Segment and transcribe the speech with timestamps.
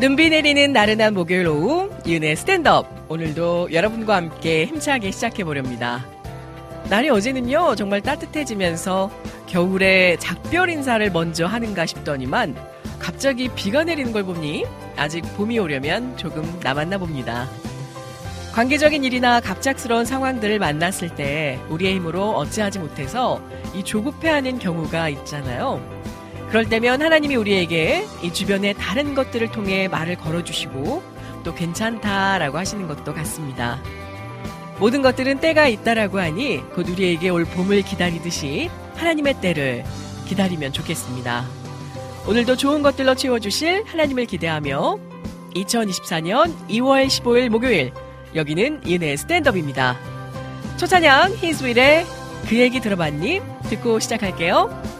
[0.00, 6.06] 눈비 내리는 나른한 목요일 오후 윤의 스탠드업 오늘도 여러분과 함께 힘차게 시작해 보렵니다.
[6.88, 9.10] 날이 어제는요 정말 따뜻해지면서
[9.46, 12.56] 겨울에 작별 인사를 먼저 하는가 싶더니만
[12.98, 14.64] 갑자기 비가 내리는 걸 보니
[14.96, 17.46] 아직 봄이 오려면 조금 남았나 봅니다.
[18.54, 23.38] 관계적인 일이나 갑작스러운 상황들을 만났을 때 우리의 힘으로 어찌하지 못해서
[23.74, 25.99] 이 조급해하는 경우가 있잖아요.
[26.50, 31.02] 그럴 때면 하나님이 우리에게 이 주변의 다른 것들을 통해 말을 걸어주시고
[31.44, 33.80] 또 괜찮다라고 하시는 것도 같습니다.
[34.80, 39.84] 모든 것들은 때가 있다라고 하니 곧 우리에게 올 봄을 기다리듯이 하나님의 때를
[40.26, 41.46] 기다리면 좋겠습니다.
[42.26, 44.98] 오늘도 좋은 것들로 채워주실 하나님을 기대하며
[45.54, 47.92] 2024년 2월 15일 목요일
[48.34, 49.96] 여기는 이은혜의 스탠드업입니다.
[50.78, 52.06] 초찬양 히스윌의
[52.48, 53.40] 그 얘기 들어봤니?
[53.68, 54.99] 듣고 시작할게요.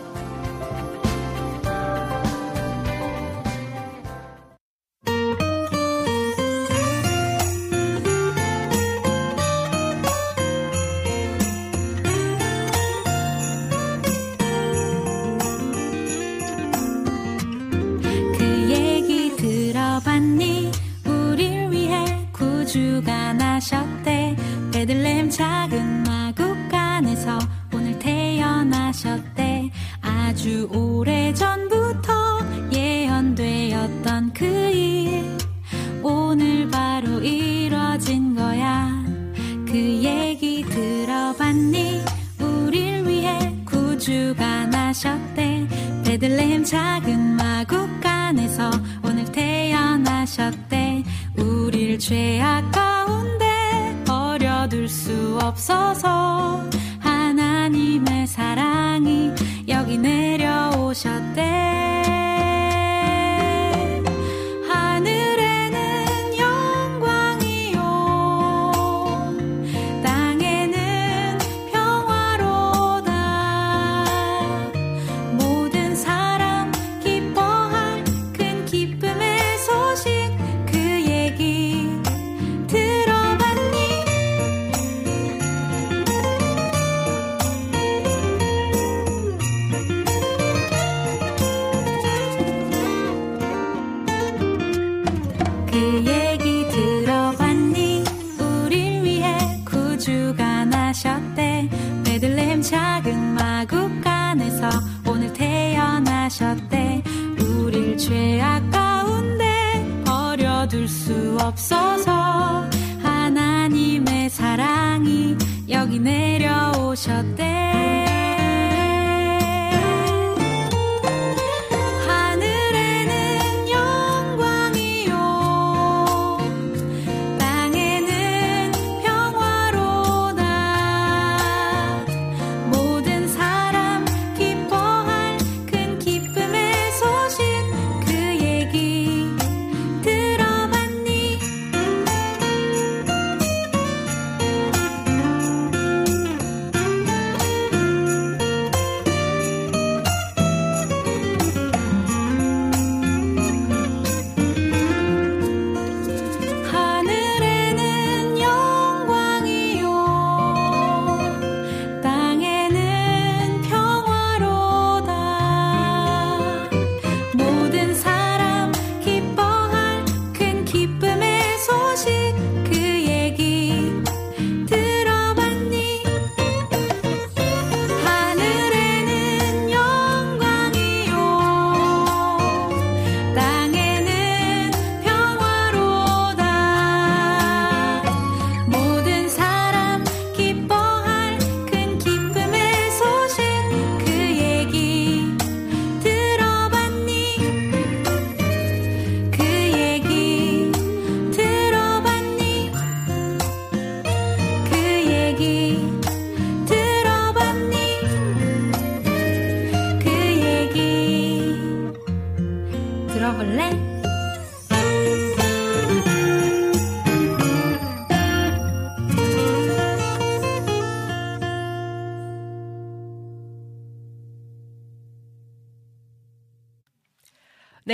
[115.69, 117.70] 여기 내려오셨대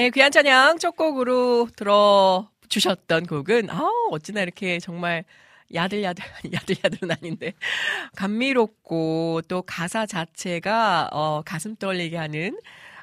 [0.07, 5.25] 네, 귀한 찬양 첫 곡으로 들어주셨던 곡은, 아 어찌나 이렇게 정말
[5.75, 6.25] 야들야들,
[6.55, 7.55] 야들야들은 아닌데,
[8.15, 12.57] 감미롭고, 또 가사 자체가, 어, 가슴 떨리게 하는,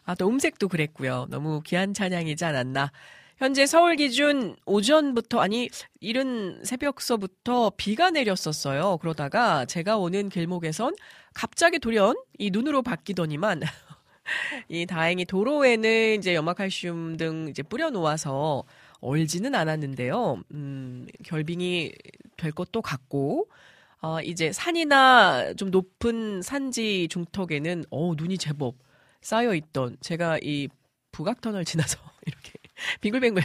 [0.06, 1.28] 아, 또 음색도 그랬고요.
[1.30, 2.94] 너무 귀한 찬양이지 않았나.
[3.36, 8.98] 현재 서울 기준 오전부터, 아니, 이른 새벽서부터 비가 내렸었어요.
[9.00, 10.96] 그러다가 제가 오는 길목에선
[11.34, 13.62] 갑자기 돌연 이 눈으로 바뀌더니만,
[14.70, 18.64] 이 다행히 도로에는 이제 염화칼슘 등 이제 뿌려 놓아서
[19.02, 20.42] 얼지는 않았는데요.
[20.52, 21.92] 음, 결빙이
[22.38, 23.48] 될 것도 같고,
[24.02, 28.76] 어, 이제 산이나 좀 높은 산지 중턱에는, 어 눈이 제법
[29.22, 30.70] 쌓여있던, 제가 이
[31.12, 32.54] 북악터널 지나서 이렇게
[33.02, 33.44] 빙글빙글,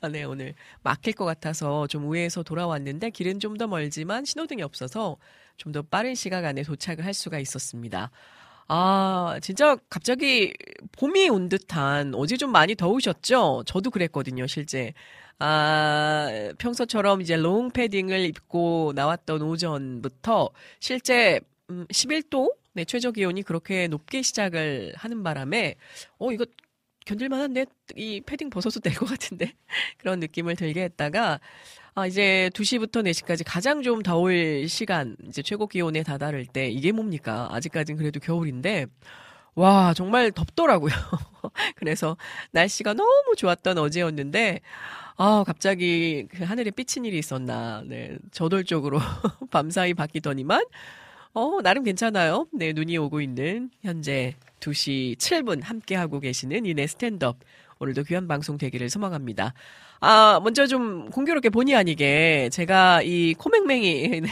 [0.00, 5.16] 아, 네, 오늘 막힐 것 같아서 좀 우회해서 돌아왔는데, 길은 좀 더 멀지만 신호등이 없어서
[5.56, 8.10] 좀 더 빠른 시각 안에 도착을 할 수가 있었습니다.
[8.68, 10.54] 아, 진짜 갑자기
[10.92, 13.64] 봄이 온 듯한 어제 좀 많이 더우셨죠?
[13.66, 14.94] 저도 그랬거든요, 실제.
[15.38, 16.28] 아,
[16.58, 20.50] 평소처럼 이제 롱 패딩을 입고 나왔던 오전부터
[20.80, 21.40] 실제
[21.70, 25.76] 음, 11도 네, 최저 기온이 그렇게 높게 시작을 하는 바람에
[26.18, 26.44] 어 이거
[27.06, 27.66] 견딜만한데
[27.96, 29.52] 이 패딩 벗어도 될 것 같은데
[29.98, 31.40] 그런 느낌을 들게 했다가
[31.96, 37.48] 아, 이제 2시부터 4시까지 가장 좀 더울 시간, 이제 최고 기온에 다다를 때 이게 뭡니까?
[37.52, 38.86] 아직까진 그래도 겨울인데,
[39.54, 40.92] 와, 정말 덥더라고요.
[41.76, 42.16] 그래서
[42.50, 44.60] 날씨가 너무 좋았던 어제였는데,
[45.16, 47.84] 아, 갑자기 그 하늘에 삐친 일이 있었나.
[47.86, 48.98] 네, 저돌적으로
[49.52, 50.64] 밤사이 바뀌더니만,
[51.34, 52.48] 어, 나름 괜찮아요.
[52.52, 57.38] 네, 눈이 오고 있는 현재 2시 7분 함께하고 계시는 이네 스탠드업.
[57.78, 59.54] 오늘도 귀한 방송 되기를 소망합니다.
[60.00, 64.28] 아, 먼저 좀 공교롭게 본의 아니게 제가 이 코맹맹이 네.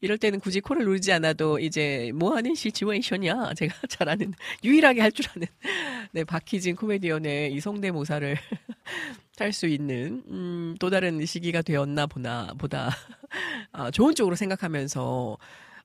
[0.00, 3.54] 이럴 때는 굳이 코를 누르지 않아도 이제 뭐 하는 시츄에이션이야.
[3.54, 4.32] 제가 잘 아는
[4.64, 5.46] 유일하게 할 줄 아는
[6.12, 8.36] 네, 박희진 코미디언의 이 성대모사를
[9.38, 12.90] 할 수 있는 음, 또 다른 시기가 되었나 보나 보다
[13.72, 15.36] 아, 좋은 쪽으로 생각하면서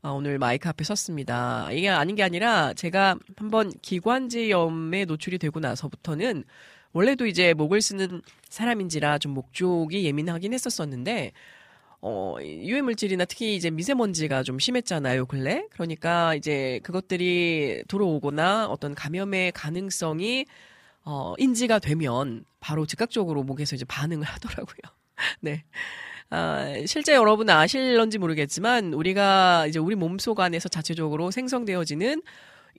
[0.05, 1.71] 아, 오늘 마이크 앞에 섰습니다.
[1.71, 6.43] 이게 아닌 게 아니라 제가 한번 기관지염에 노출이 되고 나서부터는
[6.91, 11.31] 원래도 이제 목을 쓰는 사람인지라 좀 목 쪽이 예민하긴 했었었는데
[12.01, 15.65] 어, 유해 물질이나 특히 이제 미세먼지가 좀 심했잖아요, 근래.
[15.71, 20.45] 그러니까 이제 그것들이 들어오거나 어떤 감염의 가능성이
[21.05, 24.79] 어, 인지가 되면 바로 즉각적으로 목에서 이제 반응을 하더라고요.
[25.41, 25.63] 네.
[26.35, 32.23] 아, 실제 여러분 아실런지 모르겠지만 우리가 이제 우리 몸속 안에서 자체적으로 생성되어지는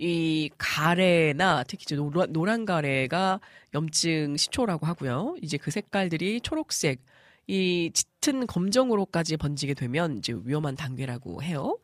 [0.01, 3.39] 이 가래나 특히 이제 노란, 노란 가래가
[3.73, 5.37] 염증 시초라고 하고요.
[5.41, 7.01] 이제 그 색깔들이 초록색,
[7.47, 11.79] 이 짙은 검정으로까지 번지게 되면 이제 위험한 단계라고 해요.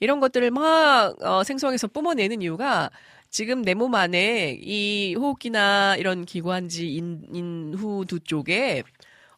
[0.00, 2.90] 이런 것들을 막 어, 생성해서 뿜어내는 이유가
[3.28, 8.82] 지금 내 몸 안에 이 호흡기나 이런 기관지 인, 인후두 쪽에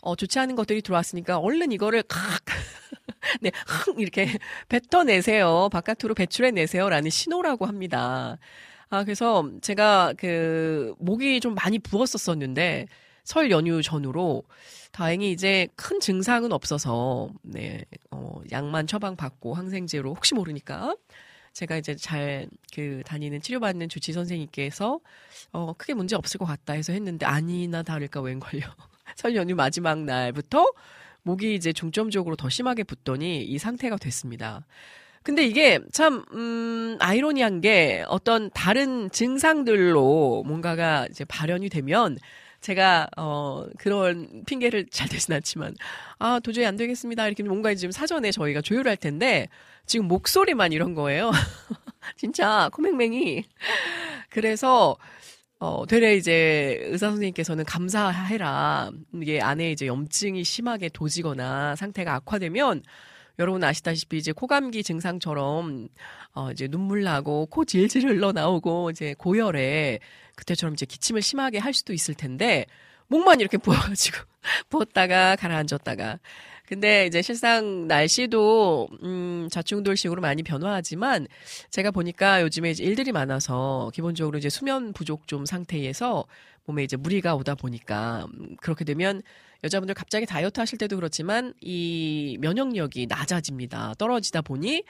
[0.03, 2.19] 어, 좋지 않은 것들이 들어왔으니까 얼른 이거를 칵
[3.41, 4.29] 네, 흥 이렇게
[4.69, 5.69] 뱉어내세요.
[5.73, 8.39] 바깥으로 배출해내세요라는 신호라고 합니다.
[8.91, 12.87] 아, 그래서 제가 그 목이 좀 많이 부었었었는데
[13.25, 14.45] 설 연휴 전후로
[14.93, 20.95] 다행히 이제 큰 증상은 없어서 네, 어, 약만 처방받고 항생제로 혹시 모르니까
[21.53, 25.01] 제가 이제 잘 그 다니는 치료받는 주치 선생님께서
[25.53, 28.63] 어 크게 문제 없을 것 같다 해서 했는데 아니나 다를까 웬걸요.
[29.17, 30.67] 설 연휴 마지막 날부터
[31.23, 34.67] 목이 이제 중점적으로 더 심하게 붓더니 이 상태가 됐습니다.
[35.23, 42.19] 근데 이게 참, 음, 아이러니한 게 어떤 다른 증상들로 뭔가가 이제 발현이 되면
[42.61, 45.75] 제가, 어, 그런 핑계를 잘 되진 않지만,
[46.19, 47.27] 아, 도저히 안 되겠습니다.
[47.27, 49.49] 이렇게 뭔가 지금 사전에 저희가 조율할 텐데,
[49.87, 51.31] 지금 목소리만 이런 거예요.
[52.17, 53.45] 진짜, 코맹맹이.
[54.31, 54.97] 그래서,
[55.65, 58.91] 어, 되레 이제 의사 선생님께서는 감사해라.
[59.15, 62.83] 이게 안에 이제 염증이 심하게 도지거나 상태가 악화되면
[63.39, 65.87] 여러분 아시다시피 이제 코감기 증상처럼
[66.35, 70.01] 어 이제 눈물 나고 코 질질 흘러 나오고 이제 고열에
[70.35, 72.67] 그때처럼 이제 기침을 심하게 할 수도 있을 텐데
[73.07, 74.19] 목만 이렇게 부어가지고
[74.69, 76.19] 부었다가 가라앉았다가
[76.73, 81.27] 근데 이제 실상 날씨도 음 좌충돌식으로 많이 변화하지만
[81.69, 86.25] 제가 보니까 요즘에 이제 일들이 많아서 기본적으로 이제 수면 부족 좀 상태에서
[86.65, 89.21] 몸에 이제 무리가 오다 보니까 음, 그렇게 되면
[89.63, 93.93] 여자분들 갑자기 다이어트 하실 때도 그렇지만 이 면역력이 낮아집니다.
[93.99, 94.85] 떨어지다 보니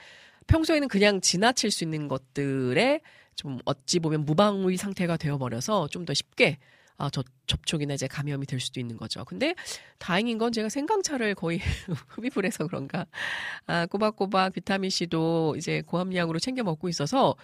[0.47, 3.01] 평소에는 그냥 지나칠 수 있는 것들에
[3.35, 6.59] 좀 어찌 보면 무방위 상태가 되어버려서 좀 더 쉽게
[6.97, 9.25] 아, 저, 접촉이나 이제 감염이 될 수도 있는 거죠.
[9.25, 9.55] 근데
[9.97, 11.59] 다행인 건 제가 생강차를 거의
[12.09, 13.05] 흡입을 해서 그런가.
[13.65, 17.35] 아, 꼬박꼬박 비타민C도 이제 고함량으로 챙겨 먹고 있어서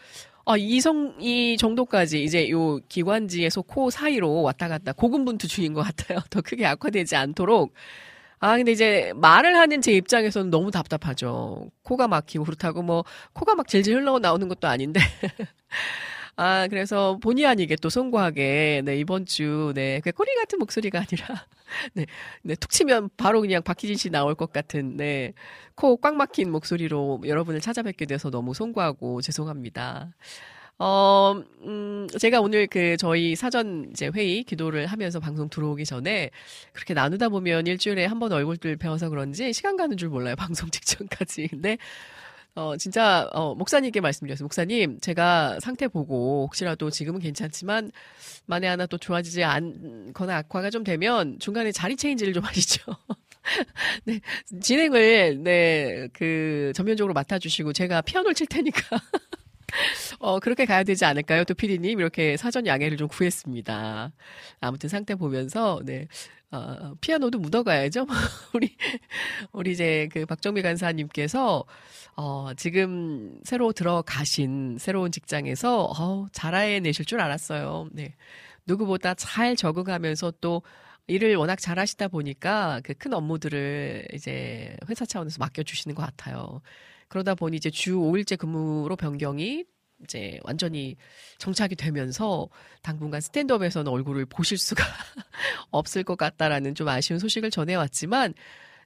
[0.46, 6.20] 아, 이성, 이 정도까지 이제 요 기관지에서 코 사이로 왔다 갔다 고군분투 중인 것 같아요.
[6.32, 7.74] 더 크게 악화되지 않도록.
[8.40, 11.70] 아, 근데 이제 말을 하는 제 입장에서는 너무 답답하죠.
[11.84, 13.04] 코가 막히고 그렇다고 뭐,
[13.34, 15.00] 코가 막 질질 흘러 나오는 것도 아닌데.
[16.42, 21.46] 아, 그래서 본의 아니게 또 송구하게, 네, 이번 주, 네, 그 꼬리 같은 목소리가 아니라,
[21.94, 22.06] 네,
[22.44, 25.34] 네, 툭 치면 바로 그냥 박희진 씨 나올 것 같은, 네,
[25.76, 30.14] 코 꽉 막힌 목소리로 여러분을 찾아뵙게 돼서 너무 송구하고 죄송합니다.
[30.80, 36.32] 어, 음, 제가 오늘 그 저희 사전 이제 회의 기도를 하면서 방송 들어오기 전에
[36.74, 40.36] 그렇게 나누다 보면 일주일에 한 번 얼굴들 배워서 그런지 시간 가는 줄 몰라요.
[40.40, 41.50] 방송 직전까지.
[41.50, 41.78] 근데
[42.56, 44.44] 어, 진짜, 어, 목사님께 말씀드렸어요.
[44.46, 47.92] 목사님, 제가 상태 보고 혹시라도 지금은 괜찮지만,
[48.48, 52.82] 만에 하나 또 좋아지지 않거나 악화가 좀 되면 중간에 자리 체인지를 좀 하시죠.
[54.06, 54.20] 네,
[54.62, 58.82] 진행을, 네, 그, 전면적으로 맡아주시고, 제가 피아노를 칠 테니까.
[60.20, 61.44] 어, 그렇게 가야 되지 않을까요?
[61.44, 64.12] 또 피디님, 이렇게 사전 양해를 좀 구했습니다.
[64.62, 66.08] 아무튼 상태 보면서, 네.
[66.52, 68.08] 어, 피아노도 묻어가야죠.
[68.54, 68.76] 우리,
[69.52, 71.64] 우리 이제 그 박정미 간사님께서,
[72.16, 77.90] 어, 지금 새로 들어가신 새로운 직장에서, 어, 잘해내실 줄 알았어요.
[77.92, 78.16] 네.
[78.66, 80.62] 누구보다 잘 적응하면서 또
[81.08, 86.62] 일을 워낙 잘하시다 보니까 그 큰 업무들을 이제 회사 차원에서 맡겨주시는 것 같아요.
[87.10, 89.66] 그러다 보니 이제 주 5일째 근무로 변경이
[90.04, 90.96] 이제 완전히
[91.40, 92.48] 정착이 되면서
[92.82, 94.84] 당분간 스탠드업에서는 얼굴을 보실 수가
[95.72, 98.34] 없을 것 같다라는 좀 아쉬운 소식을 전해왔지만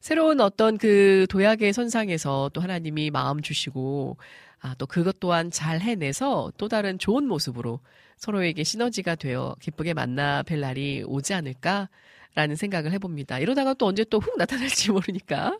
[0.01, 4.17] 새로운 어떤 그 도약의 선상에서 또 하나님이 마음 주시고
[4.59, 7.79] 아, 또 그것 또한 잘 해내서 또 다른 좋은 모습으로
[8.17, 13.39] 서로에게 시너지가 되어 기쁘게 만나 뵐 날이 오지 않을까라는 생각을 해봅니다.
[13.39, 15.57] 이러다가 또 언제 또 훅 나타날지 모르니까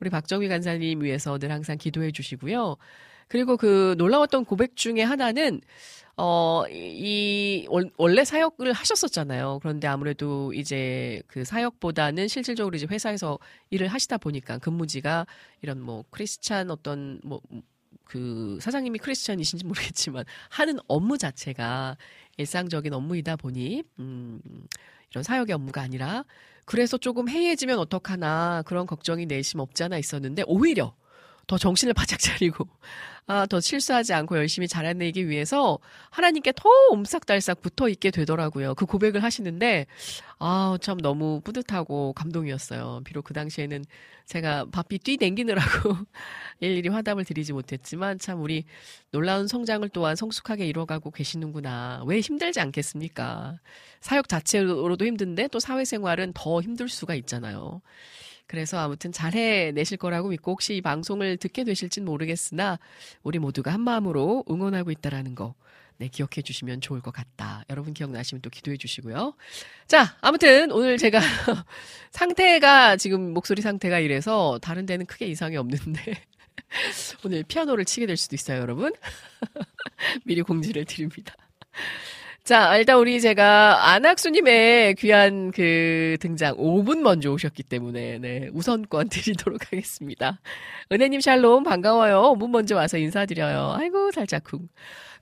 [0.00, 2.76] 우리 박정희 간사님 위해서 늘 항상 기도해 주시고요.
[3.28, 5.60] 그리고 그 놀라웠던 고백 중에 하나는
[6.16, 7.66] 어, 이,
[7.96, 9.60] 원래 사역을 하셨었잖아요.
[9.62, 13.38] 그런데 아무래도 이제 그 사역보다는 실질적으로 이제 회사에서
[13.70, 15.26] 일을 하시다 보니까 근무지가
[15.62, 17.40] 이런 뭐 크리스찬 어떤 뭐,
[18.04, 21.96] 그 사장님이 크리스찬이신지 모르겠지만 하는 업무 자체가
[22.36, 24.40] 일상적인 업무이다 보니, 음,
[25.10, 26.24] 이런 사역의 업무가 아니라
[26.64, 30.94] 그래서 조금 해이해지면 어떡하나 그런 걱정이 내심 없지 않아 있었는데 오히려
[31.50, 32.68] 더 정신을 바짝 차리고
[33.26, 35.78] 아, 더 실수하지 않고 열심히 잘해내기 위해서
[36.10, 38.74] 하나님께 더 옴싹달싹 붙어 있게 되더라고요.
[38.76, 39.86] 그 고백을 하시는데
[40.38, 43.02] 아, 참 너무 뿌듯하고 감동이었어요.
[43.04, 43.84] 비록 그 당시에는
[44.26, 45.96] 제가 바삐 뛰댕기느라고
[46.60, 48.64] 일일이 화답을 드리지 못했지만 참 우리
[49.10, 52.04] 놀라운 성장을 또한 성숙하게 이뤄가고 계시는구나.
[52.06, 53.58] 왜 힘들지 않겠습니까?
[54.00, 57.80] 사역 자체로도 힘든데 또 사회생활은 더 힘들 수가 있잖아요.
[58.50, 62.80] 그래서 아무튼 잘 해내실 거라고 믿고 혹시 이 방송을 듣게 되실진 모르겠으나
[63.22, 65.54] 우리 모두가 한 마음으로 응원하고 있다라는 거
[65.98, 67.64] 네, 기억해 주시면 좋을 것 같다.
[67.70, 69.34] 여러분 기억나시면 또 기도해 주시고요.
[69.86, 71.20] 자, 아무튼 오늘 제가
[72.10, 76.20] 상태가 지금 목소리 상태가 이래서 다른 데는 크게 이상이 없는데
[77.24, 78.92] 오늘 피아노를 치게 될 수도 있어요, 여러분.
[80.26, 81.36] 미리 공지를 드립니다.
[82.50, 89.66] 자, 일단 우리 제가 안학수님의 귀한 그 등장 5분 먼저 오셨기 때문에, 네, 우선권 드리도록
[89.66, 90.40] 하겠습니다.
[90.90, 92.34] 은혜님 샬롬, 반가워요.
[92.36, 93.76] 5분 먼저 와서 인사드려요.
[93.78, 94.68] 아이고, 살짝쿵.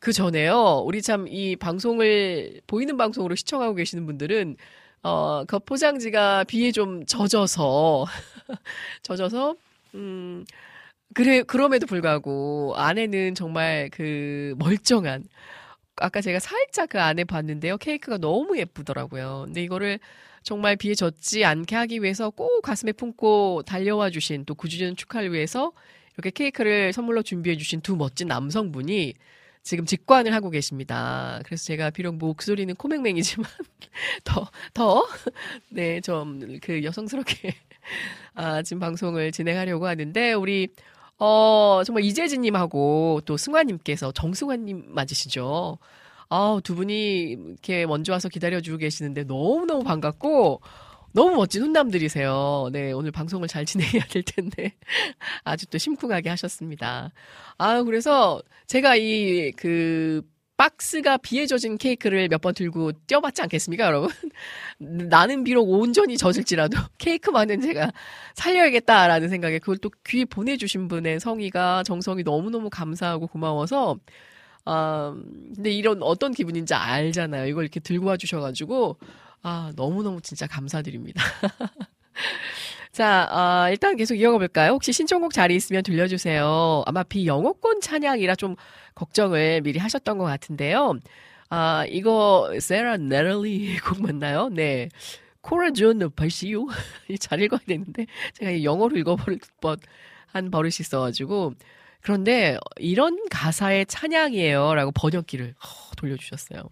[0.01, 4.57] 그 전에요, 우리 참 이 방송을, 보이는 방송으로 시청하고 계시는 분들은,
[5.03, 8.07] 어, 그 포장지가 비에 좀 젖어서,
[9.03, 9.55] 젖어서,
[9.95, 10.47] 음,
[11.13, 15.25] 그래, 그럼에도 불구하고 안에는 정말 그 멀쩡한,
[16.01, 17.79] 아까 제가 살짝 그 안에 봤는데요.
[17.79, 19.45] 케이크가 너무 예쁘더라고요.
[19.47, 19.99] 근데 이거를
[20.43, 25.73] 정말 비에 젖지 않게 하기 위해서 꼭 가슴에 품고 달려와 주신 또 9주년 축하를 위해서
[26.15, 29.15] 이렇게 케이크를 선물로 준비해 주신 두 멋진 남성분이
[29.63, 31.41] 지금 직관을 하고 계십니다.
[31.45, 33.49] 그래서 제가 비록 목소리는 코맹맹이지만
[34.25, 35.07] 더, 더,
[35.69, 37.55] 네, 좀 그 여성스럽게
[38.35, 40.69] 아, 지금 방송을 진행하려고 하는데 우리
[41.19, 45.79] 어, 정말 이재진님하고 또 승화님께서 정승화님 맞으시죠?
[46.31, 46.95] 아, 두 분이
[47.33, 50.61] 이렇게 먼저 와서 기다려주고 계시는데 너무너무 반갑고,
[51.13, 52.69] 너무 멋진 훈남들이세요.
[52.73, 54.75] 네, 오늘 방송을 잘 진행해야 될 텐데.
[55.43, 57.13] 아주 또 심쿵하게 하셨습니다.
[57.57, 60.23] 아, 그래서 제가 이, 그,
[60.59, 64.11] 박스가 비에 젖은 케이크를 몇 번 들고 뛰어봤지 않겠습니까, 여러분?
[64.79, 67.91] 나는 비록 온전히 젖을지라도 케이크만은 제가
[68.35, 73.99] 살려야겠다라는 생각에 그걸 또 귀에 보내주신 분의 성의가 정성이 너무너무 감사하고 고마워서
[74.67, 75.17] 아,
[75.55, 77.47] 근데 이런 어떤 기분인지 알잖아요.
[77.47, 78.99] 이걸 이렇게 들고 와 주셔가지고,
[79.43, 81.23] 아, 너무너무 진짜 감사드립니다.
[82.93, 84.73] 자, 어, 일단 계속 이어가 볼까요?
[84.73, 86.83] 혹시 신청곡 자리 있으면 들려주세요.
[86.87, 88.57] 아마 비영어권 찬양이라 좀
[88.95, 90.99] 걱정을 미리 하셨던 것 같은데요.
[91.51, 94.49] 아, 이거, 세라 네럴리 곡 맞나요?
[94.49, 94.89] 네.
[95.41, 96.67] Corazón vacío요?
[97.21, 101.55] 잘 읽어야 되는데, 제가 영어로 읽어버릴 뻔한 버릇이 있어가지고,
[102.01, 104.75] 그런데 이런 가사의 찬양이에요.
[104.75, 106.63] 라고 번역기를 허, 돌려주셨어요.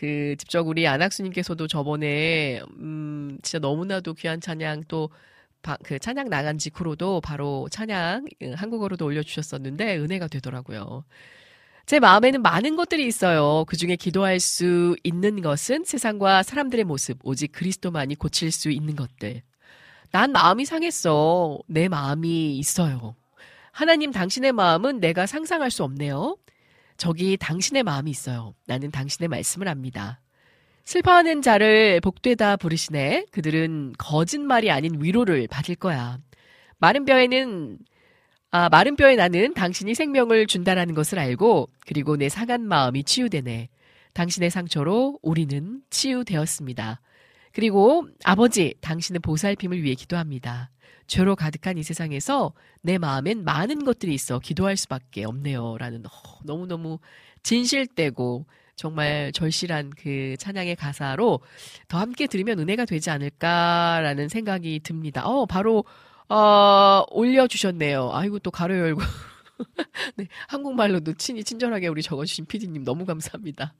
[0.00, 7.68] 그 직접 우리 안학수님께서도 저번에 음 진짜 너무나도 귀한 찬양 또그 찬양 나간 직후로도 바로
[7.70, 11.04] 찬양 그 한국어로도 올려주셨었는데 은혜가 되더라고요.
[11.84, 13.66] 제 마음에는 많은 것들이 있어요.
[13.66, 19.42] 그 중에 기도할 수 있는 것은 세상과 사람들의 모습, 오직 그리스도만이 고칠 수 있는 것들.
[20.12, 21.58] 난 마음이 상했어.
[21.66, 23.16] 내 마음이 있어요.
[23.70, 26.38] 하나님 당신의 마음은 내가 상상할 수 없네요.
[27.00, 28.54] 저기 당신의 마음이 있어요.
[28.66, 30.20] 나는 당신의 말씀을 압니다.
[30.84, 33.24] 슬퍼하는 자를 복되다 부르시네.
[33.32, 36.18] 그들은 거짓말이 아닌 위로를 받을 거야.
[36.76, 37.78] 마른 뼈에는
[38.50, 43.70] 아, 마른 뼈에 나는 당신이 생명을 준다라는 것을 알고 그리고 내 상한 마음이 치유되네.
[44.12, 47.00] 당신의 상처로 우리는 치유되었습니다.
[47.52, 50.70] 그리고 아버지, 당신의 보살핌을 위해 기도합니다.
[51.06, 52.52] 죄로 가득한 이 세상에서
[52.82, 55.76] 내 마음엔 많은 것들이 있어 기도할 수밖에 없네요.
[55.78, 56.10] 라는 어,
[56.44, 57.00] 너무너무
[57.42, 61.40] 진실되고 정말 절실한 그 찬양의 가사로
[61.88, 65.26] 더 함께 들으면 은혜가 되지 않을까라는 생각이 듭니다.
[65.26, 65.84] 어, 바로,
[66.28, 68.10] 어, 올려주셨네요.
[68.12, 69.02] 아이고, 또 가로 열고.
[70.16, 73.74] 네, 한국말로도 친히 친절하게 우리 적어주신 피디님 너무 감사합니다.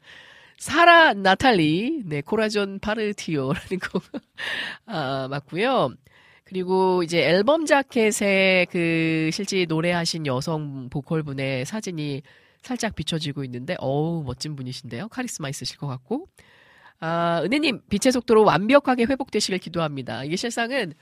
[0.60, 4.02] 사라 나탈리, 네, 코라존 파르티오라는 곡,
[4.84, 5.94] 아, 맞고요
[6.44, 12.22] 그리고 이제 앨범 자켓에 그 실제 노래하신 여성 보컬분의 사진이
[12.60, 15.08] 살짝 비춰지고 있는데 어우 멋진 분이신데요.
[15.08, 16.28] 카리스마 있으실 것 같고.
[16.98, 20.24] 아, 은혜님 빛의 속도로 완벽하게 회복되시길 기도합니다.
[20.24, 20.92] 이게 실상은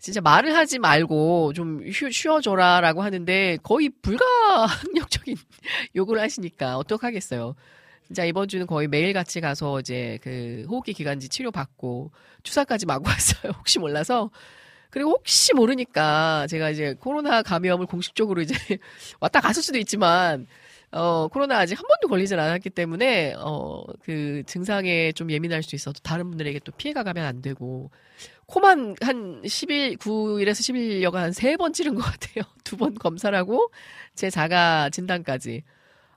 [0.00, 5.36] 진짜 말을 하지 말고 좀 쉬, 쉬어줘라 라고 하는데 거의 불가항력적인
[5.94, 7.54] 요구를 하시니까 어떡하겠어요.
[8.06, 13.04] 진짜 이번 주는 거의 매일 같이 가서 이제 그 호흡기 기관지 치료 받고 주사까지 맞고
[13.08, 13.52] 왔어요.
[13.58, 14.30] 혹시 몰라서
[14.90, 18.54] 그리고 혹시 모르니까 제가 이제 코로나 감염을 공식적으로 이제
[19.20, 20.46] 왔다 갔을 수도 있지만
[20.92, 25.98] 어, 코로나 아직 한 번도 걸리진 않았기 때문에, 어, 그 증상에 좀 예민할 수 있어도
[26.02, 27.90] 다른 분들에게 또 피해가 가면 안 되고,
[28.46, 32.44] 코만 한 10일, 9일에서 10일여가 한세 번 찌른 것 같아요.
[32.64, 33.68] 두 번 검사를 하고,
[34.14, 35.64] 제 자가 진단까지.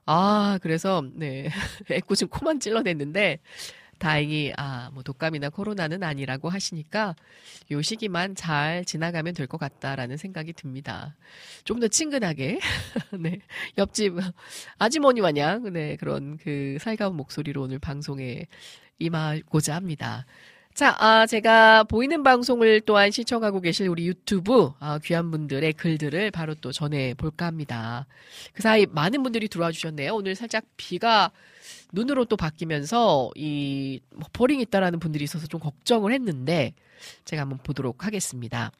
[0.06, 1.48] 아, 그래서, 네.
[1.90, 3.38] 애꿎은 코만 찔러냈는데,
[3.98, 7.14] 다행히 아, 뭐 독감이나 코로나는 아니라고 하시니까
[7.70, 11.16] 요 시기만 잘 지나가면 될 것 같다라는 생각이 듭니다.
[11.64, 12.60] 좀 더 친근하게
[13.20, 13.40] 네.
[13.78, 14.14] 옆집
[14.78, 18.46] 아주머니 마냥 네, 그런 그 살가운 목소리로 오늘 방송에
[18.98, 20.26] 임하고자 합니다.
[20.80, 26.54] 자, 아, 제가 보이는 방송을 또한 시청하고 계실 우리 유튜브 아, 귀한 분들의 글들을 바로
[26.54, 28.06] 또 전해 볼까 합니다.
[28.54, 30.14] 그 사이 많은 분들이 들어와 주셨네요.
[30.14, 31.32] 오늘 살짝 비가
[31.92, 36.72] 눈으로 또 바뀌면서 이뭐 버링이 있다라는 분들이 있어서 좀 걱정을 했는데
[37.26, 38.72] 제가 한번 보도록 하겠습니다.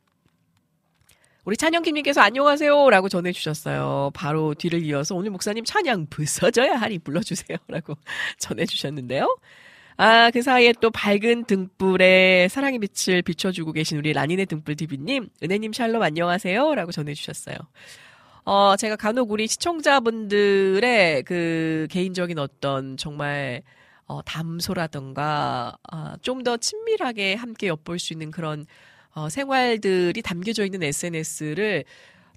[1.44, 4.12] 우리 찬영김님께서 안녕하세요라고 전해주셨어요.
[4.14, 7.98] 바로 뒤를 이어서 오늘 목사님 찬양 부서져야 하니 불러주세요라고
[8.40, 9.36] 전해주셨는데요.
[10.02, 15.74] 아, 그 사이에 또 밝은 등불에 사랑의 빛을 비춰주고 계신 우리 라니네 등불 TV님, 은혜님
[15.74, 16.74] 샬롬 안녕하세요.
[16.74, 17.56] 라고 전해주셨어요.
[18.46, 23.60] 어, 제가 간혹 우리 시청자분들의 그 개인적인 어떤 정말
[24.06, 28.64] 어, 담소라던가 어, 좀더 친밀하게 함께 엿볼 수 있는 그런
[29.10, 31.84] 어, 생활들이 담겨져 있는 SNS를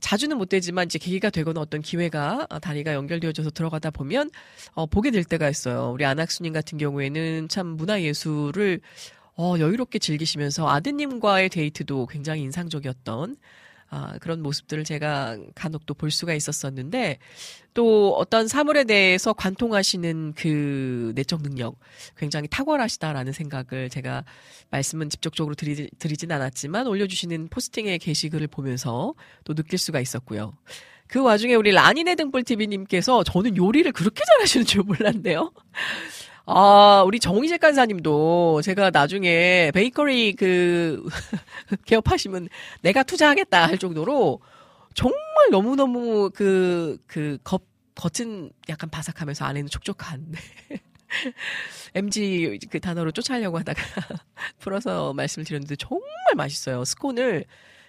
[0.04, 4.32] 자주는 못 되지만 이제 계기가 되거나 어떤 기회가 어, 다리가 연결되어져서 들어가다 보면
[4.74, 5.92] 어, 보게 될 때가 있어요.
[5.94, 8.82] 우리 안학수님 같은 경우에는 참 문화예술을
[9.38, 13.38] 어, 여유롭게 즐기시면서 아드님과의 데이트도 굉장히 인상적이었던
[13.95, 17.19] 아, 그런 모습들을 제가 간혹 또 볼 수가 있었었는데
[17.75, 21.77] 또 어떤 사물에 대해서 관통하시는 그 내적 능력
[22.17, 24.25] 굉장히 탁월하시다라는 생각을 제가
[24.71, 30.53] 말씀은 직접적으로 드리, 드리진 않았지만 올려주시는 포스팅의 게시글을 보면서 또 느낄 수가 있었고요.
[31.08, 35.51] 그 와중에 우리 라니네 등불 TV님께서 저는 요리를 그렇게 잘하시는 줄 몰랐네요.
[36.45, 41.08] 아, 우리 정희재 간사님도 제가 나중에 베이커리 그
[41.86, 42.49] 개업하시면
[42.82, 44.41] 내가 투자하겠다 할 정도로
[44.93, 45.17] 정말
[45.51, 47.63] 너무너무 그, 그, 겉,
[47.95, 50.34] 겉은 약간 바삭하면서 안에는 촉촉한.
[51.95, 53.82] MG 그 단어로 쫓아려고 하다가
[54.60, 56.03] 풀어서 말씀을 드렸는데 정말
[56.36, 56.84] 맛있어요.
[56.84, 57.45] 스콘을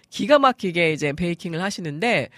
[0.09, 2.29] 기가 막히게 이제 베이킹을 하시는데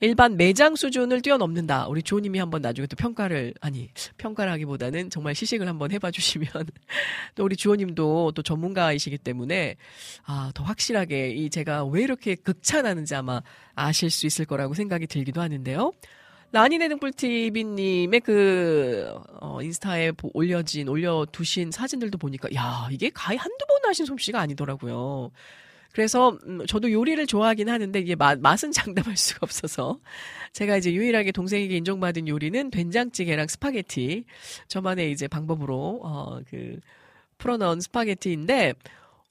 [0.00, 1.86] 일반 매장 수준을 뛰어넘는다.
[1.88, 6.48] 우리 조님이 한번 나중에 또 평가를 아니 평가라기보다는 정말 시식을 한번 해봐 주시면
[7.34, 9.76] 또 우리 주호님도 또 전문가이시기 때문에
[10.24, 13.42] 아 더 확실하게 이 제가 왜 이렇게 극찬하는지 아마
[13.74, 15.92] 아실 수 있을 거라고 생각이 들기도 하는데요.
[16.52, 24.04] 라니네 등불TV님의 그, 어, 인스타에 올려진, 올려두신 사진들도 보니까, 야, 이게 가히 한두 번 하신
[24.04, 25.30] 솜씨가 아니더라고요.
[25.92, 29.98] 그래서 음, 저도 요리를 좋아하긴 하는데 이게 맛, 맛은 장담할 수가 없어서
[30.52, 34.24] 제가 이제 유일하게 동생에게 인정받은 요리는 된장찌개랑 스파게티
[34.68, 36.78] 저만의 이제 방법으로 어 그
[37.38, 38.74] 풀어넣은 스파게티인데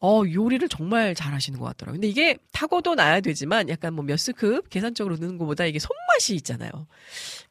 [0.04, 1.97] 어, 요리를 정말 잘 하시는 것 같더라고요.
[1.97, 6.71] 근데 이게 타고도 나야 되지만 약간 뭐 몇 스푼 계산적으로 넣는 것보다 이게 손맛이 있잖아요.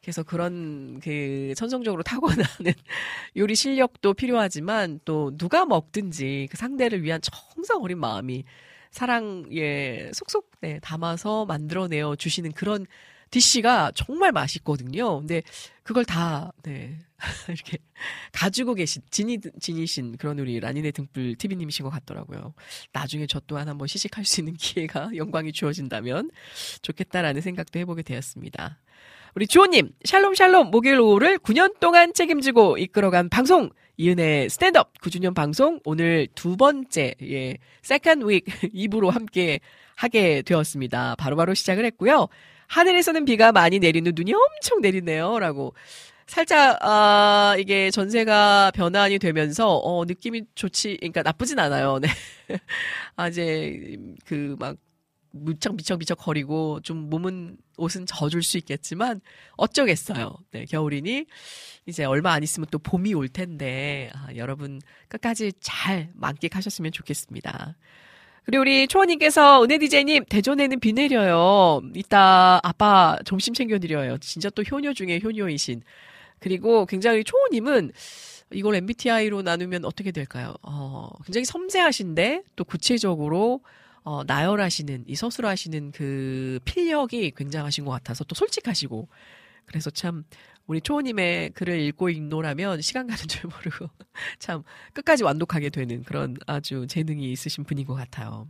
[0.01, 2.73] 그래서 그런 그 천성적으로 타고나는
[3.37, 8.43] 요리 실력도 필요하지만 또 누가 먹든지 그 상대를 위한 정성 어린 마음이
[8.91, 12.85] 사랑에 속속 네, 담아서 만들어내어 주시는 그런
[13.31, 15.19] 디쉬가 정말 맛있거든요.
[15.19, 15.41] 근데
[15.83, 16.99] 그걸 다, 네.
[17.47, 17.77] 이렇게
[18.31, 22.53] 가지고 계신, 진이, 진이신 그런 우리 라니네 등불 TV님이신 것 같더라고요.
[22.91, 26.29] 나중에 저 또한 한번 시식할 수 있는 기회가 영광이 주어진다면
[26.81, 28.79] 좋겠다라는 생각도 해보게 되었습니다.
[29.33, 33.69] 우리 주호님, 샬롬 샬롬 목요일 오후를 9년 동안 책임지고 이끌어간 방송,
[34.01, 38.41] 이은혜 스탠드업 9주년 방송 오늘 두 번째 예 second week
[38.73, 39.59] 2부로 함께
[39.95, 41.13] 하게 되었습니다.
[41.17, 42.27] 바로바로 바로 시작을 했고요.
[42.65, 45.75] 하늘에서는 비가 많이 내리는 눈이 엄청 내리네요라고
[46.25, 51.99] 살짝 아 이게 전세가 변환이 되면서 어 느낌이 좋지 그러니까 나쁘진 않아요.
[52.01, 52.09] 네.
[53.17, 54.77] 아 이제 그 막
[55.31, 59.21] 무척 질척질척 거리고 좀 몸은 옷은 젖을 수 있겠지만
[59.57, 60.35] 어쩌겠어요.
[60.51, 61.25] 네, 겨울이니
[61.85, 67.77] 이제 얼마 안 있으면 또 봄이 올 텐데 아, 여러분 끝까지 잘 만끽하셨으면 좋겠습니다.
[68.43, 71.81] 그리고 우리 초원님께서 은혜 디제이님 대전에는 비 내려요.
[71.95, 74.17] 이따 아빠 점심 챙겨드려요.
[74.17, 75.81] 진짜 또 효녀 중에 효녀이신.
[76.39, 77.91] 그리고 굉장히 초원님은
[78.53, 80.55] 이걸 MBTI로 나누면 어떻게 될까요?
[80.63, 83.61] 어, 굉장히 섬세하신데 또 구체적으로
[84.03, 89.07] 어, 나열하시는 이 서술하시는 그 필력이 굉장하신 것 같아서 또 솔직하시고
[89.65, 90.23] 그래서 참
[90.67, 93.89] 우리 초호님의 글을 읽고 읽노라면 시간 가는 줄 모르고
[94.39, 98.47] 참 끝까지 완독하게 되는 그런 아주 재능이 있으신 분인 것 같아요.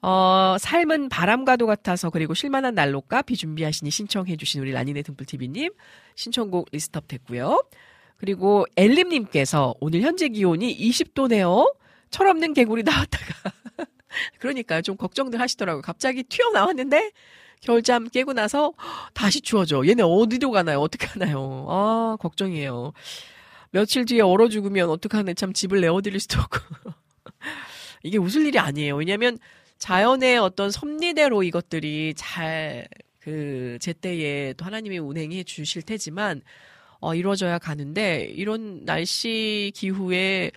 [0.00, 5.72] 어, 삶은 바람과도 같아서 그리고 쉴만한 난로가 비준비하시니 신청해주신 우리 라니네 등불TV님
[6.14, 7.64] 신청곡 리스트업 됐고요.
[8.16, 11.74] 그리고 엘림님께서 오늘 현재 기온이 20도네요.
[12.10, 13.52] 철없는 개구리 나왔다가
[14.38, 15.82] 그러니까 좀 걱정들 하시더라고요.
[15.82, 17.12] 갑자기 튀어나왔는데
[17.60, 18.72] 겨울잠 깨고 나서
[19.14, 19.86] 다시 추워져.
[19.86, 20.80] 얘네 어디로 가나요?
[20.80, 21.66] 어떻게 하나요?
[21.68, 22.92] 아, 걱정이에요.
[23.70, 25.34] 며칠 뒤에 얼어 죽으면 어떡하네.
[25.34, 26.58] 참 집을 내어드릴 수도 없고.
[28.02, 28.96] 이게 웃을 일이 아니에요.
[28.96, 29.38] 왜냐면
[29.78, 32.88] 자연의 어떤 섭리대로 이것들이 잘,
[33.20, 36.42] 그, 제때에 또 하나님이 운행해 주실 테지만,
[37.00, 40.50] 어, 이루어져야 가는데, 이런 날씨 기후에,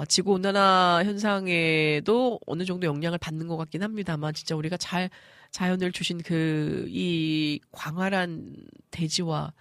[0.00, 5.10] 아, 지구 온난화 현상에도 어느 정도 영향을 받는 것 같긴 합니다만, 진짜 우리가 잘
[5.50, 8.54] 자연을 주신 그 이 광활한
[8.90, 9.52] 대지와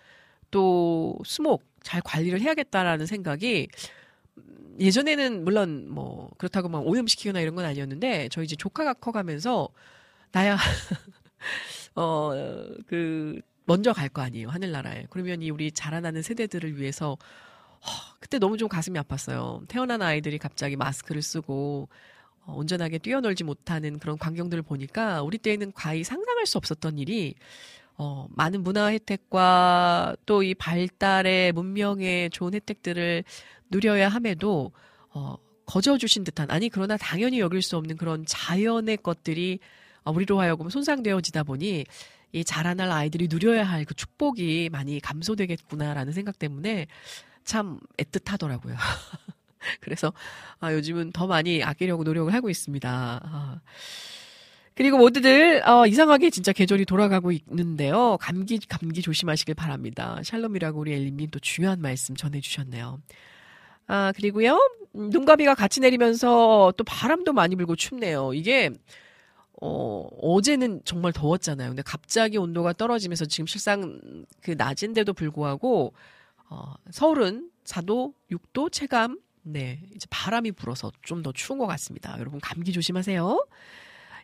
[0.52, 3.68] 또 수목 잘 관리를 해야겠다라는 생각이
[4.80, 9.70] 예전에는 물론 뭐 그렇다고 막 오염시키거나 이런 건 아니었는데 저희 이제 조카가 커가면서
[10.32, 10.58] 나야
[11.96, 12.32] 어
[12.88, 15.06] 그 먼저 갈 거 아니에요 하늘나라에.
[15.10, 17.18] 그러면 이 우리 자라나는 세대들을 위해서 허,
[18.20, 19.68] 그때 너무 좀 가슴이 아팠어요.
[19.68, 21.88] 태어난 아이들이 갑자기 마스크를 쓰고
[22.46, 27.36] 어, 온전하게 뛰어놀지 못하는 그런 광경들을 보니까 우리 때에는 과히 상상할 수 없었던 일이
[27.98, 33.24] 어, 많은 문화 혜택과 또 이 발달의 문명의 좋은 혜택들을
[33.72, 34.72] 누려야 함에도
[35.10, 39.60] 어, 거저 주신 듯한 아니 그러나 당연히 여길 수 없는 그런 자연의 것들이
[40.04, 41.86] 어, 우리로 하여금 손상되어지다 보니
[42.34, 46.88] 이 자라날 아이들이 누려야 할 그 축복이 많이 감소되겠구나라는 생각 때문에
[47.48, 48.76] 참 애틋하더라고요.
[49.82, 50.14] 그래서
[50.60, 53.22] 아, 요즘은 더 많이 아끼려고 노력을 하고 있습니다.
[53.24, 53.62] 아.
[54.76, 58.18] 그리고 모두들 어, 이상하게 진짜 계절이 돌아가고 있는데요.
[58.22, 60.20] 감기 감기 조심하시길 바랍니다.
[60.24, 63.00] 샬롬이라고 우리 엘림님 또 중요한 말씀 전해주셨네요.
[63.88, 64.60] 아 그리고요
[64.94, 68.34] 눈과 비가 같이 내리면서 또 바람도 많이 불고 춥네요.
[68.36, 68.70] 이게
[69.60, 71.70] 어, 어제는 정말 더웠잖아요.
[71.70, 74.00] 근데 갑자기 온도가 떨어지면서 지금 실상
[74.42, 75.94] 그 낮인데도 불구하고
[76.50, 82.16] 어, 서울은 4도, 6도 체감 네, 이제 바람이 불어서 좀 더 추운 것 같습니다.
[82.20, 83.46] 여러분 감기 조심하세요.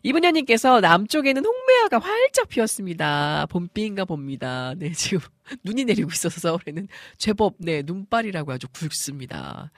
[0.03, 3.45] 이분녀님께서 남쪽에는 홍매화가 활짝 피었습니다.
[3.49, 4.73] 봄비인가 봅니다.
[4.77, 5.19] 네, 지금
[5.63, 9.71] 눈이 내리고 있어서 서울에는 제법 네 눈발이라고 아주 굵습니다.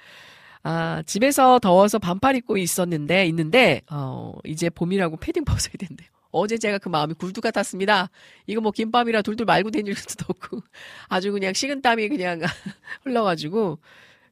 [0.63, 6.09] 아, 집에서 더워서 반팔 입고 있었는데 있는데 어, 이제 봄이라고 패딩 벗어야 된대요.
[6.35, 8.09] 어제 제가 그 마음이 굴뚝 같았습니다.
[8.45, 10.59] 이거 뭐 김밥이라 둘둘 말고 다닐 수도 없고
[11.07, 12.41] 아주 그냥 식은땀이 그냥
[13.03, 13.79] 흘러가지고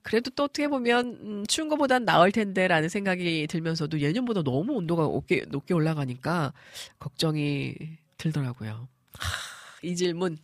[0.02, 5.46] 그래도 또 어떻게 보면 음, 추운 것보단 나을 텐데라는 생각이 들면서도 예년보다 너무 온도가 높게,
[5.48, 6.52] 높게 올라가니까
[7.00, 7.76] 걱정이
[8.18, 8.90] 들더라고요.
[9.18, 9.30] 하,
[9.82, 10.38] 이 질문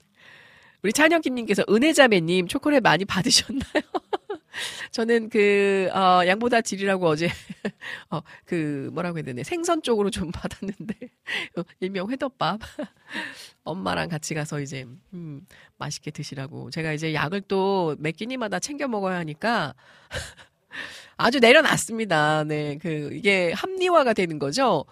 [0.82, 3.84] 우리 찬영김님께서 은혜자매님 초콜릿 많이 받으셨나요?
[4.92, 7.30] 저는 그, 어, 양보다 질이라고 어제,
[8.12, 9.44] 어, 그, 뭐라고 해야 되네.
[9.44, 10.96] 생선 쪽으로 좀 받았는데,
[11.58, 12.60] 어, 일명 회덮밥.
[13.64, 15.46] 엄마랑 같이 가서 이제, 음,
[15.78, 16.70] 맛있게 드시라고.
[16.72, 19.74] 제가 이제 약을 또 몇 끼니마다 챙겨 먹어야 하니까,
[21.18, 22.46] 아주 내려놨습니다.
[22.46, 24.86] 네, 그, 이게 합리화가 되는 거죠.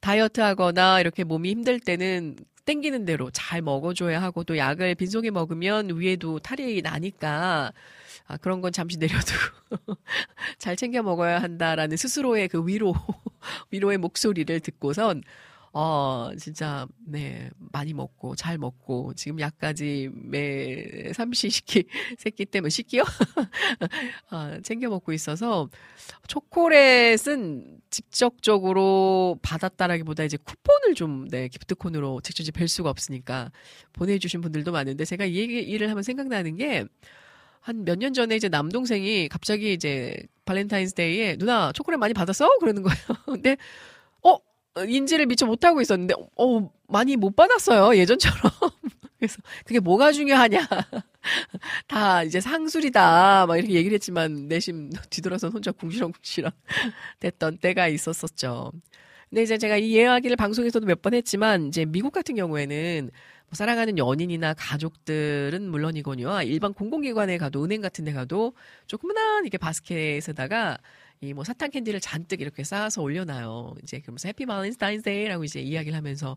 [0.00, 5.98] 다이어트 하거나 이렇게 몸이 힘들 때는 땡기는 대로 잘 먹어줘야 하고 또 약을 빈속에 먹으면
[5.98, 7.72] 위에도 탈이 나니까
[8.26, 9.38] 아, 그런 건 잠시 내려두고
[10.58, 12.94] 잘 챙겨 먹어야 한다라는 스스로의 그 위로,
[13.70, 15.22] 위로의 목소리를 듣고선
[15.76, 21.82] 어, 진짜, 네, 많이 먹고, 잘 먹고, 지금 약까지 매 삼시시키,
[22.16, 23.02] 새끼 때문에 시키요?
[24.30, 25.68] 어, 챙겨 먹고 있어서,
[26.28, 33.50] 초콜릿은 직접적으로 받았다라기보다 이제 쿠폰을 좀, 네, 기프트콘으로 직접 뵐 수가 없으니까
[33.94, 36.84] 보내주신 분들도 많은데, 제가 이 얘기, 일을 하면 생각나는 게,
[37.64, 42.58] 한 몇 년 전에 이제 남동생이 갑자기 이제 발렌타인스데이에 누나 초콜릿 많이 받았어?
[42.58, 42.98] 그러는 거예요.
[43.26, 43.56] 근데
[44.22, 44.38] 어
[44.86, 48.40] 인지를 미처 못하고 있었는데 어 많이 못 받았어요 예전처럼.
[49.18, 50.66] 그래서 그게 뭐가 중요하냐.
[51.88, 53.46] 다 이제 상술이다.
[53.46, 56.50] 막 이렇게 얘기를 했지만 내심 뒤돌아서 혼자 궁시렁궁시렁
[57.20, 58.72] 됐던 때가 있었었죠.
[59.30, 63.12] 근데 이제 제가 이 이야기를 방송에서도 몇 번 했지만 이제 미국 같은 경우에는 뭐
[63.54, 68.54] 사랑하는 연인이나 가족들은 물론이거니와 일반 공공기관에 가도 은행 같은 데 가도
[68.86, 70.78] 조그만한 이렇게 바스켓에다가
[71.20, 73.74] 이 뭐 사탕 캔디를 잔뜩 이렇게 쌓아서 올려놔요.
[73.82, 76.36] 이제 그러면서 해피 발렌타인스데이라고 이제 이야기를 하면서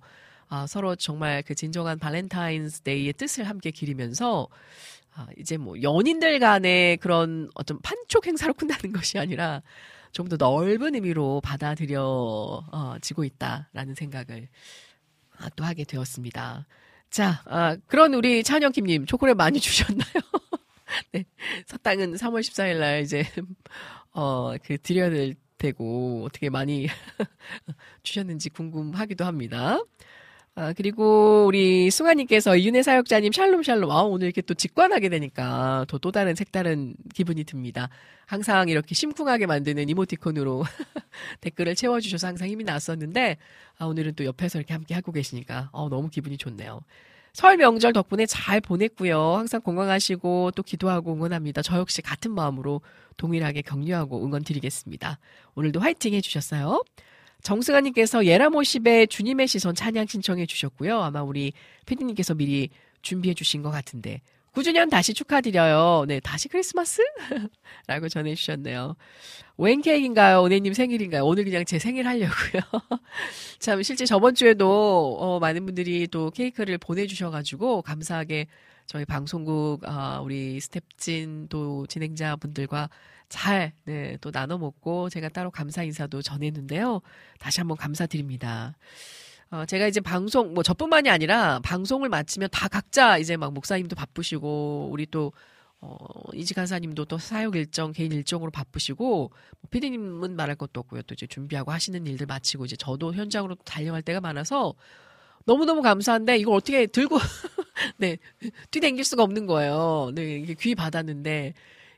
[0.50, 4.48] 아, 서로 정말 그 진정한 Valentine's Day의 뜻을 함께 기리면서
[5.14, 9.62] 아, 이제 뭐 연인들 간의 그런 어떤 판촉 행사로 끝나는 것이 아니라
[10.14, 14.48] 좀 더 넓은 의미로 받아들여지고 있다라는 생각을
[15.38, 16.66] 아, 또 하게 되었습니다.
[17.10, 20.08] 자, 아, 그런 우리 찬영킴님 초콜릿 많이 주셨나요?
[21.12, 21.26] 네,
[21.66, 23.26] 사탕은 3월 14일 날 이제
[24.12, 26.88] 어, 그 드려야 될 테고 어떻게 많이
[28.04, 29.80] 주셨는지 궁금하기도 합니다.
[30.60, 33.92] 아, 그리고 우리 승아님께서 이윤혜 사역자님 샬롬 샬롬.
[33.92, 37.90] 아, 오늘 이렇게 또 직관하게 되니까 또 또 다른 색다른 기분이 듭니다.
[38.26, 40.64] 항상 이렇게 심쿵하게 만드는 이모티콘으로
[41.42, 43.38] 댓글을 채워주셔서 항상 힘이 났었는데,
[43.78, 46.82] 아, 오늘은 또 옆에서 이렇게 함께 하고 계시니까, 어, 너무 기분이 좋네요.
[47.34, 49.36] 설 명절 덕분에 잘 보냈고요.
[49.36, 51.62] 항상 건강하시고 또 기도하고 응원합니다.
[51.62, 52.82] 저 역시 같은 마음으로
[53.18, 55.20] 동일하게 격려하고 응원 드리겠습니다.
[55.54, 56.84] 오늘도 화이팅 해주셨어요.
[57.44, 61.02] 정승아님께서 예라모십의 주님의 시선 찬양 신청해 주셨고요.
[61.02, 61.54] 아마 우리
[61.86, 62.70] 피디님께서 미리
[63.02, 64.22] 준비해 주신 것 같은데
[64.58, 66.06] 9주년 다시 축하드려요.
[66.08, 67.04] 네, 다시 크리스마스?
[67.86, 68.96] 라고 전해주셨네요.
[69.58, 70.42] 웬 케이크인가요?
[70.42, 71.24] 오네님 생일인가요?
[71.26, 72.62] 오늘 그냥 제 생일 하려고요.
[73.60, 78.48] 참, 실제 저번 주에도, 어, 많은 분들이 또 케이크를 보내주셔가지고, 감사하게
[78.88, 82.90] 저희 방송국, 아, 우리 스텝진 또 진행자분들과
[83.30, 87.02] 잘, 네, 또 나눠 먹고, 제가 따로 감사 인사도 전했는데요.
[87.40, 88.78] 다시 한번 감사드립니다.
[89.50, 94.90] 어, 제가 이제 방송, 뭐, 저뿐만이 아니라, 방송을 마치면 다 각자 이제 막 목사님도 바쁘시고,
[94.92, 95.34] 우리 또,
[95.80, 95.98] 어,
[96.34, 101.02] 이지 간사님도 또 사역 일정, 개인 일정으로 바쁘시고, 뭐 피디님은 말할 것도 없고요.
[101.04, 104.74] 또 이제 준비하고 하시는 일들 마치고, 이제 저도 현장으로 달려갈 때가 많아서,
[105.46, 107.18] 너무너무 감사한데, 이걸 어떻게 들고,
[107.98, 108.18] 네,
[108.72, 110.12] 뛰댕길 수가 없는 거예요.
[110.16, 111.54] 네, 귀 받았는데,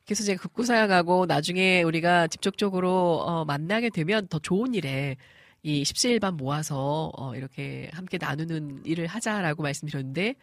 [0.09, 5.17] 그래서 제가 극구 사양하고, 나중에 우리가 직접적으로, 어, 만나게 되면 더 좋은 일에,
[5.61, 10.35] 이 십시일반 모아서 어, 이렇게 함께 나누는 일을 하자라고 말씀드렸는데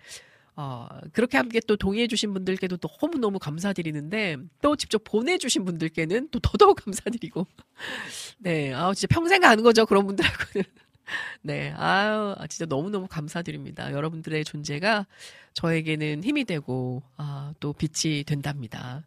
[0.56, 7.46] 어, 그렇게 함께 또 동의해주신 분들께도 너무너무 감사드리는데, 또 직접 보내주신 분들께는 또 더더욱 감사드리고.
[8.38, 10.64] 네, 아 진짜 평생 가는 거죠, 그런 분들하고는.
[11.42, 13.92] 네, 아유, 진짜 너무너무 감사드립니다.
[13.92, 15.06] 여러분들의 존재가
[15.54, 19.04] 저에게는 힘이 되고, 아, 또 빛이 된답니다.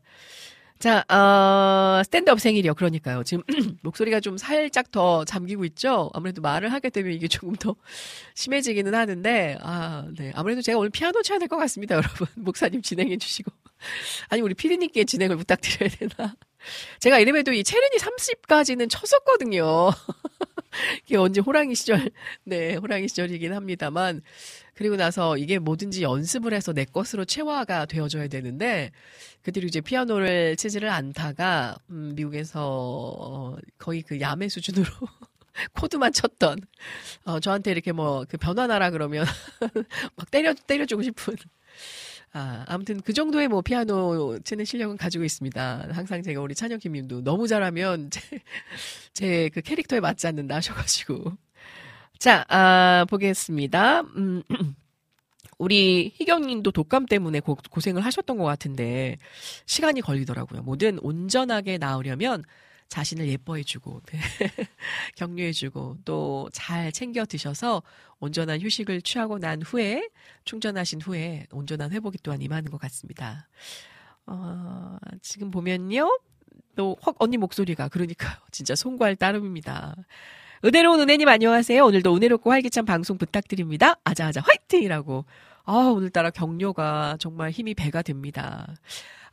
[0.79, 2.73] 자, 어, 스탠드업 생일이요.
[2.73, 3.23] 그러니까요.
[3.25, 3.43] 지금
[3.83, 6.09] 목소리가 좀 살짝 더 잠기고 있죠?
[6.13, 7.75] 아무래도 말을 하게 되면 이게 조금 더
[8.35, 10.31] 심해지기는 하는데, 아, 네.
[10.35, 12.27] 아무래도 제가 오늘 피아노 쳐야 될 것 같습니다, 여러분.
[12.37, 13.51] 목사님 진행해 주시고.
[14.29, 16.35] 아니, 우리 피디님께 진행을 부탁드려야 되나.
[16.99, 19.91] 제가 이름에도 이 체르니 30까지는 쳤었거든요.
[21.05, 22.09] 이게 언제 호랑이 시절,
[22.43, 24.21] 네, 호랑이 시절이긴 합니다만,
[24.73, 28.91] 그리고 나서 이게 뭐든지 연습을 해서 내 것으로 체화가 되어져야 되는데,
[29.41, 34.85] 그 뒤로 이제 피아노를 치지를 않다가, 음, 미국에서 거의 그 야매 수준으로
[35.73, 36.59] 코드만 쳤던,
[37.25, 39.25] 어, 저한테 이렇게 뭐, 그 변환하라 그러면,
[40.15, 41.35] 막 때려, 때려주고 싶은.
[42.31, 45.89] 아, 아무튼 그 정도의 뭐 피아노 치는 실력은 가지고 있습니다.
[45.91, 48.09] 항상 제가 우리 찬혁김 님도 너무 잘하면
[49.13, 51.33] 제 그 캐릭터에 맞지 않는다 하셔가지고.
[52.19, 54.01] 자, 아, 보겠습니다.
[54.01, 54.43] 음,
[55.57, 59.17] 우리 희경님도 독감 때문에 고, 고생을 하셨던 것 같은데
[59.65, 60.61] 시간이 걸리더라고요.
[60.63, 62.43] 뭐든 온전하게 나으려면
[62.89, 64.19] 자신을 예뻐해주고 네.
[65.15, 67.81] 격려해주고 또 잘 챙겨 드셔서
[68.19, 70.09] 온전한 휴식을 취하고 난 후에
[70.45, 73.47] 충전하신 후에 온전한 회복이 또한 임하는 것 같습니다.
[74.25, 76.19] 어, 지금 보면요.
[76.75, 78.35] 또헉 언니 목소리가 그러니까요.
[78.51, 79.95] 진짜 송구할 따름입니다.
[80.65, 81.85] 은혜로운 은혜님 안녕하세요.
[81.85, 83.95] 오늘도 은혜롭고 활기찬 방송 부탁드립니다.
[84.03, 85.25] 아자아자 화이팅이라고.
[85.63, 88.73] 아, 오늘따라 격려가 정말 힘이 배가 됩니다.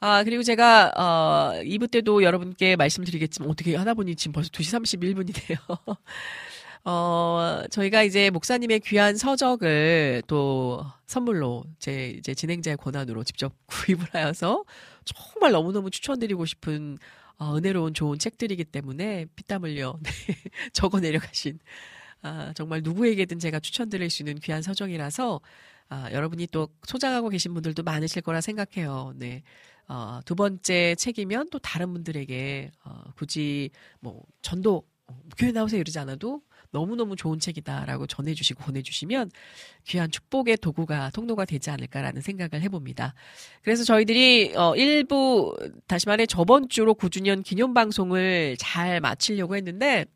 [0.00, 5.58] 아, 그리고 제가, 어, 2부 때도 여러분께 말씀드리겠지만, 어떻게 하다 보니 지금 벌써 2시 31분이네요.
[6.84, 14.64] 어, 저희가 이제 목사님의 귀한 서적을 또 선물로 제 이제 진행자의 권한으로 직접 구입을 하여서
[15.04, 16.98] 정말 너무너무 추천드리고 싶은
[17.38, 20.10] 어, 은혜로운 좋은 책들이기 때문에 피땀 흘려 네,
[20.72, 21.58] 적어 내려가신
[22.22, 25.40] 아, 정말 누구에게든 제가 추천드릴 수 있는 귀한 서적이라서
[25.88, 29.12] 아, 여러분이 또 소장하고 계신 분들도 많으실 거라 생각해요.
[29.16, 29.42] 네.
[29.88, 33.70] 어, 두 번째 책이면 또 다른 분들에게 어, 굳이
[34.00, 39.30] 뭐 전도 어, 교회 나오세요 이러지 않아도 너무너무 좋은 책이다라고 전해주시고 보내주시면
[39.84, 43.14] 귀한 축복의 도구가 통로가 되지 않을까라는 생각을 해봅니다.
[43.62, 50.06] 그래서 저희들이 어, 일부 다시 말해 저번 주로 9주년 기념 방송을 잘 마치려고 했는데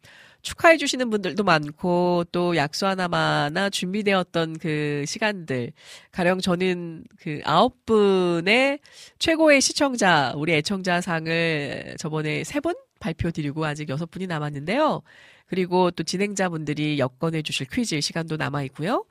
[0.43, 5.73] 축하해 주시는 분들도 많고 또 약수 하나마나 준비되었던 그 시간들
[6.13, 8.79] 가령 저는 그 아홉 분의
[9.19, 15.03] 최고의 시청자 우리 애청자상을 저번에 세 분 발표드리고 아직 여섯 분이 남았는데요.
[15.47, 19.05] 그리고 또 진행자분들이 엮어내 주실 퀴즈 시간도 남아 있고요.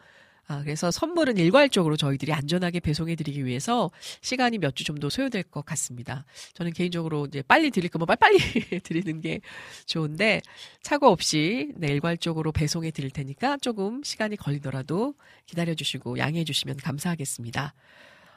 [0.50, 6.26] 아, 그래서 선물은 일괄적으로 저희들이 안전하게 배송해드리기 위해서 시간이 몇주 정도 소요될 것 같습니다.
[6.54, 9.42] 저는 개인적으로 이제 빨리 드릴 거면 빨리빨리 드리는 게
[9.86, 10.42] 좋은데
[10.82, 15.14] 착오 없이 네, 일괄적으로 배송해 드릴 테니까 조금 시간이 걸리더라도
[15.46, 17.76] 기다려 주시고 양해해 주시면 감사하겠습니다.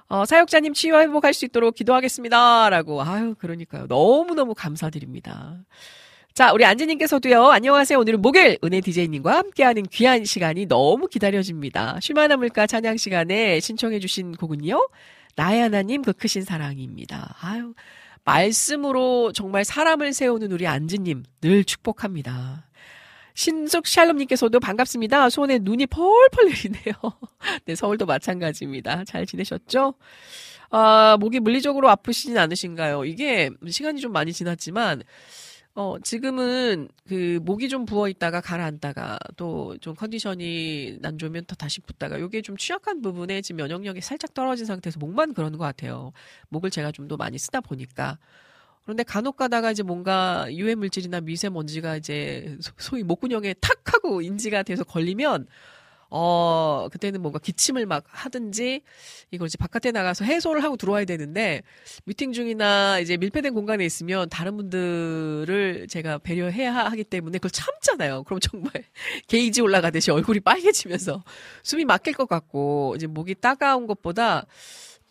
[0.09, 2.69] 어, 사역자님 치유와 회복할 수 있도록 기도하겠습니다.
[2.69, 3.87] 라고, 아유, 그러니까요.
[3.87, 5.65] 너무너무 감사드립니다.
[6.35, 7.99] 자, 우리 안지님께서도요, 안녕하세요.
[7.99, 11.99] 오늘은 목요일 은혜 DJ님과 함께하는 귀한 시간이 너무 기다려집니다.
[12.01, 14.89] 쉴만한 물가 찬양 시간에 신청해주신 곡은요,
[15.37, 17.37] 나의 하나님 그 크신 사랑입니다.
[17.43, 17.75] 아유,
[18.25, 22.67] 말씀으로 정말 사람을 세우는 우리 안지님 늘 축복합니다.
[23.35, 25.29] 신숙 샬롬님께서도 반갑습니다.
[25.29, 26.95] 손에 눈이 펄펄 내리네요.
[27.67, 29.05] 네, 서울도 마찬가지입니다.
[29.05, 29.97] 잘 지내셨죠?
[30.71, 33.05] 아, 목이 물리적으로 아프시진 않으신가요?
[33.05, 35.03] 이게 시간이 좀 많이 지났지만,
[35.75, 41.81] 어, 지금은 그 목이 좀 부어 있다가 가라앉다가 또 좀 컨디션이 난 좋으면 또 다시
[41.81, 46.13] 붓다가 요게 좀 취약한 부분에 지금 면역력이 살짝 떨어진 상태에서 목만 그러는 것 같아요.
[46.51, 48.19] 목을 제가 좀 더 많이 쓰다 보니까.
[48.85, 54.85] 그런데 간혹 가다가 이제 뭔가 유해 물질이나 미세먼지가 이제 소위 목구멍에 탁 하고 인지가 돼서
[54.85, 55.47] 걸리면
[56.15, 58.83] 어, 그때는 뭔가 기침을 막 하든지
[59.31, 61.63] 이걸 이제 바깥에 나가서 해소를 하고 들어와야 되는데
[62.05, 68.25] 미팅 중이나 이제 밀폐된 공간에 있으면 다른 분들을 제가 배려해야 하기 때문에 그걸 참잖아요.
[68.25, 68.71] 그럼 정말
[69.29, 71.25] 게이지 올라가듯이 얼굴이 빨개지면서
[71.63, 74.47] 숨이 막힐 것 같고 이제 목이 따가운 것보다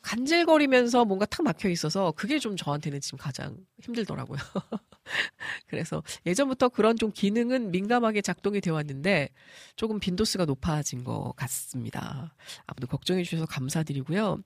[0.01, 4.39] 간질거리면서 뭔가 탁 막혀 있어서 그게 좀 저한테는 지금 가장 힘들더라고요.
[5.67, 9.29] 그래서 예전부터 그런 좀 기능은 민감하게 작동이 되어 왔는데
[9.75, 12.33] 조금 빈도수가 높아진 것 같습니다.
[12.65, 14.39] 아무튼 걱정해 주셔서 감사드리고요.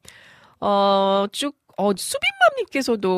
[0.62, 3.10] 어, 쭉, 어, 수빈맘님께서도,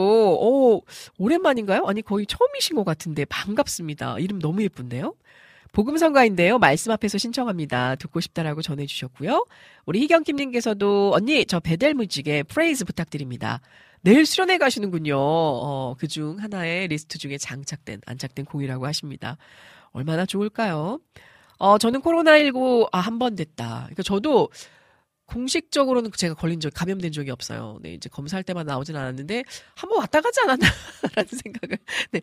[0.41, 0.81] 어,
[1.17, 1.85] 오랜만인가요?
[1.85, 4.19] 아니, 거의 처음이신 것 같은데 반갑습니다.
[4.19, 5.13] 이름 너무 예쁜데요?
[5.77, 6.57] 복음성가인데요.
[6.57, 7.97] 말씀 앞에서 신청합니다.
[7.97, 9.45] 듣고 싶다라고 전해주셨고요.
[9.85, 13.61] 우리 희경김님께서도 언니 저 베델뮤직의 Praise 부탁드립니다.
[14.01, 15.15] 내일 수련회 가시는군요.
[15.19, 19.37] 어, 그중 하나의 리스트 중에 장착된 안착된 곡이라고 하십니다.
[19.91, 20.99] 얼마나 좋을까요?
[21.59, 23.81] 어, 저는 코로나19 아, 한 번 됐다.
[23.83, 24.49] 그러니까 저도
[25.27, 27.79] 공식적으로는 제가 걸린 적, 감염된 적이 없어요.
[27.81, 29.43] 네, 이제 검사할 때만 나오진 않았는데,
[29.75, 30.65] 한 번 왔다 가지 않았나,
[31.15, 31.77] 라는 생각을,
[32.11, 32.21] 네,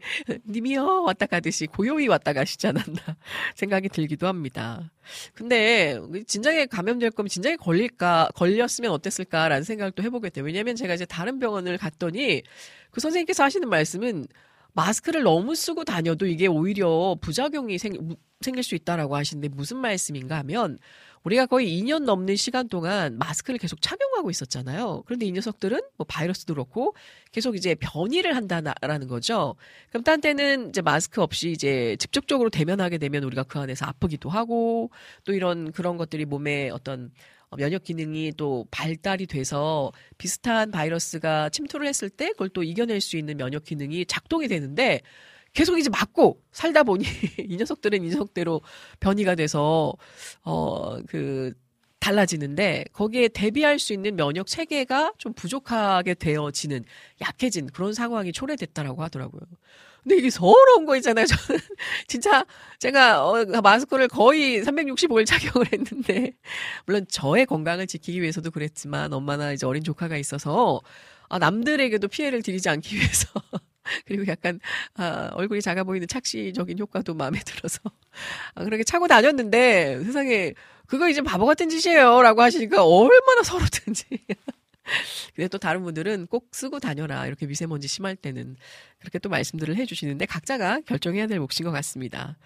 [0.48, 3.00] 님이요, 왔다 가듯이 고요히 왔다 가시지 않았나,
[3.56, 4.90] 생각이 들기도 합니다.
[5.34, 10.44] 근데, 진작에 감염될 거면 진작에 걸릴까, 걸렸으면 어땠을까라는 생각을 또 해보게 돼요.
[10.44, 12.42] 왜냐면 제가 이제 다른 병원을 갔더니,
[12.90, 14.26] 그 선생님께서 하시는 말씀은,
[14.74, 20.78] 마스크를 너무 쓰고 다녀도 이게 오히려 부작용이 생, 생길 수 있다라고 하시는데 무슨 말씀인가 하면
[21.24, 25.02] 우리가 거의 2년 넘는 시간 동안 마스크를 계속 착용하고 있었잖아요.
[25.06, 26.94] 그런데 이 녀석들은 뭐 바이러스도 그렇고
[27.32, 29.56] 계속 이제 변이를 한다라는 거죠.
[29.88, 34.90] 그럼 딴 때는 이제 마스크 없이 이제 직접적으로 대면하게 되면 우리가 그 안에서 아프기도 하고
[35.24, 37.10] 또 이런 그런 것들이 몸에 어떤
[37.56, 43.36] 면역 기능이 또 발달이 돼서 비슷한 바이러스가 침투를 했을 때 그걸 또 이겨낼 수 있는
[43.36, 45.00] 면역 기능이 작동이 되는데
[45.54, 47.04] 계속 이제 맞고 살다 보니
[47.48, 48.60] 이 녀석들은 이 녀석대로
[49.00, 49.94] 변이가 돼서
[50.42, 51.54] 어그
[52.00, 56.84] 달라지는데 거기에 대비할 수 있는 면역 체계가 좀 부족하게 되어지는
[57.22, 59.40] 약해진 그런 상황이 초래됐다라고 하더라고요.
[60.02, 61.24] 근데 이게 서러운 거 있잖아요.
[61.48, 61.60] 저는
[62.06, 62.44] 진짜
[62.78, 66.32] 제가 어, 마스크를 거의 365일 착용을 했는데
[66.84, 70.82] 물론 저의 건강을 지키기 위해서도 그랬지만 엄마나 이제 어린 조카가 있어서
[71.30, 73.28] 아, 남들에게도 피해를 드리지 않기 위해서
[74.06, 74.60] 그리고 약간
[74.94, 77.80] 아, 얼굴이 작아 보이는 착시적인 효과도 마음에 들어서
[78.54, 80.54] 아, 그렇게 차고 다녔는데 세상에
[80.86, 84.04] 그거 이제 바보 같은 짓이에요라고 하시니까 얼마나 서럽든지.
[85.34, 87.26] 근데 또 다른 분들은 꼭 쓰고 다녀라.
[87.26, 88.56] 이렇게 미세먼지 심할 때는
[88.98, 92.36] 그렇게 또 말씀들을 해주시는데 각자가 결정해야 될 몫인 것 같습니다.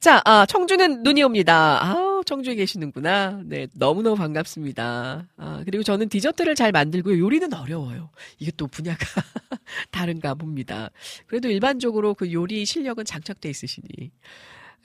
[0.00, 1.78] 자, 아, 청주는 눈이 옵니다.
[1.84, 3.42] 아, 청주에 계시는구나.
[3.44, 5.28] 네, 너무너무 반갑습니다.
[5.36, 7.18] 아, 그리고 저는 디저트를 잘 만들고요.
[7.18, 8.08] 요리는 어려워요.
[8.38, 8.98] 이게 또 분야가
[9.90, 10.88] 다른가 봅니다.
[11.26, 14.10] 그래도 일반적으로 그 요리 실력은 장착돼 있으시니.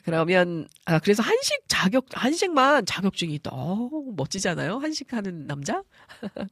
[0.03, 3.39] 그러면 아 그래서 한식 자격 한식만 자격증이.
[3.51, 4.79] 어, 멋지잖아요.
[4.79, 5.81] 한식하는 남자.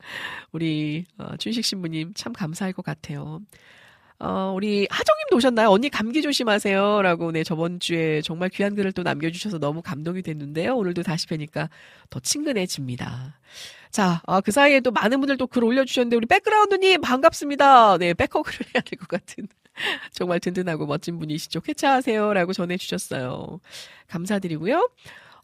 [0.54, 3.42] 우리 어, 춘식 신부님 참 감사할 것 같아요.
[4.20, 5.70] 어, 우리 하정님도 오셨나요?
[5.70, 7.02] 언니 감기 조심하세요.
[7.02, 10.76] 라고, 네, 저번 주에 정말 귀한 글을 또 남겨주셔서 너무 감동이 됐는데요.
[10.78, 11.70] 오늘도 다시 뵈니까
[12.10, 13.40] 더 친근해집니다.
[13.92, 17.98] 자, 아, 그 사이에 또 많은 분들 또 글 올려주셨는데, 우리 백그라운드님 반갑습니다.
[17.98, 19.48] 네, 백허그를 해야 될 것 같은.
[20.14, 21.62] 정말 든든하고 멋진 분이시죠.
[21.62, 22.34] 쾌차하세요.
[22.34, 23.60] 라고 전해주셨어요.
[24.08, 24.90] 감사드리고요.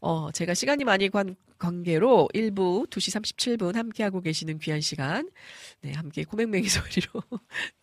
[0.01, 5.29] 어, 제가 시간이 많이 관, 관계로 1부 2시 37분 함께하고 계시는 귀한 시간.
[5.81, 7.21] 네, 함께 코맹맹이 소리로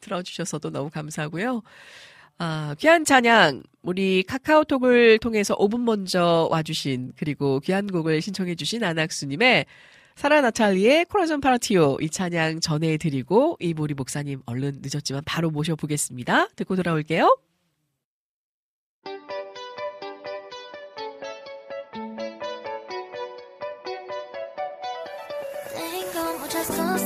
[0.01, 1.63] 들어주셔서도 너무 감사하고요.
[2.39, 9.67] 아, 귀한 찬양, 우리 카카오톡을 통해서 5분 먼저 와주신, 그리고 귀한 곡을 신청해주신 안학수님의
[10.17, 16.49] 사라 나탈리의 코라전 파라티오 이 찬양 전해드리고 이보리 목사님 얼른 늦었지만 바로 모셔보겠습니다.
[16.57, 17.37] 듣고 돌아올게요.
[26.69, 27.06] just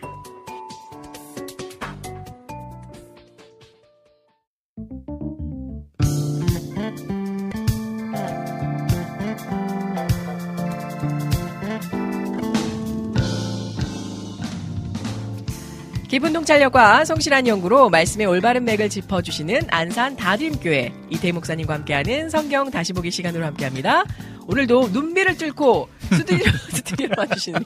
[16.11, 22.91] 기분 통찰력과 성실한 연구로 말씀의 올바른 맥을 짚어주시는 안산 다림교회 이태 목사님과 함께하는 성경 다시
[22.91, 24.03] 보기 시간으로 함께합니다.
[24.45, 27.63] 오늘도 눈비를 뚫고 스튜디오, 스튜디오로 와주시는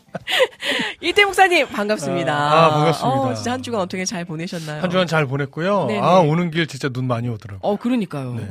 [1.02, 2.34] 이태 목사님 반갑습니다.
[2.36, 3.20] 아, 반갑습니다.
[3.20, 4.80] 어, 진짜 한 주간 어떻게 잘 보내셨나요?
[4.80, 5.88] 한 주간 잘 보냈고요.
[5.88, 6.02] 네네.
[6.02, 7.62] 아 오는 길 진짜 눈 많이 오더라고요.
[7.64, 8.36] 어, 그러니까요.
[8.36, 8.48] 네.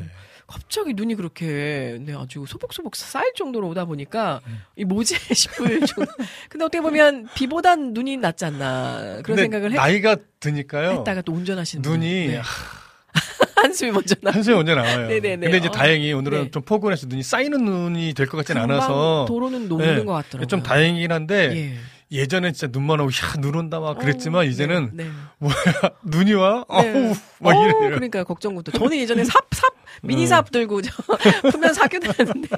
[0.54, 4.60] 갑자기 눈이 그렇게 네, 아주 소복소복 쌓일 정도로 오다 보니까 음.
[4.76, 6.12] 이 뭐지 싶을 정도.
[6.48, 10.90] 근데 어떻게 보면 비보단 눈이 낫지 않나 그런 생각을 했, 나이가 드니까요.
[10.98, 12.40] 했다가 또 운전하시는 눈이 네.
[13.56, 14.30] 한숨이 먼저 나.
[14.30, 15.08] 한숨이 먼저 나와요.
[15.08, 15.36] 네네네.
[15.38, 15.70] 근데 이제 어.
[15.72, 16.50] 다행히 오늘은 네.
[16.52, 20.04] 좀 포근해서 눈이 쌓이는 눈이 될 것 같진 금방 않아서 도로는 녹는 네.
[20.04, 20.46] 것 같더라고요.
[20.46, 21.78] 좀 다행이긴 한데 예.
[22.14, 25.04] 예전에 진짜 눈만 오고 야눈 온다 막 그랬지만 어, 이제는 네.
[25.04, 25.48] 네.
[26.04, 26.64] 눈이 와?
[26.70, 26.92] 네.
[26.92, 27.78] 어우 막 어, 이래요.
[27.80, 28.72] 그러니까 걱정부터.
[28.78, 30.26] 저는 예전에 삽, 삽, 미니 어.
[30.28, 30.90] 삽 들고 저
[31.50, 32.48] 풀면 사교 다녔는데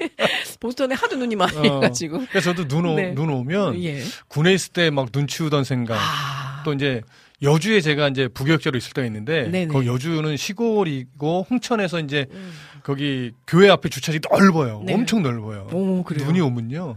[0.59, 1.61] 보스턴에 하도 눈이 많이 어.
[1.63, 2.25] 해가지고.
[2.29, 3.13] 그래서 저도 눈, 오, 네.
[3.13, 4.03] 눈 오면 예.
[4.27, 6.61] 군에 있을 때 막 눈 치우던 생각 아.
[6.63, 7.01] 또 이제
[7.41, 9.67] 여주에 제가 이제 부교육자로 있을 때가 있는데 네네.
[9.67, 12.51] 거기 여주는 시골이고 홍천에서 이제 음.
[12.81, 14.81] 거기 교회 앞에 주차장이 넓어요.
[14.83, 14.93] 네.
[14.93, 15.67] 엄청 넓어요.
[15.71, 16.25] 오, 그래요.
[16.25, 16.95] 눈이 오면요.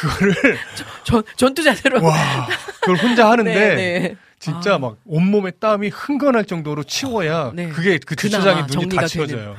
[0.00, 0.34] 그거를
[1.04, 2.02] 전, 전투 자세로.
[2.04, 2.48] 와
[2.80, 4.16] 그걸 혼자 하는데 네, 네.
[4.38, 4.78] 진짜 아.
[4.78, 7.70] 막 온몸에 땀이 흥건할 정도로 치워야 네.
[7.70, 9.06] 그게 그 주차장이 눈이 다.
[9.06, 9.56] 치워져요.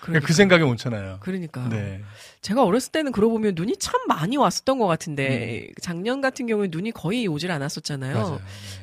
[0.00, 0.26] 그러니까.
[0.26, 1.18] 그 생각이 얹혀나요.
[1.20, 1.68] 그러니까요.
[1.68, 2.00] 네.
[2.40, 4.88] 제가 어렸을 때는 그러고 보면 눈이 참 많이 왔었던 것 음.
[4.88, 8.14] 같은데 작년 같은 경우에 눈이 거의 오질 않았었잖아요.
[8.14, 8.40] 맞아요.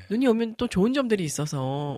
[0.10, 0.16] 네.
[0.16, 1.98] 눈이 오면 또 좋은 점들이 있어서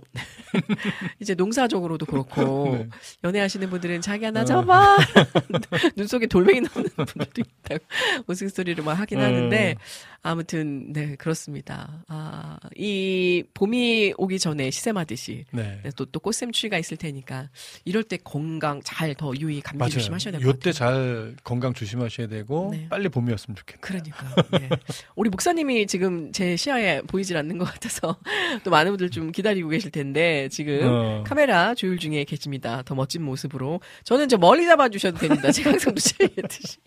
[1.20, 2.88] 이제 농사적으로도 그렇고 네.
[3.24, 4.44] 연애하시는 분들은 자기 하나 어.
[4.44, 4.96] 잡아
[5.96, 7.84] 눈 속에 돌멩이 나오는 분들도 있다고
[8.26, 9.24] 우스갯소리를 막 하긴 음.
[9.24, 9.76] 하는데
[10.22, 12.04] 아무튼 네 그렇습니다.
[12.08, 15.80] 아이 봄이 오기 전에 시샘하듯이 네.
[15.82, 17.48] 네, 또, 또 꽃샘추위가 있을 테니까
[17.84, 19.90] 이럴 때 건강 잘 더 유의 감기 맞아요.
[19.90, 20.72] 조심하셔야 될것 요때 같아요.
[20.72, 22.86] 잘 건강 조심하셔야 되고 네.
[22.88, 23.80] 빨리 봄이었으면 좋겠네요.
[23.80, 24.68] 그러니까 네.
[25.16, 27.97] 우리 목사님이 지금 제 시야에 보이질 않는 것 같아서
[28.64, 31.24] 또 많은 분들 좀 기다리고 계실 텐데 지금 어.
[31.26, 32.82] 카메라 조율 중에 계십니다.
[32.84, 35.50] 더 멋진 모습으로 저는 저 멀리 잡아주셔도 됩니다.
[35.50, 36.78] 제가 항상 누차했듯이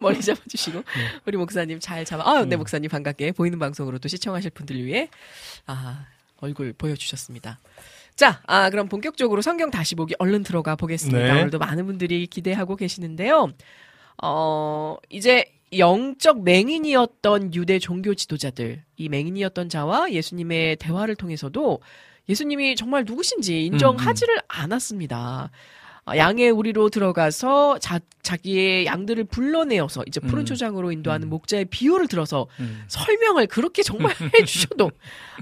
[0.00, 0.82] 멀리 잡아주시고
[1.26, 2.28] 우리 목사님 잘 잡아.
[2.28, 2.58] 아, 네 음.
[2.58, 5.08] 목사님 반갑게 보이는 방송으로 또 시청하실 분들 위해
[5.66, 6.06] 아
[6.38, 7.58] 얼굴 보여주셨습니다.
[8.16, 11.18] 자, 아, 그럼 본격적으로 성경 다시 보기 얼른 들어가 보겠습니다.
[11.18, 11.30] 네.
[11.30, 13.48] 오늘도 많은 분들이 기대하고 계시는데요.
[14.22, 15.46] 어, 이제
[15.76, 21.80] 영적 맹인이었던 유대 종교 지도자들, 이 맹인이었던 자와 예수님의 대화를 통해서도
[22.28, 25.50] 예수님이 정말 누구신지 인정하지를 않았습니다.
[26.06, 30.44] 아, 양의 우리로 들어가서 자, 자기의 양들을 불러내어서 이제 푸른 음.
[30.44, 31.30] 초장으로 인도하는 음.
[31.30, 32.82] 목자의 비유를 들어서 음.
[32.88, 34.90] 설명을 그렇게 정말 해주셔도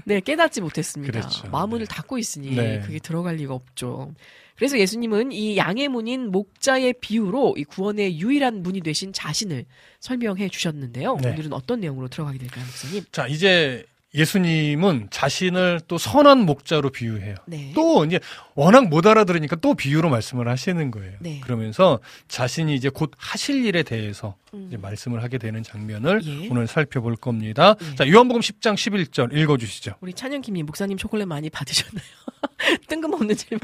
[0.05, 1.19] 네 깨닫지 못했습니다.
[1.19, 1.47] 그렇죠.
[1.49, 1.85] 마음을 네.
[1.85, 2.81] 닫고 있으니 네.
[2.81, 4.13] 그게 들어갈 리가 없죠.
[4.59, 9.65] 그래서 예수님은 이 양의 문인 목자의 비유로 이 구원의 유일한 문이 되신 자신을
[10.01, 11.17] 설명해 주셨는데요.
[11.21, 11.29] 네.
[11.31, 13.05] 오늘은 어떤 내용으로 들어가게 될까요, 목사님?
[13.13, 17.35] 자, 이제 예수님은 자신을 또 선한 목자로 비유해요.
[17.45, 17.71] 네.
[17.75, 18.19] 또 이제
[18.55, 21.13] 워낙 못 알아들으니까 또 비유로 말씀을 하시는 거예요.
[21.19, 21.39] 네.
[21.43, 24.65] 그러면서 자신이 이제 곧 하실 일에 대해서 음.
[24.67, 26.47] 이제 말씀을 하게 되는 장면을 예.
[26.49, 27.75] 오늘 살펴볼 겁니다.
[27.91, 27.95] 예.
[27.95, 29.93] 자, 요한복음 10장 11절 읽어 주시죠.
[30.01, 32.03] 우리 찬영킴이 목사님 초콜릿 많이 받으셨나요?
[32.87, 33.59] 뜬금없는 질문.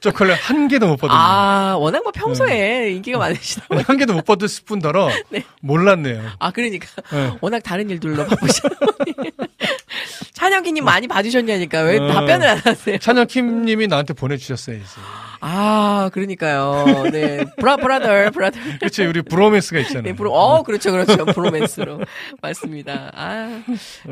[0.00, 1.20] 초콜릿 한 개도 못 받았네요.
[1.20, 3.66] 아, 워낙 뭐 평소에 인기가 많으시다.
[3.66, 5.42] 보니- 한 개도 못 받았을 뿐더러 네.
[5.62, 6.30] 몰랐네요.
[6.38, 6.86] 아, 그러니까.
[7.10, 7.36] 네.
[7.40, 9.14] 워낙 다른 일들로 바쁘시다 보니.
[10.34, 12.06] 찬영킴님 많이 받으셨냐니까 왜 어.
[12.08, 12.98] 답변을 안 하세요?
[12.98, 14.84] 찬영킴님이 나한테 보내주셨어야지.
[15.42, 17.04] 아, 그러니까요.
[17.10, 17.44] 네.
[17.58, 18.58] bro, brother, brother.
[18.78, 20.02] 그렇지, 우리 브로맨스가 있잖아요.
[20.02, 21.24] 네, bro, 어, 그렇죠, 그렇죠.
[21.24, 22.00] 브로맨스로.
[22.42, 23.10] 맞습니다.
[23.14, 23.62] 아.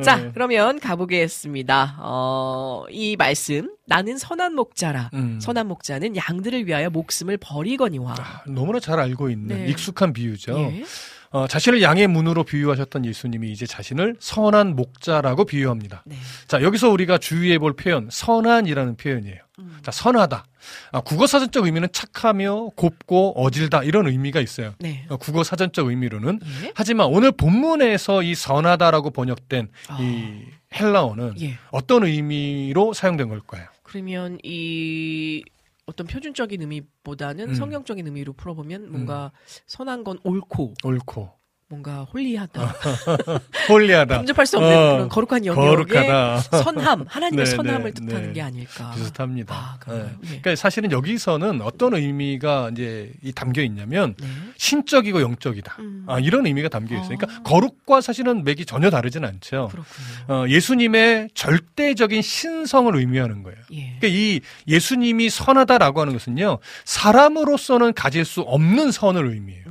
[0.03, 0.31] 자, 네.
[0.33, 1.97] 그러면 가보겠습니다.
[2.01, 3.71] 어, 이 말씀.
[3.87, 5.11] 나는 선한 목자라.
[5.15, 5.39] 음.
[5.41, 8.15] 선한 목자는 양들을 위하여 목숨을 버리거니와.
[8.19, 9.67] 아, 너무나 잘 알고 있는 네.
[9.69, 10.59] 익숙한 비유죠.
[10.59, 10.85] 예.
[11.31, 16.03] 어, 자신을 양의 문으로 비유하셨던 예수님이 이제 자신을 선한 목자라고 비유합니다.
[16.07, 16.17] 네.
[16.47, 19.39] 자, 여기서 우리가 주의해 볼 표현, 선한이라는 표현이에요.
[19.59, 19.79] 음.
[19.83, 20.45] 자, 선하다.
[20.93, 24.75] 아, 국어 사전적 의미는 착하며 곱고 어질다 이런 의미가 있어요.
[24.79, 25.05] 네.
[25.09, 26.73] 어, 국어 사전적 의미로는 예.
[26.75, 29.99] 하지만 오늘 본문에서 이 선하다라고 번역된 아.
[30.01, 31.59] 이 헬라어는 예.
[31.71, 33.67] 어떤 의미로 사용된 걸까요?
[33.83, 35.43] 그러면 이
[35.89, 37.55] 어떤 표준적인 의미보다는 음.
[37.55, 39.33] 성경적인 의미로 풀어보면 뭔가
[39.67, 41.38] 선한 건 옳고 옳고
[41.71, 42.63] 뭔가 홀리하다
[43.69, 48.29] 홀리하다, 범접할 수 없는 어, 그런 거룩한 영역의 거룩하다 선함 하나님의 네, 선함을 네, 뜻하는
[48.29, 48.33] 네.
[48.33, 49.55] 게 아닐까 비슷합니다.
[49.55, 49.79] 아?
[49.87, 49.97] 네.
[49.99, 50.27] 예.
[50.27, 54.27] 그러니까 사실은 여기서는 어떤 의미가 이제 이 담겨 있냐면 네.
[54.57, 55.77] 신적이고 영적이다.
[55.81, 56.05] 음.
[56.07, 57.19] 아, 이런 의미가 담겨 있어요.
[57.19, 57.43] 그러니까 아.
[57.43, 59.69] 거룩과 사실은 맥이 전혀 다르진 않죠.
[59.71, 60.45] 그렇군요.
[60.45, 63.59] 어, 예수님의 절대적인 신성을 의미하는 거예요.
[63.73, 63.97] 예.
[64.01, 69.65] 그러니까 이 예수님이 선하다라고 하는 것은요, 사람으로서는 가질 수 없는 선을 의미해요.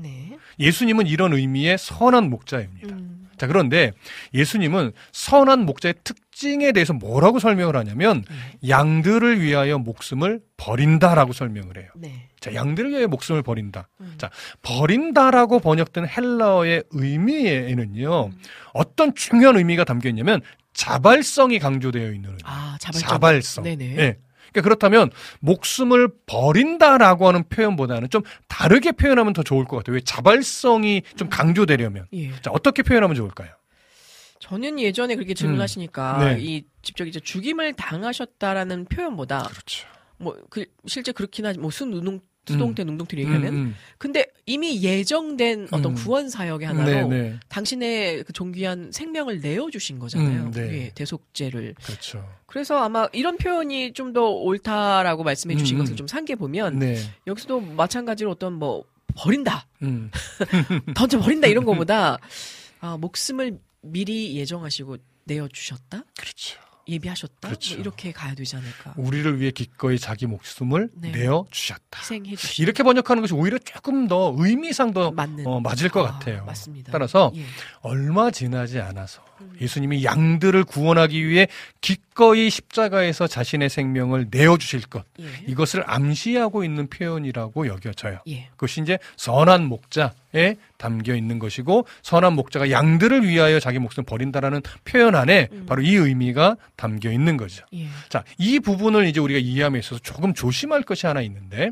[0.58, 0.66] 네.
[0.66, 2.96] 예수님은 이런 의미의 선한 목자입니다.
[2.96, 3.28] 음.
[3.38, 3.92] 자, 그런데
[4.34, 8.70] 예수님은 선한 목자의 특징에 대해서 뭐라고 설명을 하냐면, 예.
[8.70, 11.88] 양들을 위하여 목숨을 버린다라고 설명을 해요.
[11.96, 12.30] 네.
[12.40, 13.90] 자, 양들을 위하여 목숨을 버린다.
[14.02, 14.16] 음.
[14.18, 14.32] 자,
[14.64, 18.40] 버린다라고 번역된 헬라어의 의미에는요, 음.
[18.74, 20.42] 어떤 중요한 의미가 담겨 있냐면,
[20.74, 22.42] 자발성이 강조되어 있는 의미.
[22.44, 23.10] 아 자발적.
[23.10, 23.64] 자발성.
[23.64, 23.98] 네네.
[23.98, 24.18] 예.
[24.52, 29.96] 그러니까 그렇다면 목숨을 버린다라고 하는 표현보다는 좀 다르게 표현하면 더 좋을 것 같아요.
[29.96, 32.08] 왜 자발성이 좀 강조되려면.
[32.14, 32.32] 예.
[32.42, 33.50] 자, 어떻게 표현하면 좋을까요?
[34.40, 36.38] 저는 예전에 그렇게 질문하시니까 네.
[36.40, 39.88] 이 직접 이제 죽임을 당하셨다라는 표현보다 그렇죠.
[40.18, 45.92] 뭐 그 실제 그렇긴 하지 뭐 순누동 수동태 능동태 얘기하면 음, 근데 이미 예정된 어떤
[45.92, 45.96] 음.
[45.96, 46.80] 구원 사역의 음.
[46.80, 47.40] 하나로 네, 네.
[47.50, 50.44] 당신의 그 존귀한 생명을 내어 주신 거잖아요.
[50.46, 50.62] 음, 네.
[50.86, 51.76] 예, 대속죄를.
[51.84, 52.28] 그렇죠.
[52.46, 55.98] 그래서 아마 이런 표현이 좀 더 옳다라고 말씀해 주신 음, 것을 음.
[55.98, 56.98] 좀 상기해 보면 네.
[57.28, 58.84] 여기서도 마찬가지로 어떤 뭐
[59.16, 60.10] 버린다, 음.
[60.96, 62.18] 던져 버린다 이런 거보다
[62.80, 66.60] 아, 목숨을 미리 예정하시고 내어 주셨다, 그렇죠.
[66.90, 67.76] 예비하셨다, 그렇죠.
[67.76, 68.94] 뭐 이렇게 가야 되지 않을까.
[68.98, 71.12] 우리를 위해 기꺼이 자기 목숨을 네.
[71.12, 72.00] 내어 주셨다.
[72.00, 76.14] 희생해 주신 이렇게 번역하는 것이 오히려 조금 더 의미상 더 맞는 어, 맞을 것 아,
[76.14, 76.46] 같아요.
[76.46, 76.92] 맞습니다.
[76.92, 77.44] 따라서 예.
[77.82, 79.56] 얼마 지나지 않아서 음.
[79.60, 81.48] 예수님이 양들을 구원하기 위해
[81.82, 85.26] 기 꺼이 십자가에서 자신의 생명을 내어 주실 것 예.
[85.46, 88.22] 이것을 암시하고 있는 표현이라고 여겨져요.
[88.28, 88.50] 예.
[88.54, 95.14] 그것이 이제 선한 목자에 담겨 있는 것이고 선한 목자가 양들을 위하여 자기 목숨을 버린다라는 표현
[95.14, 95.66] 안에 음.
[95.68, 97.64] 바로 이 의미가 담겨 있는 거죠.
[97.76, 97.86] 예.
[98.10, 101.70] 자, 이 부분을 이제 우리가 이해함에 있어서 조금 조심할 것이 하나 있는데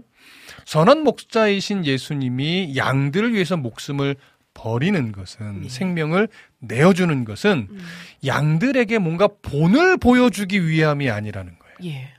[0.66, 4.16] 선한 목자이신 예수님이 양들을 위해서 목숨을
[4.56, 5.70] 버리는 것은 네.
[5.70, 6.28] 생명을
[6.60, 7.80] 내어주는 것은 음.
[8.26, 11.94] 양들에게 뭔가 본을 보여주기 위함이 아니라는 거예요.
[11.94, 12.14] 예.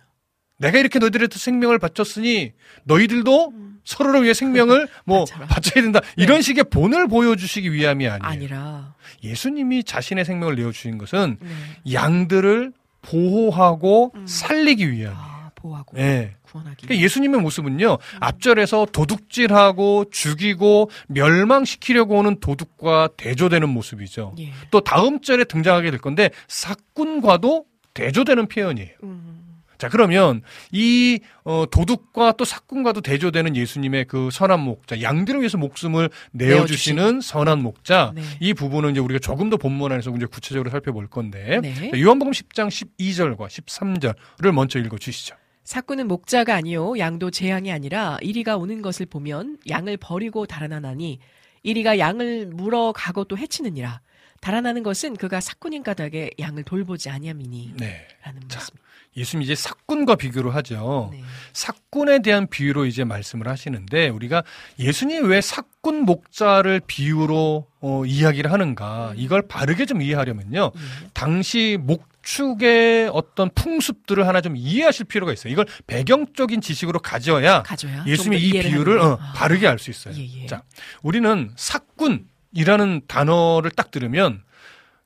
[0.59, 2.53] 내가 이렇게 너희들한테 생명을 바쳤으니
[2.85, 3.81] 너희들도 음.
[3.85, 5.25] 서로를 위해 생명을 뭐.
[5.49, 6.01] 바쳐야 된다.
[6.17, 8.21] 이런 식의 본을 보여주시기 위함이 아니에요.
[8.23, 11.93] 아니라 예수님이 자신의 생명을 내어 주신 것은 네.
[11.93, 12.73] 양들을
[13.03, 14.27] 보호하고 음.
[14.27, 15.15] 살리기 위함이에요.
[15.17, 16.37] 아, 보호하고 예.
[16.57, 16.87] 구원하기.
[16.87, 18.19] 그러니까 예수님의 모습은요, 음.
[18.21, 24.35] 앞절에서 도둑질하고 죽이고 멸망시키려고 오는 도둑과 대조되는 모습이죠.
[24.39, 24.53] 예.
[24.71, 28.91] 또 다음 절에 등장하게 될 건데, 사꾼과도 대조되는 표현이에요.
[29.05, 29.37] 음.
[29.79, 30.43] 자, 그러면
[30.73, 37.63] 이 어, 도둑과 또 사꾼과도 대조되는 예수님의 그 선한 목자, 양들을 위해서 목숨을 내어주시는 선한
[37.63, 38.23] 목자, 네.
[38.41, 41.91] 이 부분은 이제 우리가 조금 더 본문 안에서 이제 구체적으로 살펴볼 건데, 네.
[41.91, 45.37] 자, 요한복음 10장 12절과 13절을 먼저 읽어 주시죠.
[45.67, 51.19] 사꾼은 목자가 아니요 양도 재앙이 아니라 이리가 오는 것을 보면 양을 버리고 달아나나니
[51.65, 54.01] 이리가 양을 물어 가고 또 해치느니라
[54.41, 58.07] 달아나는 것은 그가 사꾼인 까닭에 양을 돌보지 아니함이니 네.
[58.23, 58.77] 라는 말씀.
[59.17, 61.09] 예수님 이제 사꾼과 비교를 하죠.
[61.11, 61.23] 네.
[61.53, 64.45] 사꾼에 대한 비유로 이제 말씀을 하시는데 우리가
[64.79, 69.15] 예수님 왜 사꾼 목자를 비유로 어, 이야기를 하는가 음.
[69.17, 70.73] 이걸 바르게 좀 이해하려면요.
[70.75, 71.09] 예.
[71.15, 75.53] 당시 목 축의 어떤 풍습들을 하나 좀 이해하실 필요가 있어요.
[75.53, 79.19] 이걸 배경적인 지식으로 가져야 가져야 예수님의 이 비유를 어.
[79.37, 80.13] 바르게 알 수 있어요.
[80.17, 80.47] 예, 예.
[80.47, 80.63] 자,
[81.03, 84.43] 우리는 사꾼이라는 단어를 딱 들으면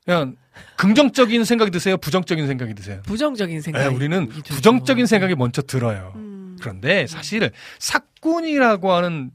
[0.03, 0.35] 그냥
[0.77, 3.01] 긍정적인 생각이 드세요, 부정적인 생각이 드세요.
[3.05, 3.81] 부정적인 생각.
[3.81, 6.13] 네, 우리는 부정적인 생각이 먼저 들어요.
[6.15, 6.57] 음.
[6.59, 9.29] 그런데 사실 사꾼이라고 하는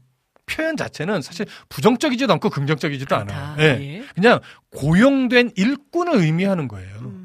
[0.45, 3.15] 표현 자체는 사실 부정적이지도 않고 긍정적이지도.
[3.15, 3.55] 않아요.
[3.59, 3.63] 예.
[3.81, 4.03] 예.
[4.13, 4.39] 그냥
[4.71, 6.95] 고용된 일꾼을 의미하는 거예요.
[7.01, 7.16] 음.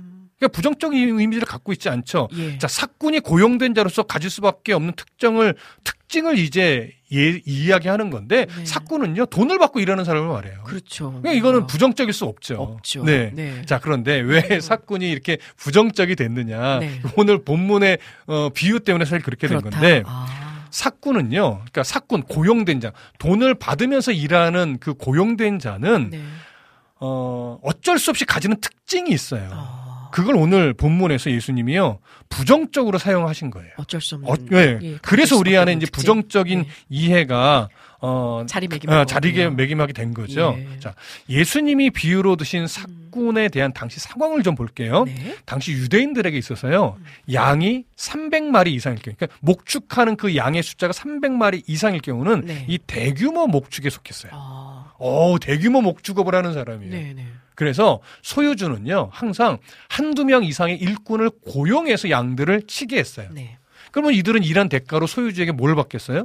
[0.43, 2.28] 그러니까 부정적인 이미지를 갖고 있지 않죠.
[2.34, 2.59] 예.
[2.59, 8.64] 자, 사꾼이 고용된 자로서 가질 수밖에 없는 특정을 특징을 이제 예, 이야기하는 건데 네.
[8.64, 10.64] 사꾼은요 돈을 받고 일하는 사람을 말해요.
[10.64, 11.11] 그렇죠.
[11.11, 12.55] 그러니까 이거는 어, 부정적일 수 없죠.
[12.55, 13.05] 없죠.
[13.05, 13.30] 네.
[13.34, 13.62] 네.
[13.66, 16.80] 자, 그런데 왜 사꾼이 이렇게 부정적이 됐느냐.
[16.80, 17.01] 네.
[17.16, 19.78] 오늘 본문의 어, 비유 때문에 사실 그렇게 된 그렇다.
[19.78, 20.66] 건데 아.
[20.70, 21.51] 사꾼은요.
[21.51, 26.22] 그러니까 사꾼 고용된 자, 돈을 받으면서 일하는 그 고용된 자는 네.
[26.99, 29.49] 어, 어쩔 수 없이 가지는 특징이 있어요.
[29.53, 29.82] 아.
[30.12, 31.98] 그걸 오늘 본문에서 예수님이요.
[32.28, 33.70] 부정적으로 사용하신 거예요.
[33.76, 34.30] 어쩔 수 없는.
[34.30, 34.78] 어, 네.
[34.82, 35.86] 예, 그래서 우리 안에 이제.
[35.90, 36.68] 부정적인 네.
[36.88, 37.68] 이해가
[38.00, 39.50] 어, 자리매김하고 어, 자리게.
[39.50, 40.56] 매김하게 된 거죠.
[40.58, 40.78] 예.
[40.80, 40.94] 자,
[41.28, 45.04] 예수님이 비유로 드신 사꾼에 대한 당시 상황을 좀 볼게요.
[45.04, 45.36] 네.
[45.44, 46.96] 당시 유대인들에게 있어서요,
[47.32, 52.64] 양이 300마리 이상일 경우, 그러니까 목축하는 그 양의 숫자가 300마리 이상일 경우는 네.
[52.68, 54.32] 이 대규모 목축에 속했어요.
[54.34, 54.72] 아.
[55.03, 56.90] 어, 대규모 목축업을 하는 사람이에요.
[56.92, 57.26] 네, 네.
[57.55, 63.28] 그래서 소유주는요, 항상 한두 명 이상의 일꾼을 고용해서 양들을 치게 했어요.
[63.32, 63.59] 네.
[63.90, 66.24] 그러면 이들은 일한 대가로 소유주에게 뭘 받겠어요?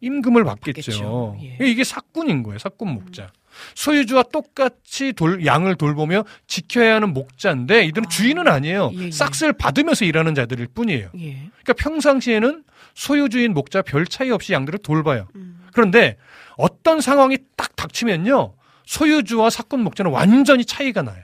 [0.00, 0.92] 임금을 받겠죠.
[0.92, 1.38] 받겠죠.
[1.42, 1.66] 예.
[1.66, 2.58] 이게 사꾼인 거예요.
[2.58, 3.32] 사꾼 목자.
[3.74, 8.08] 소유주와 똑같이 돌, 양을 돌보며 지켜야 하는 목자인데 이들은 아.
[8.08, 8.90] 주인은 아니에요.
[8.94, 9.10] 예, 예.
[9.10, 11.10] 싹스를 받으면서 일하는 자들일 뿐이에요.
[11.18, 11.50] 예.
[11.62, 15.28] 그러니까 평상시에는 소유주인 목자 별 차이 없이 양들을 돌봐요.
[15.36, 15.63] 음.
[15.74, 16.16] 그런데
[16.56, 18.54] 어떤 상황이 딱 닥치면요.
[18.86, 21.23] 소유주와 사꾼 목자는 완전히 차이가 나요.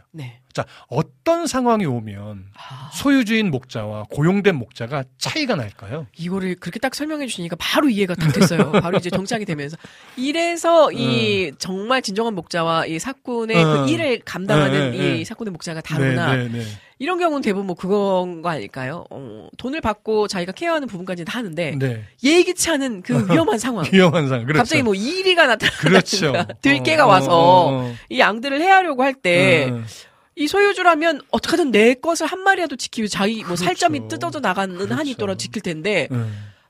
[0.51, 0.63] 네.
[0.63, 2.91] 자, 어떤 상황이 오면 아.
[2.93, 6.07] 소유주인 목자와 고용된 목자가 차이가 날까요?
[6.17, 8.73] 이거를 그렇게 딱 설명해 주시니까 바로 이해가 딱 됐어요.
[8.83, 9.77] 바로 이제 정착이 되면서.
[10.17, 13.85] 이래서 이 정말 진정한 목자와 이 사꾼의 어.
[13.85, 15.25] 그 일을 감당하는 네, 네, 이 네.
[15.25, 16.37] 사꾼의 목자가 다르구나.
[16.37, 16.63] 네.
[17.01, 19.07] 이런 경우는 대부분 뭐 그건 거 아닐까요?
[19.09, 22.05] 어, 돈을 받고 자기가 케어하는 부분까지는 다 하는데 네.
[22.23, 23.87] 예기치 않은 그 위험한 상황.
[23.91, 24.45] 위험한 상황.
[24.45, 24.59] 그렇죠.
[24.59, 26.33] 갑자기 뭐 이리가 나타나든가 그렇죠.
[26.61, 27.95] 들깨가 어, 와서 어, 어.
[28.11, 29.73] 이 양들을 해하려고 할때
[30.37, 33.65] 이 어, 소유주라면 어떻게든 내 것을 한 마리라도 지키고 자기 뭐 그렇죠.
[33.65, 35.11] 살점이 뜯어져 나가는 한이 그렇죠.
[35.11, 36.17] 있더라도 지킬 텐데 네.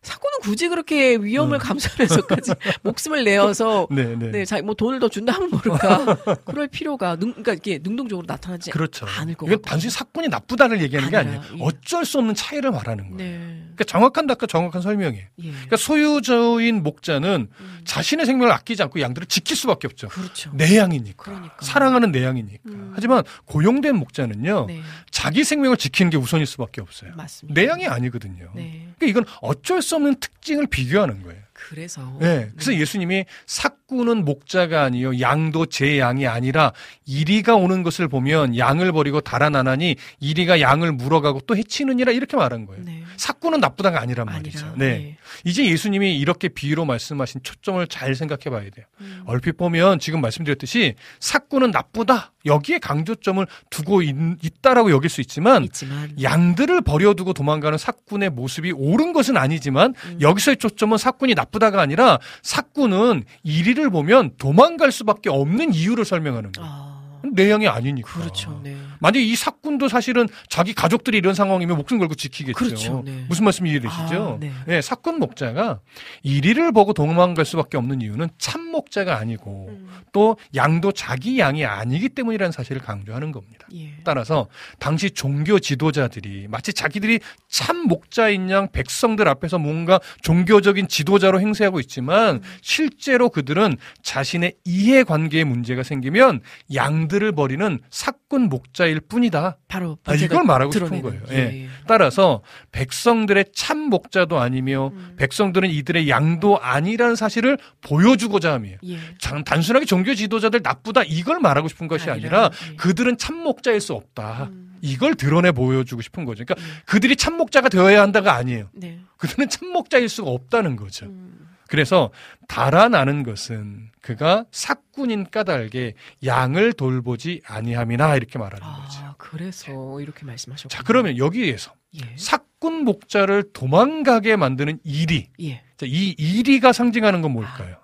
[0.03, 1.61] 사고는 굳이 그렇게 위험을 음.
[1.61, 4.31] 감수하면서까지 목숨을 내어서 네, 네.
[4.31, 6.17] 네, 자기 뭐 돈을 더 준다 하면 모를까.
[6.47, 9.07] 그럴 필요가 능, 그러니까 이게 능동적으로 나타나지 그렇죠.
[9.07, 9.59] 않을 것 같아요.
[9.59, 11.55] 단순히 사건이 나쁘다를 얘기하는 게 아니라, 아니에요.
[11.59, 11.63] 예.
[11.63, 13.17] 어쩔 수 없는 차이를 말하는 거예요.
[13.19, 13.39] 네.
[13.61, 15.27] 그러니까 정확한 답과 정확한 설명이에요.
[15.41, 15.51] 예.
[15.51, 17.81] 그러니까 소유주인 목자는 음.
[17.85, 20.09] 자신의 생명을 아끼지 않고 양들을 지킬 수밖에 없죠.
[20.09, 20.51] 그렇죠.
[20.55, 21.25] 내 양이니까.
[21.25, 21.57] 그러니까.
[21.61, 22.61] 사랑하는 내 양이니까.
[22.67, 22.93] 음.
[22.95, 24.67] 하지만 고용된 목자는요.
[24.67, 24.81] 네.
[25.11, 27.13] 자기 생명을 지키는 게 우선일 수밖에 없어요.
[27.17, 27.61] 맞습니다.
[27.61, 28.51] 내 양이 아니거든요.
[28.55, 28.89] 네.
[28.99, 31.41] 그러니까 이건 어쩔 수 없는 특징을 비교하는 거예요.
[31.69, 32.49] 그래서 네.
[32.53, 36.73] 그래서 예수님이 사꾸는 목자가 아니요 양도 제 양이 아니라
[37.07, 42.83] 이리가 오는 것을 보면 양을 버리고 달아나나니 이리가 양을 물어가고 또 해치느니라 이렇게 말한 거예요.
[42.85, 43.00] 네.
[43.21, 44.67] 사꾸는 나쁘다가 아니란 말이죠.
[44.67, 45.19] 아니라 네.
[45.45, 48.87] 이제 예수님이 이렇게 비유로 말씀하신 초점을 잘 생각해 봐야 돼요.
[49.03, 49.23] 음.
[49.27, 52.33] 얼핏 보면 지금 말씀드렸듯이 사꾸는 나쁘다.
[52.47, 59.13] 여기에 강조점을 두고 있, 있다라고 여길 수 있지만 있지만 양들을 버려두고 도망가는 사꾼의 모습이 옳은
[59.13, 60.19] 것은 아니지만 음.
[60.23, 66.71] 여기서의 초점은 사꾼이 나쁘다가 아니라 사꾼은 이리를 보면 도망갈 수밖에 없는 이유를 설명하는 거예요.
[66.73, 67.21] 아.
[67.35, 68.19] 내 양이 아니니까.
[68.19, 68.61] 그렇죠.
[68.65, 68.79] 네.
[69.01, 72.53] 만약 이 사꾼도 사실은 자기 가족들이 이런 상황이면 목숨 걸고 지키겠죠.
[72.57, 73.03] 그렇죠.
[73.05, 73.25] 네.
[73.29, 74.35] 무슨 말씀 이해되시죠?
[74.37, 74.53] 아, 네.
[74.67, 75.81] 네, 사꾼 목자가
[76.23, 79.89] 이리를 보고 도망갈 수밖에 없는 이유는 참 목자가 아니고 음.
[80.13, 83.67] 또 양도 자기 양이 아니기 때문이라는 사실을 강조하는 겁니다.
[83.75, 83.95] 예.
[84.05, 84.49] 따라서
[84.79, 92.43] 당시 종교 지도자들이 마치 자기들이 참 목자인 양 백성들 앞에서 뭔가 종교적인 지도자로 행세하고 있지만
[92.63, 96.41] 실제로 그들은 자신의 이해관계에 문제가 생기면
[96.75, 99.59] 양들을 버리는 사꾼 목자 일 뿐이다.
[99.69, 101.03] 바로 아, 이걸 말하고 싶은.
[101.03, 101.21] 거예요.
[101.31, 101.69] 예.
[101.87, 105.15] 따라서 백성들의 참 목자도 아니며 음.
[105.17, 108.79] 백성들은 이들의 양도 아니라는 사실을 보여주고자 함이에요.
[108.87, 108.99] 예.
[109.19, 112.77] 장- 단순하게 종교 지도자들 나쁘다 이걸 말하고 싶은 것이 아니라, 아니라 예.
[112.77, 114.49] 그들은 참 목자일 수 없다.
[114.51, 114.79] 음.
[114.83, 116.45] 이걸 드러내 보여주고 싶은 거죠.
[116.45, 116.83] 그러니까 예.
[116.87, 118.71] 그들이 참 목자가 되어야 한다가 아니에요.
[118.73, 118.99] 네.
[119.19, 121.07] 그들은 참 목자일 수가 없다는 거죠.
[121.07, 121.49] 음.
[121.71, 122.11] 그래서
[122.49, 125.95] 달아나는 것은 그가 사꾼인 까닭에
[126.25, 128.99] 양을 돌보지 아니함이나 이렇게 말하는 거죠.
[129.05, 130.69] 아, 그래서 이렇게 말씀하셨고.
[130.69, 132.17] 자, 그러면 여기에서 예.
[132.17, 135.29] 사꾼 목자를 도망가게 만드는 이리.
[135.43, 135.63] 예.
[135.77, 137.77] 자, 이 이리가 상징하는 건 뭘까요?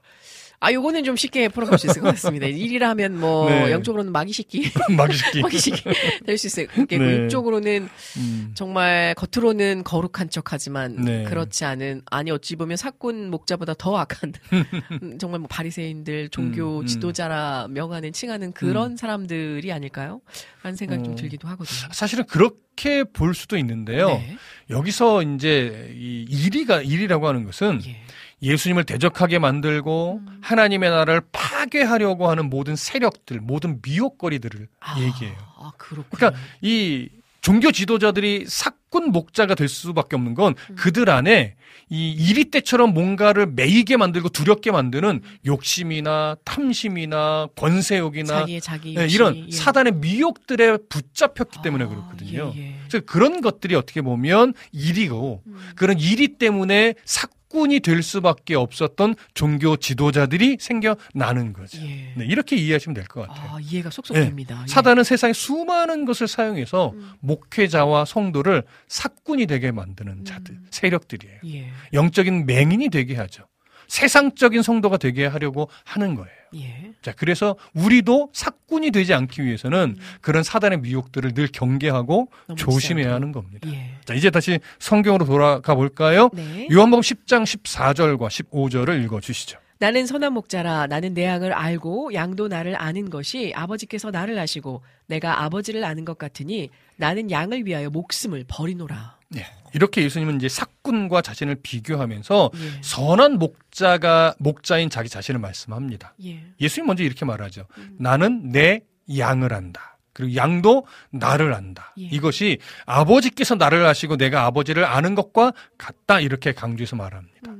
[0.58, 2.46] 아, 요거는 좀 쉽게 풀어볼 수 있을 것 같습니다.
[2.48, 3.70] 일이라 하면 뭐, 네.
[3.70, 5.40] 영적으로는 마귀 새끼, 마귀새끼.
[5.42, 5.82] 마귀 새끼
[6.24, 7.24] 될수 있을 거고, 네.
[7.24, 8.52] 육적으로는 음.
[8.54, 11.24] 정말 겉으로는 거룩한 척 하지만, 네.
[11.24, 14.32] 그렇지 않은, 아니, 어찌 보면 사꾼 목자보다 더 악한,
[15.02, 16.86] 음, 정말 뭐 바리새인들, 종교 음, 음.
[16.86, 20.20] 지도자라 명하는, 칭하는 그런 사람들이 아닐까요?
[20.62, 21.16] 라는 생각이 좀 음.
[21.16, 21.88] 들기도 하거든요.
[21.92, 24.08] 사실은 그렇게 볼 수도 있는데요.
[24.08, 24.36] 네.
[24.70, 28.05] 여기서 이제 이 이리가 이리라고 하는 것은 예.
[28.42, 30.38] 예수님을 대적하게 만들고 음.
[30.42, 35.36] 하나님의 나라를 파괴하려고 하는 모든 세력들, 모든 미혹거리들을 아, 얘기해요.
[35.58, 36.10] 아, 그렇군요.
[36.10, 37.08] 그러니까 이
[37.40, 40.74] 종교 지도자들이 사꾼 목자가 될 수밖에 없는 건 음.
[40.76, 41.54] 그들 안에
[41.88, 49.12] 이 이리 때처럼 뭔가를 매이게 만들고 두렵게 만드는 욕심이나 탐심이나 권세욕이나 자기의 자기 예, 욕심이,
[49.12, 49.50] 이런 예.
[49.52, 52.52] 사단의 미혹들에 붙잡혔기 때문에 아, 그렇거든요.
[52.56, 52.74] 예, 예.
[52.88, 55.70] 그래서 그런 것들이 어떻게 보면 일이고 음.
[55.76, 61.78] 그런 일이 때문에 사 꾼이 될 수밖에 없었던 종교 지도자들이 생겨나는 거죠.
[61.82, 62.12] 예.
[62.16, 63.56] 네, 이렇게 이해하시면 될 것 같아요.
[63.56, 64.24] 아, 이해가 쏙쏙 네.
[64.24, 64.60] 됩니다.
[64.62, 64.66] 예.
[64.70, 67.12] 사단은 세상에 수많은 것을 사용해서 음.
[67.20, 70.66] 목회자와 성도를 사꾼이 되게 만드는 자들, 음.
[70.70, 71.38] 세력들이에요.
[71.46, 71.70] 예.
[71.92, 73.44] 영적인 맹인이 되게 하죠.
[73.88, 76.30] 세상적인 성도가 되게 하려고 하는 거예요.
[76.54, 76.92] 예.
[77.02, 80.02] 자, 그래서 우리도 사꾼이 되지 않기 위해서는 음.
[80.20, 83.12] 그런 사단의 미혹들을 늘 경계하고 조심해야.
[83.12, 83.68] 하는 겁니다.
[83.70, 83.90] 예.
[84.04, 86.30] 자, 이제 다시 성경으로 돌아가 볼까요?
[86.32, 86.68] 네.
[86.70, 89.58] 요한복음 10장 14절과 15절을 읽어 주시죠.
[89.78, 95.42] 나는 선한 목자라 나는 내 양을 알고 양도 나를 아는 것이 아버지께서 나를 아시고 내가
[95.42, 99.15] 아버지를 아는 것 같으니 나는 양을 위하여 목숨을 버리노라.
[99.34, 99.46] 예.
[99.74, 102.82] 이렇게 예수님은 이제 사꾼과 자신을 비교하면서 예.
[102.82, 106.14] 선한 목자가 목자인 자기 자신을 말씀합니다.
[106.24, 106.44] 예.
[106.60, 107.66] 예수님 먼저 이렇게 말하죠.
[107.78, 107.96] 음.
[107.98, 108.82] 나는 내
[109.16, 109.98] 양을 안다.
[110.12, 111.92] 그리고 양도 나를 안다.
[111.98, 112.04] 예.
[112.04, 116.20] 이것이 아버지께서 나를 아시고 내가 아버지를 아는 것과 같다.
[116.20, 117.50] 이렇게 강조해서 말합니다.
[117.50, 117.55] 음.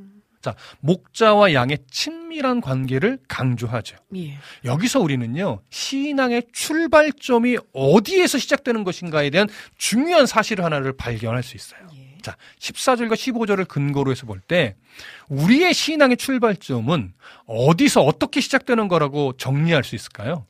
[0.80, 3.96] 목자와 양의 친밀한 관계를 강조하죠.
[4.16, 4.38] 예.
[4.64, 11.80] 여기서 우리는요, 신앙의 출발점이 어디에서 시작되는 것인가에 대한 중요한 사실 하나를 발견할 수 있어요.
[11.96, 12.18] 예.
[12.22, 14.76] 자, 14절과 15절을 근거로 해서 볼 때,
[15.28, 17.14] 우리의 신앙의 출발점은
[17.46, 20.46] 어디서 어떻게 시작되는 거라고 정리할 수 있을까요?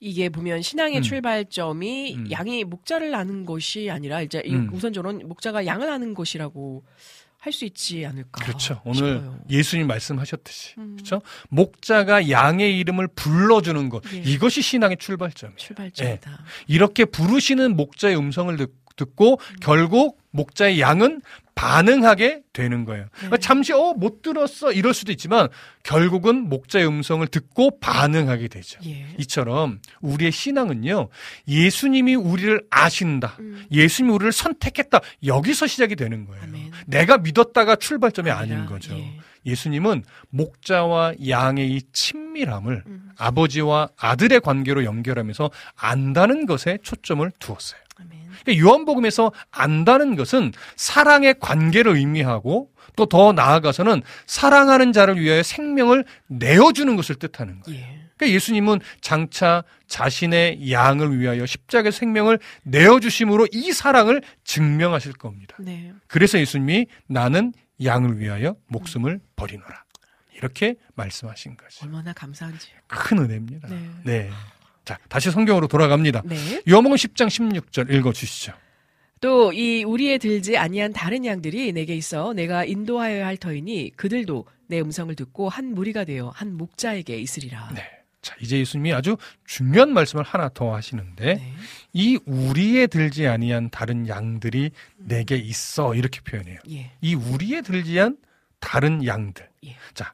[0.00, 1.02] 이게 보면 신앙의 음.
[1.02, 2.30] 출발점이 음.
[2.30, 4.70] 양이 목자를 아는 것이 아니라 이제 이 음.
[4.72, 6.82] 우선적으로는 목자가 양을 아는 것이라고
[7.40, 8.44] 할 수 있지 않을까.
[8.44, 8.82] 그렇죠.
[8.84, 9.38] 오늘 싶어요.
[9.48, 10.74] 예수님 말씀하셨듯이.
[10.76, 10.96] 음.
[10.96, 11.22] 그렇죠?
[11.48, 14.02] 목자가 양의 이름을 불러주는 것.
[14.12, 14.18] 예.
[14.18, 15.56] 이것이 신앙의 출발점이에요.
[15.56, 16.44] 출발점이다.
[16.68, 18.70] 이렇게 부르시는 목자의 음성을 듣,
[19.16, 19.56] 고 음.
[19.62, 21.22] 결국 목자의 양은
[21.60, 23.06] 반응하게 되는 거예요.
[23.30, 23.36] 네.
[23.38, 25.48] 잠시 어 못 들었어 이럴 수도 있지만
[25.82, 28.78] 결국은 목자의 음성을 듣고 반응하게 되죠.
[28.86, 29.06] 예.
[29.18, 31.08] 이처럼 우리의 신앙은요
[31.48, 33.36] 예수님이 우리를 아신다.
[33.40, 33.66] 음.
[33.70, 35.00] 예수님이 우리를 선택했다.
[35.26, 36.42] 여기서 시작이 되는 거예요.
[36.44, 36.70] 아멘.
[36.86, 38.96] 내가 믿었다가 출발점이 아닌 아니라, 거죠.
[38.96, 39.18] 예.
[39.44, 43.10] 예수님은 목자와 양의 이 친밀함을 음.
[43.18, 47.80] 아버지와 아들의 관계로 연결하면서 안다는 것에 초점을 두었어요.
[48.42, 56.94] 그러니까 요한복음에서 안다는 것은 사랑의 관계를 의미하고 또 더 나아가서는 사랑하는 자를 위하여 생명을 내어주는
[56.96, 57.80] 것을 뜻하는 거예요.
[57.80, 58.00] 예.
[58.16, 65.56] 그러니까 예수님은 장차 자신의 양을 위하여 십자가의 생명을 내어주심으로 이 사랑을 증명하실 겁니다.
[65.58, 65.92] 네.
[66.06, 69.84] 그래서 예수님이 나는 양을 위하여 목숨을 버리노라.
[70.36, 71.86] 이렇게 말씀하신 거죠.
[71.86, 72.68] 얼마나 감사한지.
[72.86, 73.68] 큰 은혜입니다.
[73.68, 73.90] 네.
[74.04, 74.30] 네.
[74.84, 76.22] 자, 다시 성경으로 돌아갑니다.
[76.24, 76.36] 네.
[76.68, 78.52] 요한복음 10장 16절 읽어 주시죠.
[79.20, 84.80] 또 이 우리에 들지 아니한 다른 양들이 내게 있어 내가 인도하여야 할 터이니 그들도 내
[84.80, 87.70] 음성을 듣고 한 무리가 되어 한 목자에게 있으리라.
[87.74, 87.82] 네.
[88.22, 89.16] 자, 이제 예수님이 아주
[89.46, 91.52] 중요한 말씀을 하나 더 하시는데 네.
[91.92, 96.58] 이 우리에 들지 아니한 다른 양들이 내게 있어 이렇게 표현해요.
[96.70, 96.90] 예.
[97.00, 98.18] 이 우리에 들지 않은
[98.58, 99.48] 다른 양들.
[99.64, 99.76] 예.
[99.94, 100.12] 자,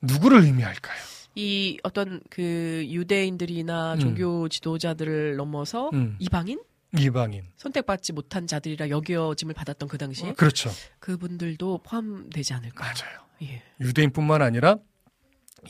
[0.00, 1.00] 누구를 의미할까요?
[1.34, 3.98] 이 어떤 그 유대인들이나 음.
[4.00, 6.16] 종교 지도자들을 넘어서 음.
[6.18, 6.60] 이방인
[6.98, 7.44] 이방인.
[7.56, 10.70] 선택받지 못한 자들이라 여겨짐을 받았던 그 당시에 그렇죠.
[10.98, 12.84] 그분들도 포함되지 않을까.
[12.84, 13.20] 맞아요.
[13.42, 13.62] 예.
[13.80, 14.76] 유대인뿐만 아니라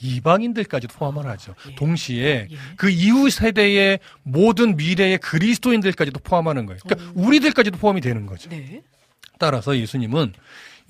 [0.00, 1.54] 이방인들까지도 포함을 하죠.
[1.70, 1.74] 예.
[1.76, 2.56] 동시에 예.
[2.76, 6.80] 그 이후 세대의 모든 미래의 그리스도인들까지도 포함하는 거예요.
[6.84, 7.12] 그러니까 어.
[7.14, 8.48] 우리들까지도 포함이 되는 거죠.
[8.50, 8.82] 네.
[9.38, 10.32] 따라서 예수님은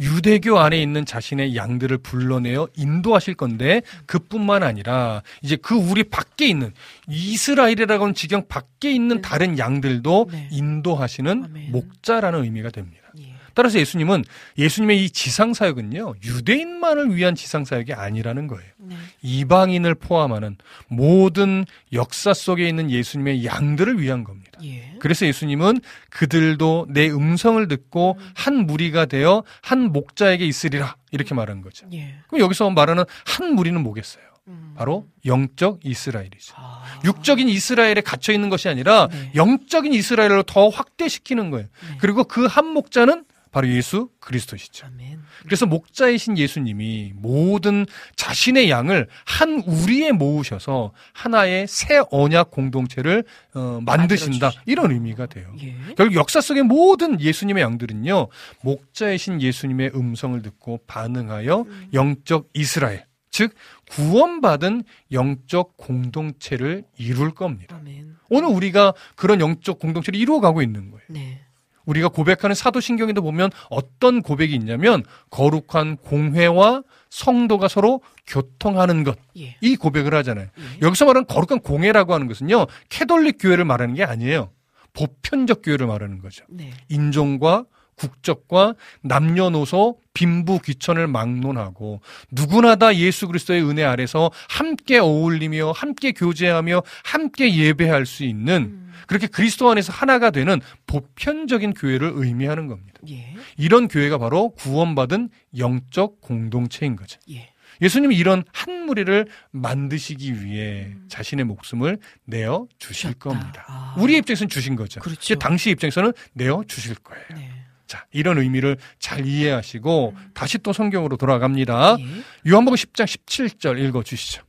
[0.01, 6.73] 유대교 안에 있는 자신의 양들을 불러내어 인도하실 건데 그뿐만 아니라 이제 그 우리 밖에 있는
[7.09, 9.23] 이스라엘이라고 하는 지경 밖에 있는 네.
[9.23, 10.49] 다른 양들도 네.
[10.51, 11.71] 인도하시는.
[11.71, 13.03] 목자라는 의미가 됩니다.
[13.19, 13.32] 예.
[13.55, 14.25] 따라서 예수님은
[14.59, 18.71] 예수님의 이 지상 사역은요 유대인만을 위한 지상 사역이 아니라는 거예요.
[18.79, 18.97] 네.
[19.23, 20.57] 이방인을 포함하는
[20.89, 24.59] 모든 역사 속에 있는 예수님의 양들을 위한 겁니다.
[24.65, 24.95] 예.
[24.99, 25.81] 그래서 예수님은
[26.11, 31.87] 그들도 내 음성을 듣고 한 무리가 되어 한 목자에게 있으리라 이렇게 말한 거죠.
[31.93, 32.15] 예.
[32.29, 34.23] 그럼 여기서 말하는 한 무리는 뭐겠어요?
[34.49, 34.75] 음.
[34.77, 36.55] 바로 영적 이스라엘이죠.
[36.57, 36.83] 아.
[37.05, 39.31] 육적인 이스라엘에 갇혀 있는 것이 아니라 네.
[39.37, 41.69] 영적인 이스라엘로 더 확대시키는 거예요.
[41.89, 41.97] 네.
[42.01, 44.87] 그리고 그 한 목자는 바로 예수 그리스도시죠.
[44.87, 45.21] 아멘.
[45.45, 47.87] 그래서 목자이신 예수님이 모든
[48.17, 53.25] 자신의 양을 한 우리에 모으셔서 하나의 새 언약 공동체를
[53.55, 55.55] 어, 만드신다 만들어주시- 이런 의미가 돼요.
[55.63, 55.77] 예.
[55.97, 58.29] 결국 역사 속의 모든 예수님의 양들은요
[58.63, 61.89] 목자이신 예수님의 음성을 듣고 반응하여 음.
[61.93, 63.55] 영적 이스라엘 즉
[63.91, 67.77] 구원받은 영적 공동체를 이룰 겁니다.
[67.77, 68.17] 아멘.
[68.31, 71.05] 오늘 우리가 그런 영적 공동체를 이루어가고 있는 거예요.
[71.09, 71.41] 네.
[71.87, 79.19] 우리가 고백하는 사도신경에도 보면 어떤 고백이 있냐면 거룩한 공회와 성도가 서로 교통하는 것.
[79.39, 79.57] 예.
[79.61, 80.47] 이 고백을 하잖아요.
[80.47, 80.87] 예.
[80.87, 82.67] 여기서 말하는 거룩한 공회라고 하는 것은요.
[82.89, 84.51] 캐톨릭 교회를 말하는 게 아니에요.
[84.95, 86.45] 보편적 교회를 말하는 거죠.
[86.49, 86.71] 네.
[86.89, 87.65] 인종과
[87.95, 96.83] 국적과 남녀노소 빈부 귀천을 막론하고 누구나 다 예수 그리스도의 은혜 아래서 함께 어울리며 함께 교제하며
[97.05, 98.82] 함께 예배할 수 있는 음.
[99.07, 103.01] 그렇게 그리스도 안에서 하나가 되는 보편적인 교회를 의미하는 겁니다.
[103.09, 103.35] 예.
[103.57, 107.19] 이런 교회가 바로 구원받은 영적 공동체인 거죠.
[107.31, 107.53] 예.
[107.81, 113.15] 예수님이 이런 한 무리를 만드시기 위해 자신의 목숨을 내어 주실.
[113.15, 113.65] 겁니다.
[113.67, 113.95] 아.
[113.99, 115.01] 우리의 입장에서는 주신 거죠.
[115.01, 115.35] 그렇죠.
[115.37, 117.25] 당시 입장에서는 내어 주실 거예요.
[117.35, 117.51] 네.
[117.87, 121.97] 자, 이런 의미를 잘 이해하시고 다시 또 성경으로 돌아갑니다.
[121.99, 122.51] 예.
[122.51, 124.43] 요한복음 10장 17절 읽어 주시죠.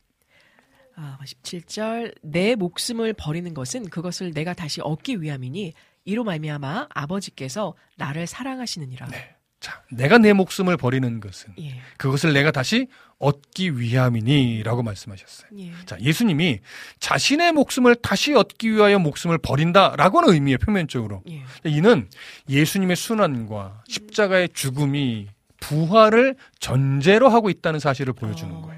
[0.96, 5.74] 아, 17절 내 목숨을 버리는 것은 그것을 내가 다시 얻기 위함이니
[6.06, 9.08] 이로 말미암아 아버지께서 나를 사랑하시느니라.
[9.64, 11.80] 자, 내가 내 목숨을 버리는 것은 예.
[11.96, 12.88] 그것을 내가 다시
[13.18, 15.52] 얻기 위함이니라고 말씀하셨어요.
[15.58, 15.72] 예.
[15.86, 16.60] 자, 예수님이
[17.00, 21.24] 자신의 목숨을 다시 얻기 위하여 목숨을 버린다라고 하는 의미의 표면적으로.
[21.30, 21.44] 예.
[21.64, 22.10] 이는
[22.50, 25.30] 예수님의 순환과 십자가의 죽음이
[25.62, 28.62] 부활을 전제로 하고 있다는 사실을 보여주는 어.
[28.64, 28.73] 거예요.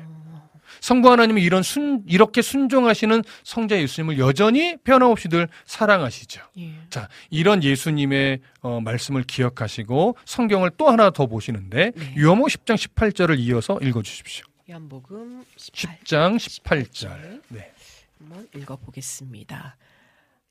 [0.85, 6.43] 성부 하나님이 이런 순, 이렇게 순종하시는 성자 예수님을 여전히 변함없이 늘 사랑하시죠.
[6.59, 6.73] 예.
[6.91, 12.15] 자, 이런 예수님의 어, 말씀을 기억하시고 성경을 또 하나 더 보시는데 네.
[12.19, 14.45] 요한복음 10장 18절을 이어서 읽어 주십시오.
[14.69, 15.97] 요한복음 18.
[16.03, 17.41] 10장 18절.
[17.47, 17.71] 네.
[18.19, 19.77] 한번 읽어 보겠습니다.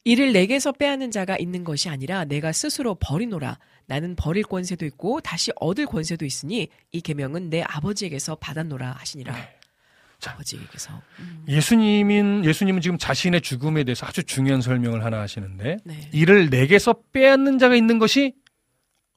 [0.03, 3.61] 이를 내게서 빼앗는 자가 있는 것이 아니라 내가 스스로 버리노라.
[3.87, 9.33] 나는 버릴 권세도 있고 다시 얻을 권세도 있으니 이 계명은 내 아버지에게서 받았노라 하시니라.
[9.33, 9.59] 네.
[10.19, 10.33] 자.
[10.33, 11.01] 아버지에게서.
[11.21, 16.11] 음, 예수님인 예수님은 지금 자신의 죽음에 대해서 아주 중요한 설명을 하나 하시는데 네.
[16.13, 18.35] 이를 내게서 빼앗는 자가 있는 것이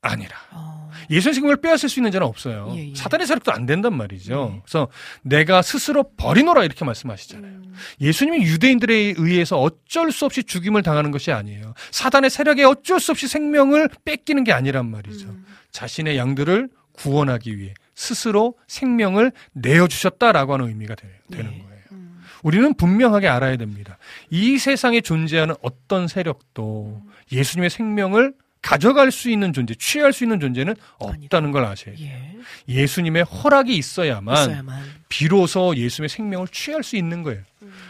[0.01, 2.71] 아니라 어, 예수의 생명을 빼앗을 수 있는 자는 없어요.
[2.75, 2.95] 예, 예.
[2.95, 4.51] 사단의 세력도 안 된단 말이죠.
[4.53, 4.61] 네.
[4.63, 4.87] 그래서
[5.21, 7.51] 내가 스스로 버리노라 이렇게 말씀하시잖아요.
[7.51, 11.73] 음, 예수님이 유대인들에 의해서 어쩔 수 없이 죽임을 당하는 것이 아니에요.
[11.91, 15.29] 사단의 세력에 어쩔 수 없이 생명을 뺏기는 게 아니란 말이죠.
[15.29, 21.37] 음, 자신의 양들을 구원하기 위해 스스로 생명을 내어주셨다라고 하는 의미가 되, 는 네.
[21.43, 21.81] 거예요.
[21.91, 23.97] 음, 우리는 분명하게 알아야 됩니다.
[24.29, 30.75] 이 세상에 존재하는 어떤 세력도 예수님의 생명을 가져갈 수 있는 존재, 취할 수 있는 존재는
[30.99, 32.07] 없다는 걸 아셔야 돼요.
[32.07, 32.37] 예.
[32.67, 34.83] 예수님의 허락이 있어야만 있어야만.
[35.09, 37.41] 비로소 예수님의 생명을 취할 수 있는 거예요.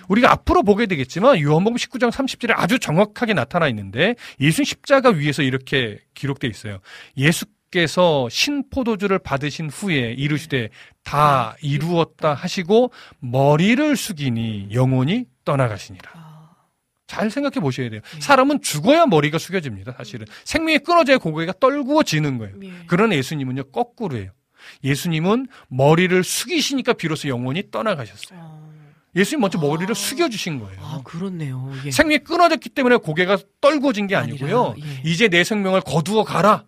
[0.08, 6.00] 우리가 앞으로 보게 되겠지만 요한복음 19장 30절에 아주 정확하게 나타나 있는데 예수님 십자가 위에서 이렇게
[6.14, 6.80] 기록돼 있어요.
[7.18, 10.70] 예수 께서 신포도주를 받으신 후에 이르시되
[11.04, 16.12] 다 이루었다 하시고 머리를 숙이니 영혼이 떠나가시니라.
[16.14, 16.50] 아,
[17.08, 18.02] 잘 생각해 보셔야 돼요.
[18.16, 18.20] 예.
[18.22, 19.94] 사람은 죽어야 머리가 숙여집니다.
[19.98, 22.56] 사실은 생명이 끊어져야 고개가 떨구어지는 거예요.
[22.64, 22.72] 예.
[22.88, 24.32] 그런 예수님은요 거꾸로예요.
[24.84, 28.40] 예수님은 머리를 숙이시니까 비로소 영혼이 떠나가셨어요.
[28.42, 28.74] 어,
[29.16, 29.62] 예수님 먼저 아.
[29.62, 30.80] 머리를 숙여주신 거예요.
[30.82, 31.72] 아, 그렇네요.
[31.86, 31.92] 예.
[31.92, 34.74] 생명이 끊어졌기 때문에 고개가 떨구어진 게 아니고요.
[34.78, 35.02] 아니라, 예.
[35.10, 36.66] 이제 내 생명을 거두어 가라.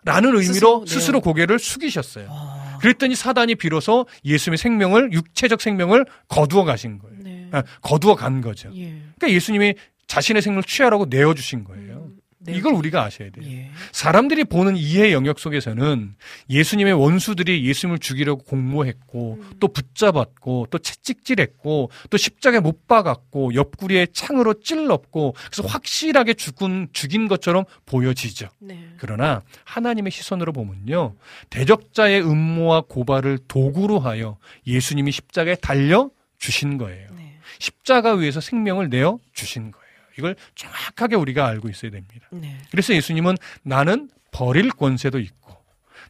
[0.00, 1.24] 음, 라는 의미로 스스로, 스스로, 네.
[1.24, 2.28] 고개를 숙이셨어요.
[2.30, 7.16] 아, 그랬더니 사단이 비로소 예수님의 생명을, 육체적 생명을 거두어 가신 거예요.
[7.22, 7.48] 네.
[7.52, 8.70] 아, 거두어 간 거죠.
[8.74, 8.90] 예.
[9.18, 9.74] 그러니까 예수님이
[10.06, 11.96] 자신의 생명을 취하라고 내어 주신 거예요.
[11.96, 12.52] 음, 네.
[12.54, 13.44] 이걸 우리가 아셔야 돼요.
[13.50, 13.70] 예.
[13.92, 16.14] 사람들이 보는 이해 영역 속에서는
[16.48, 19.50] 예수님의 원수들이 예수님을 죽이려고 공모했고 음.
[19.58, 27.26] 또 붙잡았고 또 채찍질했고 또 십자가에 못 박았고 옆구리에 창으로 찔렀고 그래서 확실하게 죽은 죽인
[27.26, 28.48] 것처럼 보여지죠.
[28.60, 28.88] 네.
[28.98, 31.16] 그러나 하나님의 시선으로 보면요.
[31.50, 37.08] 대적자의 음모와 고발을 도구로 하여 예수님이 십자가에 달려 주신 거예요.
[37.16, 37.38] 네.
[37.58, 39.77] 십자가 위에서 생명을 내어 주신 거예요.
[40.18, 42.28] 이걸 정확하게 우리가 알고 있어야 됩니다.
[42.32, 42.58] 네.
[42.70, 45.56] 그래서 예수님은 나는 버릴 권세도 있고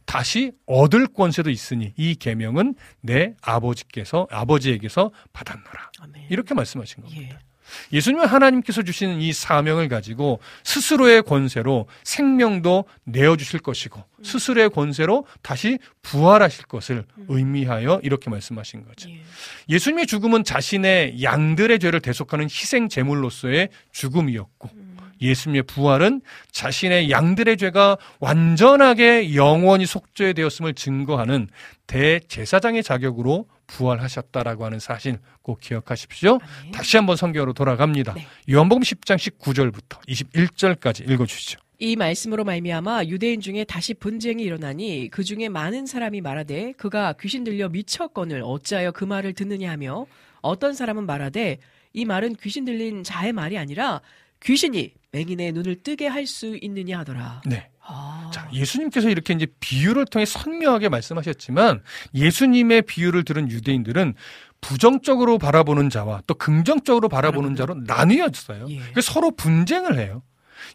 [0.06, 5.90] 다시 얻을 권세도 있으니 이 계명은 내 아버지께서 아버지에게서 받았노라.
[6.00, 6.26] 아멘.
[6.30, 7.22] 이렇게 말씀하신 겁니다.
[7.22, 7.47] 예.
[7.93, 15.79] 예수님은 하나님께서 주시는 이 사명을 가지고 스스로의 권세로 생명도 내어 주실 것이고 스스로의 권세로 다시
[16.03, 19.11] 부활하실 것을 의미하여 이렇게 말씀하신 거죠.
[19.11, 19.21] 예.
[19.69, 24.88] 예수님의 죽음은 자신의 양들의 죄를 대속하는 희생 제물로서의 죽음이었고
[25.21, 26.21] 예수님의 부활은
[26.53, 31.49] 자신의 양들의 죄가 완전하게 영원히 속죄되었음을 증거하는
[31.87, 36.39] 대제사장의 자격으로 부활하셨다라고 하는 사실 꼭 기억하십시오.
[36.61, 36.73] 아멘.
[36.73, 38.14] 다시 한번 성경으로 돌아갑니다.
[38.14, 38.27] 네.
[38.51, 41.61] 요한복음 10장 19절부터 21절까지 읽어 주시죠.
[41.81, 47.45] 이 말씀으로 말미암아 유대인 중에 다시 분쟁이 일어나니 그 중에 많은 사람이 말하되 그가 귀신
[47.45, 50.07] 들려 미쳤거늘 어찌하여 그 말을 듣느냐 하며
[50.41, 51.59] 어떤 사람은 말하되
[51.93, 54.01] 이 말은 귀신 들린 자의 말이 아니라
[54.43, 57.43] 귀신이 맹인의 눈을 뜨게 할 수 있느냐 하더라.
[57.47, 57.70] 네.
[57.80, 58.30] 아.
[58.32, 61.82] 자, 예수님께서 이렇게 이제 비유를 통해 선명하게 말씀하셨지만
[62.14, 64.14] 예수님의 비유를 들은 유대인들은
[64.61, 68.66] 부정적으로 바라보는 자와 또 긍정적으로 바라보는 자로 나뉘어졌어요.
[68.70, 68.80] 예.
[68.93, 70.22] 그래서 서로 분쟁을 해요.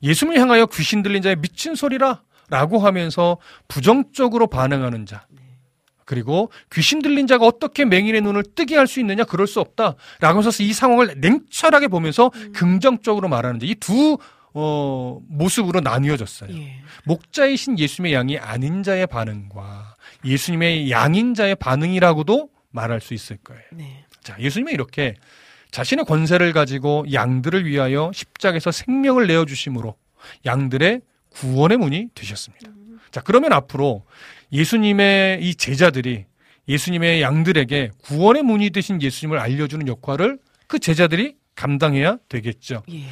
[0.02, 3.38] 예수님을 향하여 귀신 들린 자의 미친 소리라 라고 하면서
[3.68, 5.28] 부정적으로 반응하는 자.
[6.06, 9.24] 그리고 귀신 들린 자가 어떻게 맹인의 눈을 뜨게 할 수 있느냐?
[9.24, 9.96] 그럴 수 없다.
[10.20, 13.66] 라고 해서 이 상황을 냉철하게 보면서 긍정적으로 말하는 자.
[13.66, 14.18] 이 두,
[14.54, 16.56] 어, 모습으로 나뉘어졌어요.
[16.56, 16.82] 예.
[17.06, 19.96] 목자이신 예수님의 양이 아닌 자의 반응과
[20.26, 23.64] 예수님의 양인 자의 반응이라고도 말할 수 있을 거예요.
[23.72, 24.06] 네.
[24.22, 25.16] 자, 예수님은 이렇게
[25.72, 29.96] 자신의 권세를 가지고 양들을 위하여 십자가에서 생명을 내어 주심으로
[30.46, 31.02] 양들의
[31.32, 32.70] 구원의 문이 되셨습니다.
[33.12, 34.04] 자, 그러면 앞으로
[34.54, 36.26] 예수님의 이 제자들이
[36.68, 42.84] 예수님의 양들에게 구원의 문이 되신 예수님을 알려주는 역할을 그 제자들이 감당해야 되겠죠.
[42.92, 43.04] 예.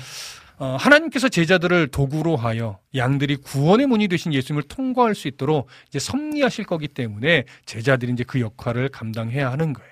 [0.58, 6.66] 어, 하나님께서 제자들을 도구로 하여 양들이 구원의 문이 되신 예수님을 통과할 수 있도록 이제 섭리하실
[6.66, 9.92] 거기 때문에 제자들이 이제 그 역할을 감당해야 하는 거예요.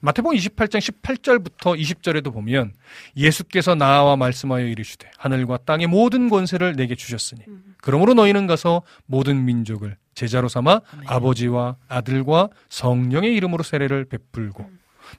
[0.00, 2.72] 마태복음 28장 18절부터 20절에도 보면
[3.14, 7.42] 예수께서 나와 말씀하여 이르시되 하늘과 땅의 모든 권세를 내게 주셨으니
[7.82, 11.06] 그러므로 너희는 가서 모든 민족을 제자로 삼아 아멘.
[11.06, 14.68] 아버지와 아들과 성령의 이름으로 세례를 베풀고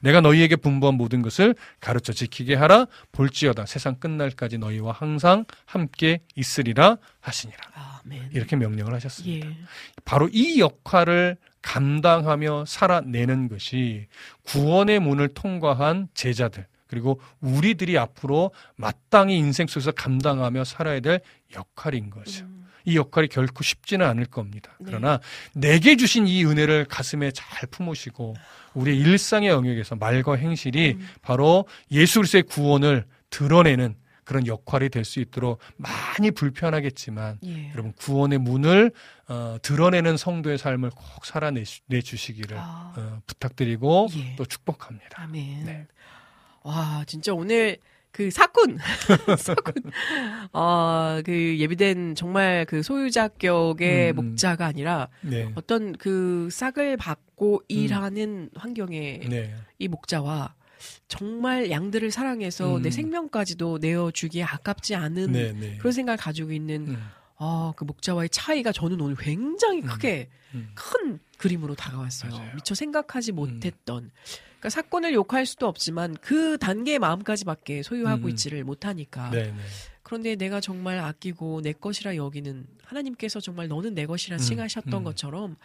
[0.01, 6.97] 내가 너희에게 분부한 모든 것을 가르쳐 지키게 하라 볼지어다 세상 끝날까지 너희와 항상 함께 있으리라
[7.21, 7.59] 하시니라
[8.03, 8.31] 아멘.
[8.33, 9.47] 이렇게 명령을 하셨습니다.
[9.47, 9.55] 예.
[10.03, 14.07] 바로 이 역할을 감당하며 살아내는 것이
[14.45, 21.21] 구원의 문을 통과한 제자들 그리고 우리들이 앞으로 마땅히 인생 속에서 감당하며 살아야 될
[21.55, 22.45] 역할인 거죠.
[22.87, 24.71] 이 역할이 결코 쉽지는 않을 겁니다.
[24.79, 24.85] 네.
[24.87, 25.19] 그러나
[25.53, 28.33] 내게 주신 이 은혜를 가슴에 잘 품으시고
[28.75, 31.07] 우리의 일상의 영역에서 말과 행실이 음.
[31.21, 37.71] 바로 예수 그리스도의 구원을 드러내는 그런 역할이 될 수 있도록 많이 불편하겠지만 예.
[37.71, 38.91] 여러분 구원의 문을
[39.27, 42.93] 어, 드러내는 성도의 삶을 꼭 살아내 주시기를 아.
[42.95, 44.35] 어, 부탁드리고 예.
[44.37, 45.23] 또 축복합니다.
[45.23, 45.65] 아멘.
[45.65, 45.87] 네.
[46.63, 47.77] 와, 진짜 오늘
[48.17, 48.79] 그 사꾼,
[49.37, 49.73] 사꾼,
[50.51, 54.29] 어, 그 예비된 정말 그 소유자격의 음, 음.
[54.29, 55.51] 목자가 아니라 네.
[55.53, 59.53] 어떤 그 싹을 받고 일하는 환경에 네.
[59.77, 60.55] 이 목자와
[61.07, 62.81] 정말 양들을 사랑해서 음.
[62.81, 65.53] 내 생명까지도 내어주기에 아깝지 않은 네.
[65.53, 65.77] 네.
[65.77, 70.71] 그런 생각을 가지고 있는 음, 아, 그 목자와의 차이가 저는 오늘 굉장히 크게 음.
[70.73, 72.31] 큰 그림으로 다가왔어요.
[72.31, 72.49] 맞아요.
[72.49, 72.55] 음.
[72.55, 74.09] 미처 생각하지 못했던.
[74.59, 78.29] 그러니까 사건을 욕할 수도 없지만 그 단계의 마음까지밖에 소유하고 음.
[78.29, 79.29] 있지를 못하니까.
[79.29, 79.43] 네.
[79.43, 79.53] 네.
[80.03, 85.03] 그런데 내가 정말 아끼고 내 것이라 여기는 하나님께서 정말 너는 내 것이라 음, 칭하셨던 음.
[85.03, 85.57] 것처럼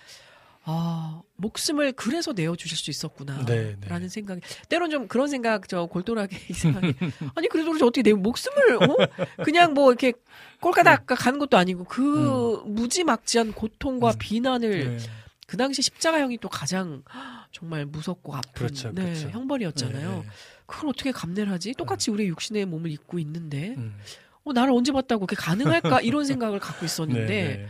[0.64, 3.45] 아 목숨을 그래서 내어 주실 수 있었구나.
[3.47, 3.88] 네, 네.
[3.88, 6.95] 라는 생각이 때론 좀 그런 생각 저 골똘하게 이상하게
[7.34, 8.97] 아니 그래도 어떻게 내 목숨을 어?
[9.45, 10.12] 그냥 뭐 이렇게
[10.61, 14.14] 꼴까닥 가는 것도 아니고 그 무지막지한 고통과 음.
[14.18, 14.99] 비난을 네.
[15.47, 17.03] 그 당시 십자가형이 또 가장
[17.53, 19.29] 정말 무섭고 아픈 그렇죠, 네, 그렇죠.
[19.31, 20.11] 형벌이었잖아요.
[20.11, 20.27] 네, 네.
[20.66, 21.74] 그걸 어떻게 감내를 하지?
[21.74, 23.97] 똑같이 우리의 육신의 몸을 입고 있는데 음.
[24.45, 27.66] 어, 나를 언제 봤다고 그게 가능할까 이런 생각을 갖고 있었는데 네, 네.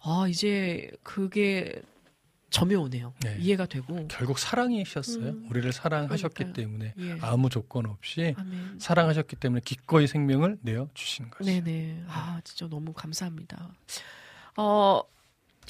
[0.00, 1.82] 아 이제 그게
[2.50, 3.12] 점여오네요.
[3.24, 3.36] 네.
[3.40, 5.26] 이해가 되고 결국 사랑이셨어요.
[5.26, 5.46] 음.
[5.50, 6.54] 우리를 사랑하셨기 그러니까요.
[6.54, 7.18] 때문에 예.
[7.20, 8.78] 아무 조건 없이 아멘.
[8.78, 11.50] 사랑하셨기 때문에 기꺼이 생명을 내어 주신 거죠.
[11.50, 12.04] 네네.
[12.06, 13.74] 아, 진짜 너무 감사합니다.
[14.56, 15.00] 어,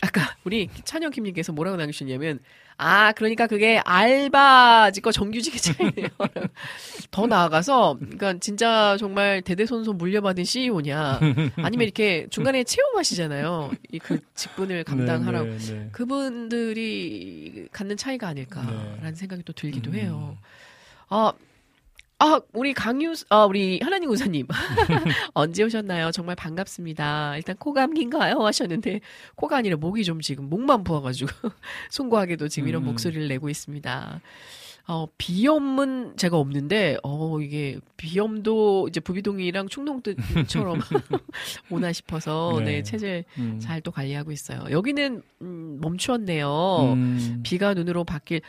[0.03, 2.41] 아까 우리 찬영킴님께서 뭐라고 남기셨냐면,
[2.77, 6.09] 아, 그러니까 그게 알바직과 정규직의 차이네요.
[7.11, 11.21] 더 나아가서, 그러니까 진짜 정말 대대손손 물려받은 CEO냐,
[11.57, 13.71] 아니면 이렇게 중간에 체험하시잖아요.
[13.93, 15.47] 이 그 직분을 감당하라고.
[15.47, 15.89] 네, 네, 네.
[15.93, 19.15] 그분들이 갖는 차이가 아닐까라는 네.
[19.15, 19.95] 생각이 또 들기도 음.
[19.95, 20.37] 해요.
[21.09, 21.33] 아,
[22.25, 24.47] 아, 우리 강유, 아, 우리 하나님 우사님.
[25.35, 26.11] 언제 오셨나요?
[26.11, 27.37] 정말 반갑습니다.
[27.37, 28.39] 일단 코 감기인가요?
[28.39, 29.01] 하셨는데,
[29.35, 31.29] 코가 아니라 목이 좀 지금 목만 부어가지고,
[31.91, 32.87] 송구하게도 지금 이런 음.
[32.87, 34.23] 목소리를 내고 있습니다.
[34.87, 40.81] 어, 비염은 제가 없는데, 어, 이게, 비염도 이제 부비동이랑 충농뜻처럼
[41.69, 42.83] 오나 싶어서, 네, 네.
[42.83, 43.61] 체질 음.
[43.61, 44.65] 잘또 관리하고 있어요.
[44.71, 46.95] 여기는, 음, 멈추었네요.
[46.95, 47.41] 음.
[47.43, 48.41] 비가 눈으로 바뀔,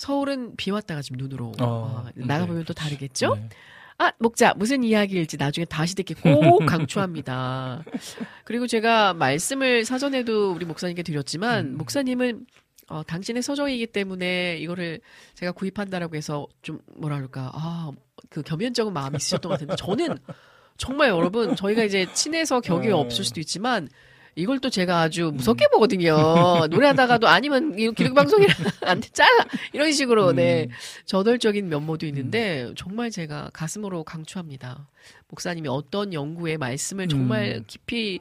[0.00, 1.52] 서울은 비 왔다가 지금 눈으로.
[1.60, 2.72] 어, 아, 나가보면 네, 또.
[2.72, 3.34] 다르겠죠?
[3.34, 3.48] 네.
[3.98, 7.84] 아, 목자, 무슨 이야기일지 나중에 다시 듣기 꼭 강추합니다.
[8.44, 11.76] 그리고 제가 말씀을 사전에도 우리 목사님께 드렸지만, 음.
[11.76, 12.46] 목사님은,
[12.88, 15.00] 어, 당신의 서적이기 때문에 이거를
[15.34, 17.90] 제가 구입한다라고 해서 좀, 뭐라 그럴까, 아,
[18.30, 20.16] 그 겸연쩍은 마음이 있으셨던 것 같은데, 저는
[20.78, 22.96] 정말 여러분 저희가 이제 친해서 격이 어.
[22.96, 23.90] 없을 수도 있지만
[24.40, 26.16] 이걸 또 제가 아주 무섭게 보거든요.
[26.70, 28.54] 노래하다가도 아니면 기록 방송이라
[28.86, 30.70] 안 돼, 잘라 이런 식으로 네 음.
[31.06, 34.88] 저돌적인 면모도 있는데 정말 제가 가슴으로 강추합니다.
[35.28, 37.64] 목사님이 어떤 연구의 말씀을 정말 음.
[37.66, 38.20] 깊이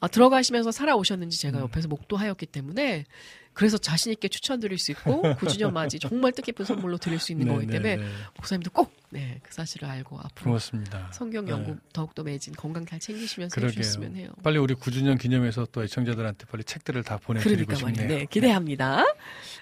[0.00, 1.62] 아, 들어가시면서 살아오셨는지 제가 음.
[1.64, 3.04] 옆에서 목도하였기 때문에
[3.52, 7.66] 그래서 자신 있게 추천드릴 수 있고 9주년 맞이 정말 뜻깊은 선물로 드릴 수 있는 거기
[7.66, 8.08] 네, 때문에 네, 네.
[8.36, 11.10] 목사님도 꼭 네, 그 사실을 알고 앞으로 고맙습니다.
[11.12, 11.50] 성경 네.
[11.50, 13.78] 연구 더욱더 매진 건강 잘 챙기시면서 그러게요.
[13.78, 14.30] 해주셨으면 해요.
[14.42, 18.00] 빨리 우리 9주년 기념해서 또 애청자들한테 빨리 책들을 다 보내드리고 그러니까.
[18.00, 18.18] 싶네요.
[18.18, 19.04] 네, 기대합니다.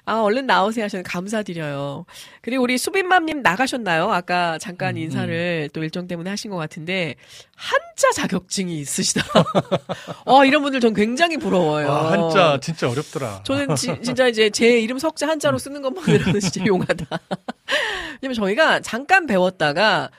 [0.09, 2.07] 아, 얼른 나오세요 하셔서 감사드려요.
[2.41, 4.11] 그리고 우리 수빈맘님 나가셨나요?
[4.11, 7.15] 아까 잠깐 음, 인사를 또 일정 때문에 하신 것 같은데,
[7.55, 9.23] 한자 자격증이 있으시다.
[10.25, 11.89] 어, 이런 분들 전 굉장히 부러워요.
[11.89, 13.43] 와, 한자 진짜 어렵더라.
[13.45, 17.05] 저는 지- 진짜 이제 제 이름 석자 한자로 쓰는 것만으로는 진짜 용하다.
[18.23, 20.11] 왜냐면 저희가 잠깐 배웠다가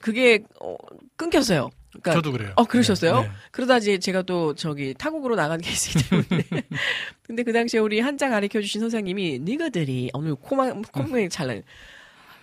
[0.00, 0.76] 그게 어,
[1.16, 1.70] 끊겼어요.
[2.02, 2.52] 그러니까 저도 그래요.
[2.56, 3.20] 어, 그러셨어요?
[3.20, 3.30] 네, 네.
[3.50, 6.44] 그러다 이제 제가 또 저기 타국으로 나간 케이스이기 때문에.
[7.22, 11.62] 근데 그 당시에 우리 한자 가르쳐 주신 선생님이 니가들이 오늘 코만 콧물이 잘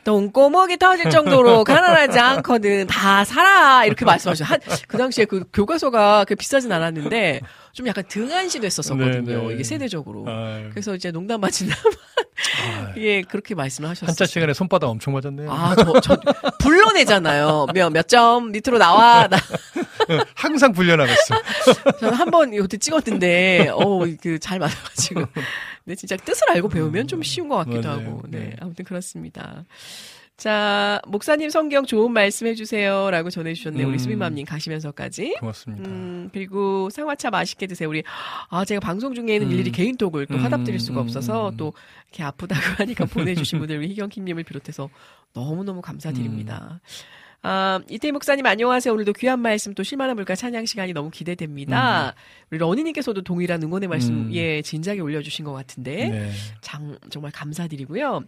[0.04, 2.88] 똥꼬먹이 터질 정도로 가난하지 않거든.
[2.88, 3.86] 다 살아.
[3.86, 4.48] 이렇게 말씀하셨어요.
[4.52, 7.42] 한, 그 당시에 그 교과서가 그 비싸진 않았는데
[7.74, 9.22] 좀 약간 등한시 됐었거든요.
[9.22, 9.54] 네, 네.
[9.54, 10.26] 이게 세대적으로.
[10.28, 12.94] 아유, 그래서 이제 농담 맞이나 아유.
[12.98, 14.08] 예, 그렇게 말씀을 하셨어요.
[14.08, 15.52] 한자 시간에 손바닥 엄청 맞았네요.
[15.52, 16.18] 아, 저, 저,
[16.60, 17.68] 불러내잖아요.
[17.74, 19.28] 몇, 몇 점 밑으로 나와.
[19.28, 19.38] 나,
[20.36, 21.36] 항상 불려나갔어.
[22.00, 25.26] 저는 한번 이것도 찍었는데, 어, 그, 잘 맞아가지고.
[25.84, 28.08] 근데 진짜 뜻을 알고 배우면 좀 쉬운 것 같기도 맞아요.
[28.08, 28.22] 하고.
[28.30, 28.56] 네, 네.
[28.60, 29.66] 아무튼 그렇습니다.
[30.42, 33.12] 자, 목사님 성경 좋은 말씀 해주세요.
[33.12, 33.86] 라고 전해주셨네요.
[33.88, 33.98] 우리 음.
[34.00, 35.36] 수빈맘님 가시면서까지.
[35.40, 35.88] 고맙습니다.
[35.88, 37.88] 음, 그리고 상화차 맛있게 드세요.
[37.88, 38.02] 우리,
[38.50, 39.52] 아, 제가 방송 중에는 음.
[39.52, 41.58] 일일이 개인톡을 또 음, 화답드릴 수가 음, 없어서 음.
[41.58, 41.74] 또
[42.08, 44.90] 이렇게 아프다고 하니까 보내주신 분들, 우리 희경킴님을 비롯해서
[45.34, 46.82] 너무너무 감사드립니다.
[47.44, 48.94] 아, 이태 목사님 안녕하세요.
[48.94, 52.14] 오늘도 귀한 말씀 또 실만한 물가 찬양 시간이 너무 기대됩니다.
[52.52, 54.34] 우리 러니님께서도 동일한 응원의 말씀, 음.
[54.34, 56.10] 예, 진작에 올려주신 것 같은데.
[56.10, 56.32] 네.
[56.62, 58.22] 장, 정말 감사드리고요.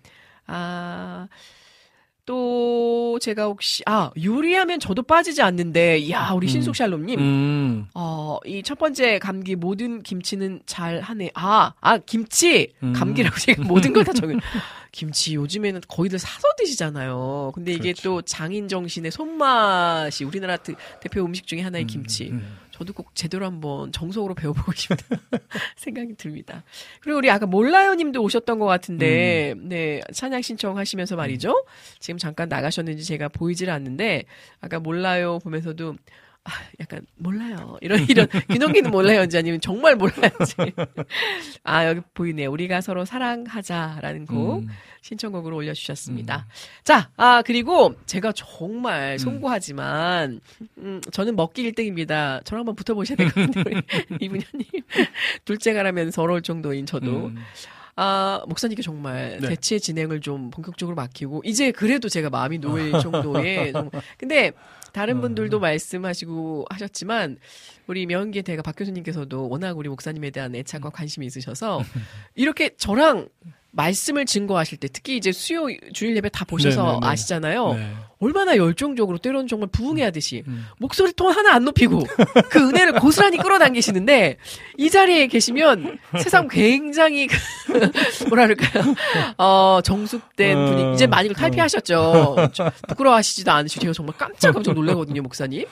[0.47, 1.27] 아,
[2.25, 6.49] 또, 제가 혹시, 아, 요리하면 저도 빠지지 않는데, 야 우리 음.
[6.49, 7.19] 신숙 샬롬님.
[7.19, 11.29] 음, 어, 이 첫 번째 감기 모든 김치는 잘 하네.
[11.35, 12.73] 아, 아, 김치!
[12.81, 12.93] 음.
[12.93, 14.39] 감기라고 제가 모든 걸 다 적은.
[14.93, 17.51] 김치 요즘에는 거의들 사서 드시잖아요.
[17.55, 18.03] 근데 이게 그렇죠.
[18.03, 20.75] 또 장인 정신의 손맛이 우리나라 대,
[21.11, 22.29] 표 음식 중에 하나의 음, 김치.
[22.29, 22.59] 음.
[22.69, 24.95] 저도 꼭 제대로 한번 정석으로 배워보고 싶다
[25.77, 26.63] 생각이 듭니다.
[27.01, 29.67] 그리고 우리 아까 몰라요 님도 오셨던 것 같은데, 음.
[29.67, 31.65] 네, 찬양 신청하시면서 말이죠.
[31.99, 34.25] 지금 잠깐 나가셨는지 제가 보이질 않는데,
[34.61, 35.95] 아까 몰라요 보면서도,
[36.45, 36.51] 아,
[36.81, 37.77] 약간, 몰라요.
[37.79, 40.55] 이런, 이런, 귀농기는 몰라요인지 아니면 정말 몰라요인지.
[41.63, 42.51] 아, 여기 보이네요.
[42.51, 44.59] 우리가 서로 사랑하자라는 곡.
[44.63, 44.67] 음.
[45.01, 46.45] 신청곡으로 올려주셨습니다.
[46.83, 48.33] 자, 아, 그리고 제가 음.
[48.35, 50.41] 정말 송구하지만,
[50.79, 52.43] 음, 저는 먹기 1등입니다.
[52.45, 53.63] 저랑 한번 붙어보셔야 되거든요.
[53.65, 53.81] 우리
[54.25, 54.65] 이분현님.
[55.45, 57.27] 둘째가라면 서러울 정도인 저도.
[57.27, 57.37] 음.
[57.95, 59.49] 아, 목사님께 정말 네.
[59.49, 63.71] 대체 진행을 좀 본격적으로 맡기고, 이제 그래도 제가 마음이 놓일 정도의.
[63.71, 64.51] 정- 근데,
[64.93, 65.21] 다른 어.
[65.21, 67.37] 분들도 말씀하시고 하셨지만,
[67.87, 71.81] 우리 명계 대가 박 교수님께서도 워낙 우리 목사님에 대한 애착과 관심이 있으셔서,
[72.35, 73.27] 이렇게 저랑
[73.71, 77.07] 말씀을 증거하실 때, 특히 이제 수요 주일 예배 다 보셔서 네네네.
[77.07, 77.73] 아시잖아요.
[77.73, 77.93] 네.
[78.23, 80.67] 얼마나 열정적으로 때로는 정말 부흥해하듯이 음.
[80.79, 82.03] 목소리 톤 하나 안 높이고
[82.49, 84.37] 그 은혜를 고스란히 끌어당기시는데
[84.77, 87.37] 이 자리에 계시면 세상 굉장히 그
[88.29, 88.95] 뭐라 그럴까요?
[89.37, 92.49] 어, 정숙된 어, 분이 이제 많이 탈피하셨죠.
[92.53, 95.65] 저- 부끄러워하시지도 않으시고 제가 정말 깜짝 깜짝 놀라거든요, 목사님.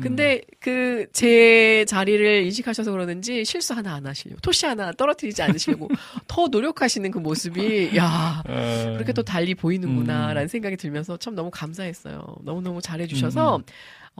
[0.00, 5.88] 근데 그제 자리를 인식하셔서 그러는지 실수 하나 안 하시려고 토시 하나 떨어뜨리지 않으시려고
[6.26, 10.48] 더 노력하시는 그 모습이 야 어, 그렇게 또 달리 보이는구나라는 음.
[10.48, 12.36] 생각이 들면서 참 너무 감사했어요.
[12.42, 13.62] 너무 너무 잘해주셔서 음.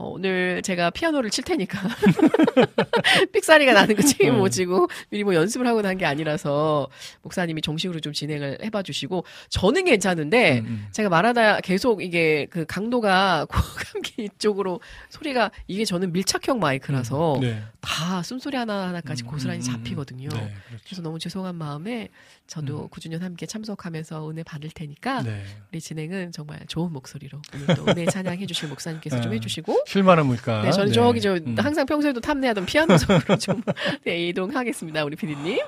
[0.00, 1.78] 어, 오늘 제가 피아노를 칠 테니까
[3.32, 4.50] 삑사리가 나는 거 책임 못 음.
[4.50, 6.88] 지고 미리 뭐 연습을 하고 난 게 아니라서
[7.20, 10.86] 목사님이 정식으로 좀 진행을 해봐 주시고 저는 괜찮은데 음, 음.
[10.92, 17.62] 제가 말하다 계속 이게 그 강도가 고감기 이쪽으로 소리가 이게 저는 밀착형 마이크라서 네.
[17.80, 19.72] 다 숨소리 하나 하나까지 음, 고스란히 음, 음.
[19.72, 20.28] 잡히거든요.
[20.30, 20.84] 네, 그렇죠.
[20.86, 22.08] 그래서 너무 죄송한 마음에
[22.46, 25.44] 저도 9주년 함께 참석하면서 은혜 받을 테니까 네.
[25.70, 30.26] 우리 진행은 정말 좋은 목소리로 오늘 또 은혜 찬양해 주실 목사님께서 좀 아, 해주시고 실만한
[30.26, 30.62] 물가.
[30.62, 31.56] 네 저는 저기 저 음.
[31.58, 33.60] 항상 평소에도 탐내하던 피아노석으로 좀
[34.06, 35.58] 네, 이동하겠습니다 우리 피디님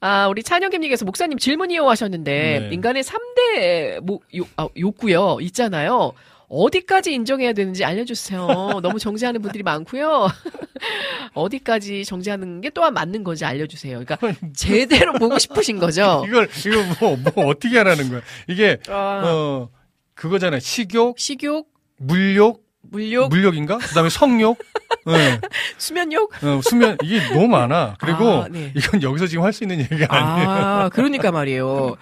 [0.00, 2.74] 아 우리 찬영김님께서 목사님 질문이요 하셨는데 네.
[2.74, 6.12] 인간의 3대 뭐, 요, 아, 욕구요 있잖아요
[6.48, 8.46] 어디까지 인정해야 되는지 알려주세요.
[8.80, 10.28] 너무 정지하는 분들이 많고요.
[11.34, 14.04] 어디까지 정지하는 게 또한 맞는 건지 알려주세요.
[14.04, 14.16] 그러니까
[14.54, 16.22] 제대로 보고 싶으신 거죠.
[16.28, 18.20] 이걸 이거 뭐, 뭐 어떻게 하라는 거야?
[18.46, 19.70] 이게 아, 어
[20.14, 20.60] 그거잖아요.
[20.60, 23.78] 식욕, 식욕, 물욕, 물욕, 물욕인가?
[23.78, 24.58] 그다음에 성욕,
[25.06, 25.40] 네.
[25.78, 26.32] 수면욕.
[26.42, 27.96] 어, 수면 이게 너무 많아.
[27.98, 28.72] 그리고 아, 네.
[28.74, 30.48] 이건 여기서 지금 할 수 있는 얘기가 아니에요.
[30.50, 31.96] 아, 그러니까 말이에요.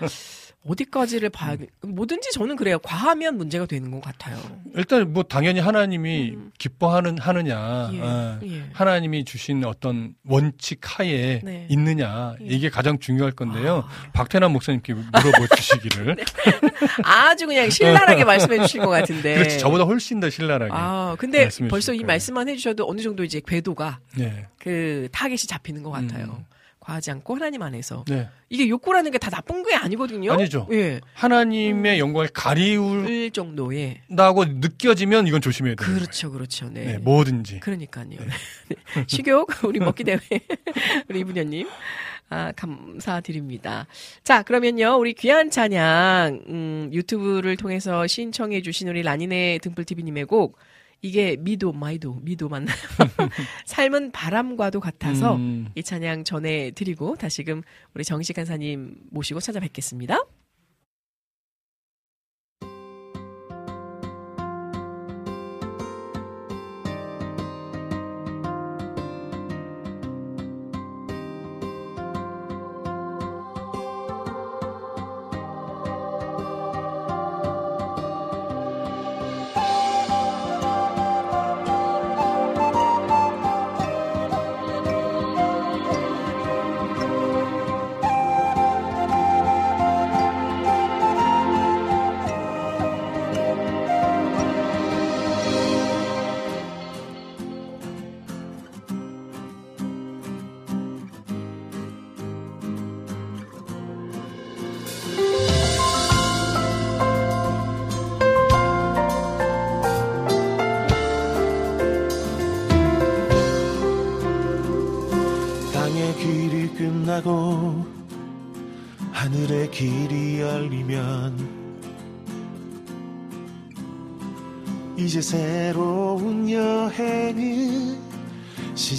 [0.67, 2.79] 어디까지를 봐야 뭐든지 저는 그래요.
[2.79, 4.39] 과하면 문제가 되는 것 같아요.
[4.75, 6.51] 일단 뭐 당연히 하나님이 음.
[6.59, 8.65] 기뻐하는 하느냐, 예, 어, 예.
[8.73, 11.67] 하나님이 주신 어떤 원칙 하에 네.
[11.69, 12.47] 있느냐 예.
[12.47, 13.85] 이게 가장 중요할 건데요.
[13.87, 16.17] 아, 박태남 목사님께 물어보 주시기를.
[17.05, 19.35] 아주 그냥 신랄하게 말씀해 주신 것 같은데.
[19.35, 20.71] 그렇지 저보다 훨씬 더 신랄하게.
[20.73, 22.05] 아, 근데 벌써 주실 이.
[22.05, 26.25] 말씀만 해주셔도 어느 정도 이제 궤도가 네, 그 타겟이 잡히는 것 같아요.
[26.39, 26.54] 음.
[26.85, 28.05] 과하지 않고 하나님 안에서.
[28.09, 28.29] 네.
[28.51, 30.33] 이게 욕구라는 게 다 나쁜 게 아니거든요.
[30.33, 30.69] 아니죠.
[30.73, 31.01] 예.
[31.15, 34.03] 하나님의 영광을 가리울 을 정도의.
[34.15, 35.89] 다고 느껴지면 이건 조심해야 돼요.
[35.89, 36.69] 그렇죠, 그렇죠.
[36.69, 36.85] 네.
[36.85, 37.61] 네, 뭐든지.
[37.61, 38.05] 그러니까요.
[38.09, 39.05] 네.
[39.07, 40.19] 식욕, 우리 먹기 대회,
[41.09, 41.67] 우리 이분녀님.
[42.31, 43.87] 아, 감사드립니다.
[44.25, 50.59] 자, 그러면요, 우리 귀한 찬양, 음, 유튜브를 통해서 신청해주신 우리 라니네 등불TV님의 곡,
[51.05, 52.75] 이게 미도, 마이도, 미도 맞나요?
[53.67, 57.61] 삶은 바람과도 같아서 음, 이 찬양 전해 드리고 다시금
[57.93, 60.25] 우리 정식 간사님 모시고 찾아뵙겠습니다.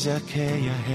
[0.05, 0.91] 시작해야 해.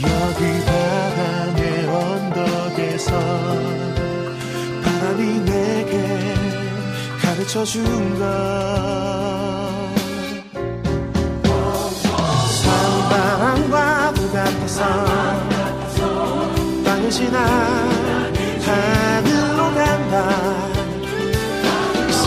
[0.00, 3.10] 여기 바람의 언덕에서
[4.82, 6.34] 바람이 내게
[7.20, 8.20] 가르쳐 준것.
[14.32, 14.80] 같아서
[16.84, 17.38] 땅을 지나
[18.64, 20.49] 하늘로 간다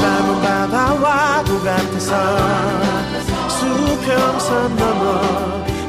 [0.03, 2.11] 삶은 바다와도 같아서
[3.47, 5.21] 수평선 넘어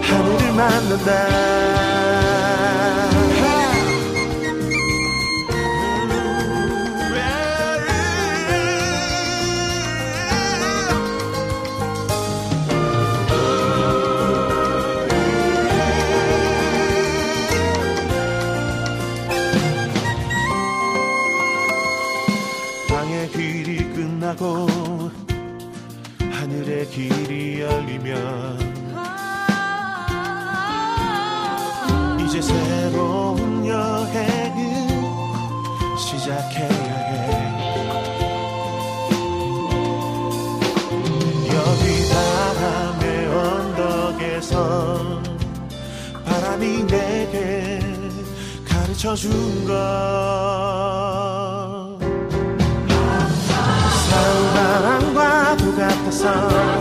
[0.03, 2.34] 하늘을 만난다
[26.95, 28.57] 길이 열리면
[32.21, 35.19] 이제 새로운 여행을
[35.99, 37.15] 시작해야 해.
[41.49, 44.55] 여기 바람의 언덕에서
[46.25, 47.81] 바람이 내게
[48.69, 50.15] 가르쳐 준것.
[54.55, 56.74] 사랑과도 같아서 땅을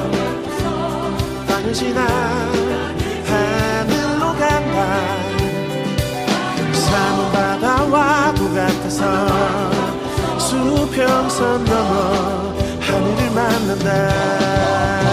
[1.74, 2.06] 지나
[3.26, 4.78] 하늘로 간다.
[6.72, 9.02] 삶은 바다와도 같아서
[10.38, 15.13] 수평선 넘어 하늘을 만난다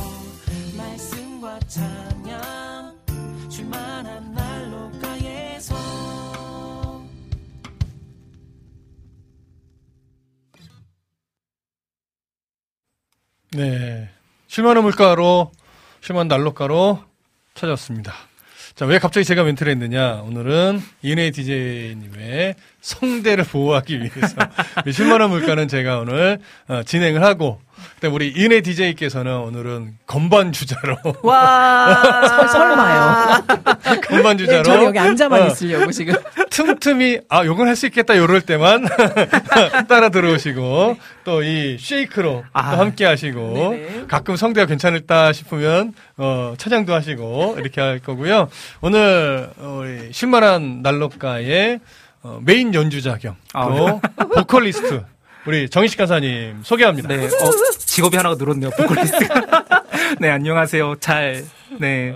[1.51, 2.95] 말씀과 찬양
[3.49, 5.75] 줄만한 난로가에서
[13.51, 14.09] 네.
[14.47, 15.51] 실만한 물가로,
[15.99, 17.03] 실만 난로가로
[17.53, 18.13] 찾아왔습니다.
[18.75, 20.21] 자, 왜 갑자기 제가 멘트를 했느냐.
[20.21, 24.35] 오늘은 이은혜 DJ님의 성대를 보호하기 위해서
[24.87, 27.59] 이 실만한 물가는 제가 오늘 어, 진행을 하고,
[28.01, 33.43] 그때 우리 이은혜 DJ께서는 오늘은 건반 주자로, 와, 설, 설마요.
[34.09, 34.63] 건반 네, 주자로.
[34.63, 36.15] 저는 여기 앉아만 어, 있으려고 지금.
[36.49, 38.85] 틈틈이 아 요건 할 수 있겠다 요럴 때만
[39.87, 42.71] 따라 들어오시고 또 이 쉐이크로 아.
[42.71, 44.05] 또 함께 하시고 네네.
[44.07, 48.49] 가끔 성대가 괜찮을다 싶으면 어 차장도 하시고 이렇게 할 거고요.
[48.81, 51.79] 오늘 어, 우리 실만한 난로가의
[52.23, 54.01] 어, 메인 연주자 겸 아, 또
[54.35, 55.03] 보컬리스트
[55.45, 57.07] 우리 정희식 가사님 소개합니다.
[57.09, 59.85] 네, 어, 직업이 하나가 늘었네요, 보컬리스트가.
[60.19, 60.95] 네, 안녕하세요.
[60.99, 61.43] 잘,
[61.79, 62.13] 네.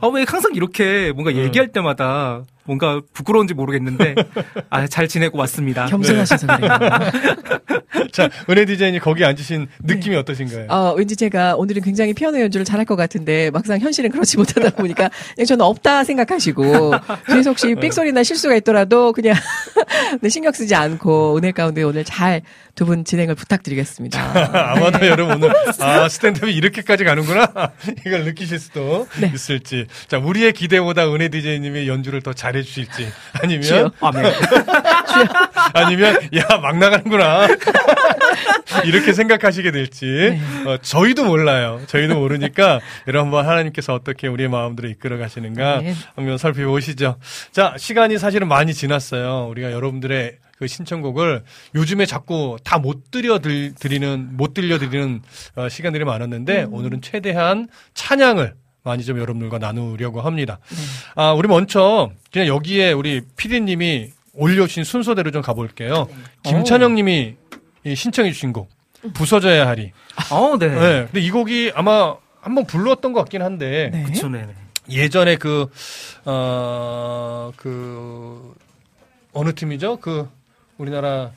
[0.00, 4.14] 어, 왜 항상 이렇게 뭔가 얘기할 때마다 뭔가 부끄러운지 모르겠는데,
[4.70, 5.86] 아, 잘 지내고 왔습니다.
[5.92, 6.70] 겸손하셔서 그래요.
[8.12, 10.66] 자 은혜 디자인이 거기 앉으신 느낌이 어떠신가요?
[10.68, 15.10] 어, 왠지 제가 오늘은 굉장히 피아노 연주를 잘할 것 같은데 막상 현실은 그렇지 못하다 보니까
[15.34, 16.92] 그냥 저는 없다 생각하시고
[17.26, 19.34] 뒤에서 혹시 삑소리나 실수가 있더라도 그냥
[20.20, 22.42] 네, 신경 쓰지 않고 은혜 가운데 오늘 잘
[22.74, 24.72] 두 분 진행을 부탁드리겠습니다.
[24.72, 27.46] 아마도 여러분 오늘 아 스탠드업이 이렇게까지 가는구나
[28.04, 29.30] 이걸 느끼실 수도 네.
[29.32, 33.08] 있을지 자 우리의 기대보다 은혜 디제이님의 연주를 더잘 잘해주실지
[33.42, 33.90] 아니면 주여.
[34.00, 34.24] 아멘.
[35.74, 37.48] 아니면 야 막 나가는구나
[38.84, 40.40] 이렇게 생각하시게 될지 네.
[40.70, 41.80] 어, 저희도 몰라요.
[41.86, 45.94] 저희도 모르니까 여러분 한번 하나님께서 어떻게 우리의 마음들을 이끌어 가시는가 네.
[46.14, 47.16] 한번 살펴보시죠.
[47.52, 49.48] 자 시간이 사실은 많이 지났어요.
[49.50, 51.42] 우리가 여러분들의 그 신청곡을
[51.74, 55.20] 요즘에 자꾸 다 못 들려 들- 드리는 못 들려 드리는
[55.56, 58.54] 어, 시간들이 많았는데 오늘은 최대한 찬양을
[58.84, 60.58] 많이 좀 여러분들과 나누려고 합니다.
[61.16, 66.06] 아, 우리 먼저 그냥 여기에 우리 피디님이 올려주신 순서대로 좀 가볼게요.
[66.42, 67.36] 김찬영님이
[67.84, 68.68] 이 신청해주신 곡
[69.14, 69.92] 부서져야 하리.
[70.30, 70.68] 어, 네.
[70.68, 71.04] 네.
[71.06, 74.02] 근데 이 곡이 아마 한번 불렀던 것 같긴 한데 네.
[74.04, 74.46] 그쵸, 네.
[74.46, 74.54] 네.
[74.90, 75.66] 예전에 그,
[76.26, 78.54] 어, 그,
[79.32, 79.96] 어느 팀이죠?
[79.96, 80.28] 그,
[80.76, 81.30] 우리나라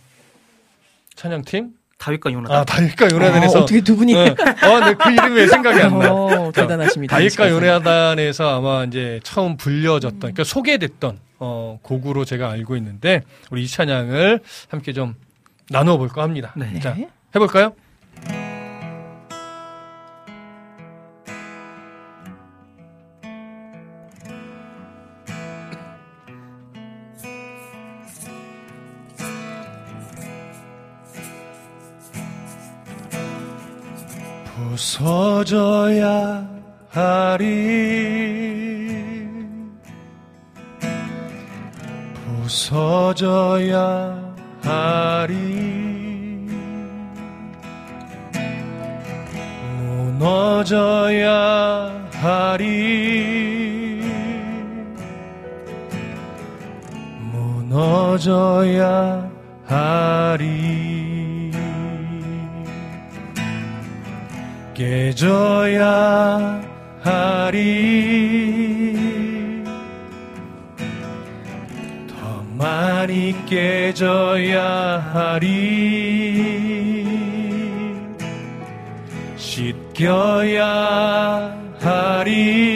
[1.15, 1.71] 찬양팀?
[1.97, 2.57] 다윗과 요나단.
[2.57, 3.59] 아, 다윗과 요나단에서.
[3.59, 4.13] 아, 어떻게 두 분이?
[4.13, 4.29] 네.
[4.63, 6.13] 어, 네, 그 이름이 왜 생각이 안 나.
[6.13, 7.15] 어, 대단하십니다.
[7.15, 7.49] 다윗과.
[7.49, 14.41] 요나단에서 아마 이제 처음 불려졌던, 그러니까 소개됐던, 어, 곡으로 제가 알고 있는데, 우리 이 찬양을
[14.69, 15.15] 함께 좀
[15.69, 16.53] 나누어 볼까 합니다.
[16.55, 16.79] 네.
[16.79, 16.95] 자,
[17.35, 17.73] 해볼까요?
[34.77, 36.47] 부서져야
[36.91, 37.47] 하리.
[42.43, 43.73] 부서져야
[44.61, 45.35] 하리.
[50.11, 51.31] 무너져야
[52.13, 54.03] 하리.
[57.33, 59.27] 무너져야
[59.65, 61.06] 하리
[64.77, 66.61] 깨져야
[67.01, 68.93] 하리.
[72.07, 76.67] 더 많이 깨져야 하리.
[79.35, 80.67] 씻겨야
[81.79, 82.67] 하리.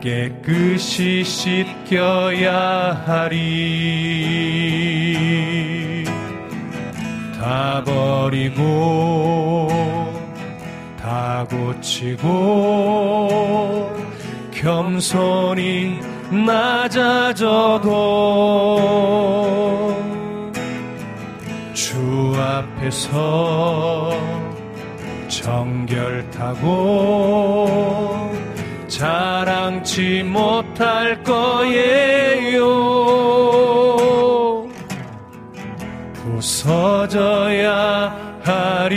[0.00, 4.77] 깨끗이 씻겨야 하리
[7.84, 9.68] 버리고
[11.00, 12.28] 다 고치고
[14.50, 15.98] 겸손히
[16.30, 17.88] 낮아져도
[21.72, 24.12] 주 앞에서
[25.28, 26.68] 정결타고
[28.88, 32.58] 자랑치 못할 거예요
[36.38, 38.94] 부서져야 하리.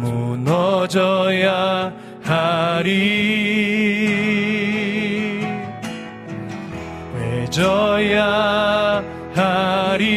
[0.00, 1.92] 무너져야
[2.22, 2.92] 하리.
[7.18, 9.02] 외져야
[9.34, 10.12] 하리.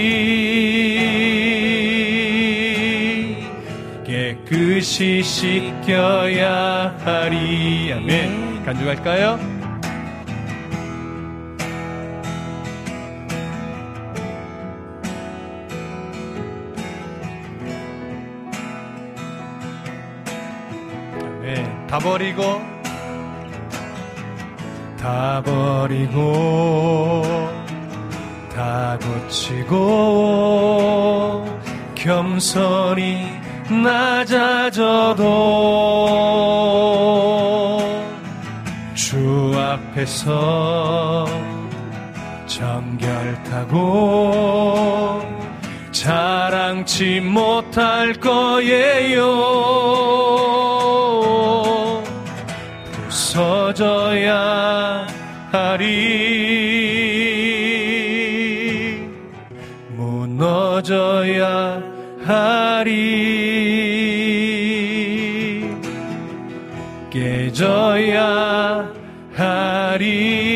[4.06, 7.94] 깨끗이 씻겨야 하리.
[7.94, 8.64] 아멘.
[8.64, 9.55] 간주할까요?
[21.96, 22.62] 다 버리고
[25.00, 27.24] 다 버리고
[28.54, 29.76] 다 고치고
[31.96, 33.30] 겸손히
[33.82, 35.24] 낮아져도
[38.94, 41.26] 주 앞에서
[42.46, 45.22] 정결 타고
[45.94, 49.24] 자랑치 못할 거예요
[53.36, 55.08] 부서져야
[55.52, 55.84] 하리.
[59.90, 61.84] 무너져야
[62.24, 62.96] 하리.
[67.10, 68.90] 깨져야
[69.34, 70.56] 하리.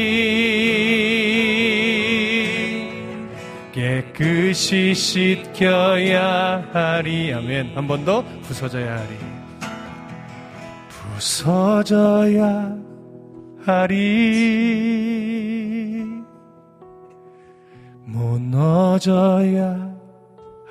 [3.73, 7.33] 깨끗이 씻겨야 하리.
[7.33, 7.71] 아멘.
[7.75, 9.17] 한 번 더 부서져야 하리.
[9.17, 9.38] 부
[11.39, 12.75] 서져야
[13.65, 14.75] 하리.
[18.03, 19.95] 무너져야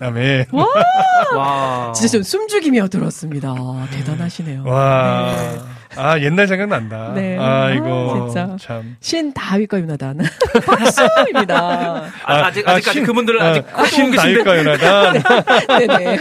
[0.00, 0.46] 아멘.
[1.36, 1.92] 와.
[1.92, 3.54] 진짜 좀 숨죽이며 들었습니다.
[3.90, 4.64] 대단하시네요.
[4.64, 5.34] 와.
[5.98, 7.12] 아, 옛날 생각난다.
[7.14, 7.36] 네.
[7.38, 8.28] 아, 이거.
[8.32, 8.56] 진짜.
[8.60, 8.96] 참.
[9.00, 10.18] 신 다윗과 유나단.
[10.64, 11.56] 박수입니다.
[12.24, 14.10] 아, 아직 아직까지 신- 그분들은 아직 아, 신.
[14.14, 15.22] 다윗과 요나단.
[15.78, 16.18] 네 네.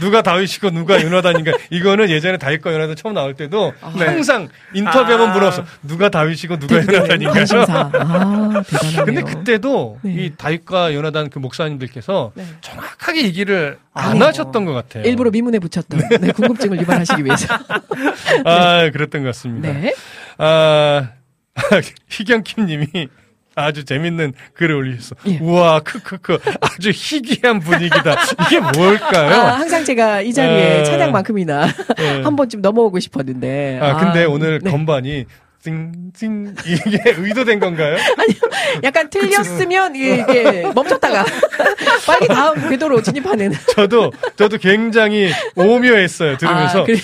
[0.00, 1.52] 누가 다윗이고 누가 요나단인가.
[1.70, 4.06] 이거는 예전에 다윗과 요나단 처음 나올 때도 네.
[4.06, 5.32] 항상 인터뷰하면 아.
[5.34, 5.64] 물어봤어.
[5.82, 7.26] 누가 다윗이고 누가 네, 네.
[7.26, 7.90] 관심사.
[7.92, 9.04] 아, 대단하네요.
[9.04, 10.12] 근데 그때도 네.
[10.12, 12.44] 이 다윗과 요나단 그 목사님들께서 네.
[12.60, 14.24] 정확하게 얘기를 안 아니요.
[14.26, 15.02] 하셨던 것 같아요.
[15.04, 17.46] 일부러 미문에 붙였던 네, 궁금증을 유발하시기 위해서.
[18.44, 19.72] 아, 그 랬던 것 같습니다.
[19.72, 19.92] 네.
[20.38, 21.10] 아,
[22.08, 23.08] 희경킴 님이
[23.56, 25.16] 아주 재밌는 글을 올리셨어.
[25.26, 25.38] 예.
[25.38, 26.38] 우와, 크크크.
[26.60, 28.16] 아주 희귀한 분위기다.
[28.46, 29.32] 이게 뭘까요?
[29.32, 30.84] 아, 항상 제가 이 자리에 어.
[30.84, 31.66] 찬양만큼이나
[31.98, 32.22] 예.
[32.22, 33.80] 한 번쯤 넘어오고 싶었는데.
[33.82, 34.70] 아, 근데 아, 오늘 네.
[34.70, 35.26] 건반이
[35.62, 37.96] 띵띵 이게 의도된 건가요?
[38.82, 41.24] 약간 틀렸으면 이게 멈췄다가
[42.06, 43.52] 빨리 다음 궤도로 진입하는.
[43.74, 46.38] 저도 저도 굉장히 오묘했어요.
[46.38, 46.80] 들으면서.
[46.80, 46.98] 아, 그래.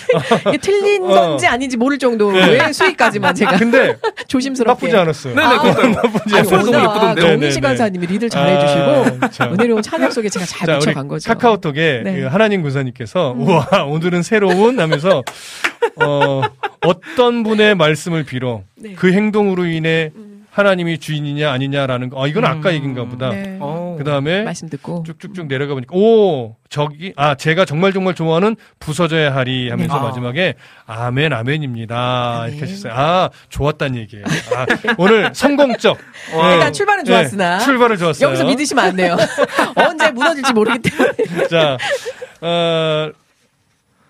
[0.49, 1.09] 이게 틀린 어.
[1.09, 3.97] 건지 아닌지 모를 정도의 수위까지만 제가 근데
[4.27, 4.87] 조심스럽게.
[4.87, 5.35] 나쁘지 않았어요.
[5.35, 5.89] 네네, 그러니까요.
[5.91, 6.59] 나쁘지 아니, 않았어요.
[6.61, 7.15] 너무 워낙 예쁘던데요?
[7.15, 7.51] 정민 네네네.
[7.51, 9.53] 시간사님이 리드를 잘해주시고 아, 참.
[9.53, 11.28] 은혜로운 찬양 속에 제가 잘 자, 미쳐간 거죠.
[11.31, 12.11] 카카오톡에 네.
[12.11, 12.20] 음.
[12.23, 15.23] 그 하나님 군사님께서 우와 오늘은 새로운 하면서
[15.97, 16.43] 어,
[16.82, 18.94] 어떤 분의 말씀을 빌어 네.
[18.94, 20.10] 그 행동으로 인해
[20.56, 22.24] 하나님이 주인이냐 아니냐라는 거.
[22.24, 23.28] 아 이건 아까 얘기인가 보다.
[23.28, 23.59] 네.
[23.60, 23.94] 어.
[23.98, 25.02] 그 다음에 말씀 듣고.
[25.06, 30.01] 쭉쭉쭉 내려가 보니까 오 저기 아 제가 정말 정말 좋아하는 부서져야 하리 하면서 네.
[30.01, 30.02] 아.
[30.02, 30.55] 마지막에
[30.86, 32.52] 아멘 아멘입니다 아멘.
[32.56, 32.93] 이렇게 하셨어요.
[32.94, 34.24] 아 좋았다는 얘기예요.
[34.56, 34.64] 아,
[34.97, 35.98] 오늘 성공적.
[36.35, 36.55] 와.
[36.55, 38.27] 일단 출발은 네, 좋았으나 출발을 좋았어요.
[38.28, 39.14] 여기서 믿으시면 안 돼요.
[39.77, 41.12] 언제 무너질지 모르기 때문에.
[41.52, 41.77] 자,
[42.40, 43.10] 어,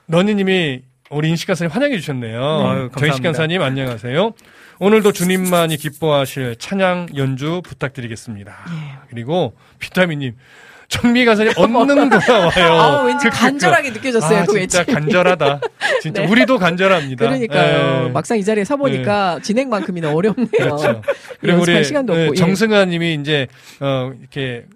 [0.06, 2.38] 러니님이 우리 인식 간사님 환영해 주셨네요.
[2.40, 2.98] 아유, 감사합니다.
[3.00, 4.32] 정인식 간사님 안녕하세요.
[4.78, 8.52] 오늘도 주님만이 기뻐하실 찬양 연주 부탁드리겠습니다.
[8.70, 8.98] 예.
[9.08, 10.36] 그리고 비타민님,
[10.88, 12.72] 정미 간사님 얻는 돌아와요.
[12.80, 13.36] 아, 왠지 그.
[13.36, 14.40] 간절하게 느껴졌어요.
[14.40, 14.94] 아, 그 진짜 외침이.
[14.94, 15.60] 간절하다.
[16.02, 16.28] 진짜 네.
[16.28, 17.24] 우리도 간절합니다.
[17.24, 18.06] 그러니까요.
[18.06, 18.10] 예.
[18.10, 20.46] 막상 이 자리에 서 보니까 진행만큼이나 어렵네요.
[20.52, 21.02] 그렇죠.
[21.40, 22.30] 그리고 우리 예.
[22.32, 22.34] 예.
[22.34, 23.46] 정승아님이 이제
[23.80, 24.66] 어 이렇게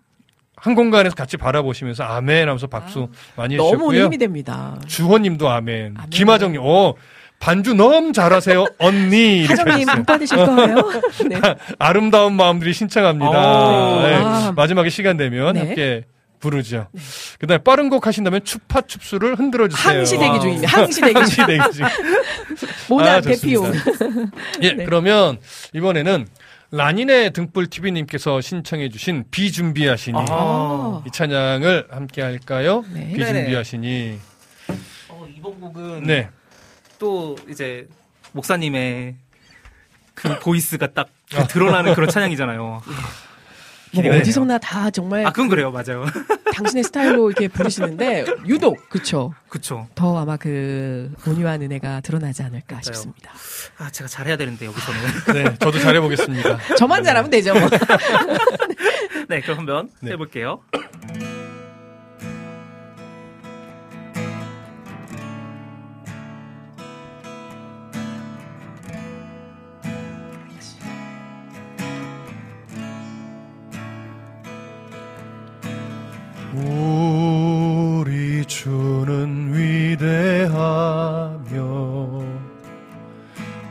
[0.61, 4.05] 한 공간에서 같이 바라보시면서 아멘 하면서 박수 많이 너무 해주셨고요.
[4.05, 4.77] 힘이 됩니다.
[4.87, 5.95] 주호님도 아멘.
[5.97, 6.11] 아멘.
[6.11, 6.95] 김하정님, 어
[7.39, 9.47] 반주 너무 잘하세요, 언니.
[9.47, 9.87] 하정님.
[9.87, 10.77] 복 받으실 거예요.
[11.29, 11.41] 네.
[11.79, 13.31] 아름다운 마음들이 신청합니다.
[13.31, 14.03] 오.
[14.03, 14.15] 네.
[14.17, 14.53] 아.
[14.55, 15.61] 마지막에 시간 되면 네.
[15.61, 16.05] 함께
[16.41, 16.89] 부르죠.
[17.39, 19.99] 그다음에 빠른 곡 하신다면 추파 춥수를 흔들어 주세요.
[19.99, 20.39] 항시 대기 와.
[20.41, 20.81] 중입니다.
[20.81, 21.25] 항시 대기
[21.73, 21.87] 중.
[22.99, 23.73] 아, 대피용.
[24.63, 24.85] 예, 네.
[24.85, 25.39] 그러면
[25.75, 26.27] 이번에는
[26.73, 31.03] 라니네 등불 TV님께서 신청해주신 비준비하시니 아.
[31.07, 32.85] 이 찬양을 함께 할까요?
[32.93, 33.13] 네.
[33.13, 34.19] 비준비하시니.
[35.09, 36.29] 어, 이번 곡은 네.
[36.99, 37.89] 또 이제
[38.33, 39.17] 목사님의
[40.15, 42.83] 그 보이스가 딱 그 드러나는 그런 찬양이잖아요.
[43.93, 44.21] 뭐 기대가 되네요.
[44.21, 45.71] 어디서나 다 정말 아, 그건 그래요.
[45.71, 46.05] 맞아요.
[46.55, 49.33] 당신의 스타일로 이렇게 부르시는데 유독 그쵸.
[49.49, 49.87] 그쵸.
[49.95, 53.33] 더 아마 그 온유한 은혜가 드러나지 않을까 싶습니다.
[53.79, 55.01] 아, 제가 잘해야 되는데, 여기서는.
[55.35, 56.77] 네, 저도 잘해보겠습니다.
[56.77, 57.55] 저만 잘하면 되죠.
[57.55, 57.69] 뭐.
[59.29, 60.13] 네, 그럼 한번 네.
[60.13, 60.61] 해볼게요.
[76.67, 80.51] 우리 주는 위대하며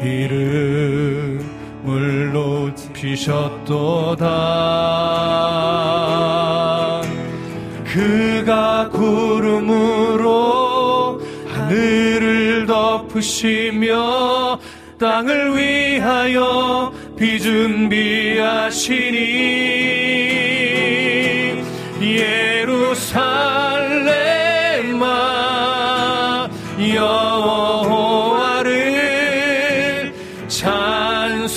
[0.00, 1.12] 이름을
[2.32, 4.22] 높이셨도다
[7.92, 10.30] 그가 구름으로
[11.46, 14.58] 하늘을 덮으시며
[14.98, 17.92] 땅을 위하여 비준비하시니
[22.00, 22.98] 예루살렘아
[26.94, 28.72] 여호와를
[30.48, 31.52] 찬송할지어다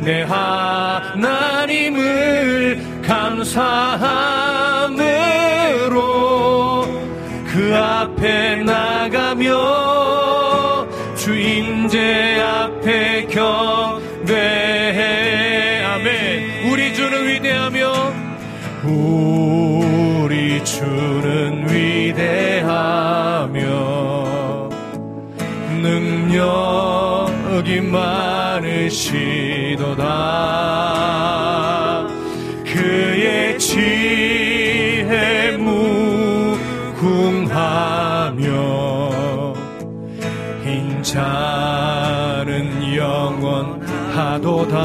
[0.00, 1.65] 내 하나님
[3.46, 5.06] 을 감사함으로
[7.46, 9.54] 그 앞에 나가며
[11.14, 14.24] 주임제 앞에 경배해
[15.84, 16.72] 아멘.
[16.72, 18.12] 우리 주는 위대하며
[18.84, 22.66] 우리 주는 위대하며
[25.82, 29.36] 능력이 많으시도다
[44.16, 44.76] 하도다.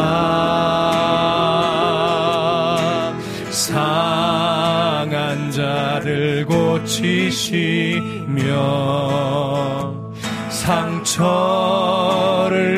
[3.50, 8.02] 상한 자를 고치시며
[10.50, 11.22] 상처를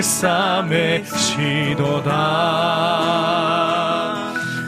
[0.03, 0.83] 싸매시도다.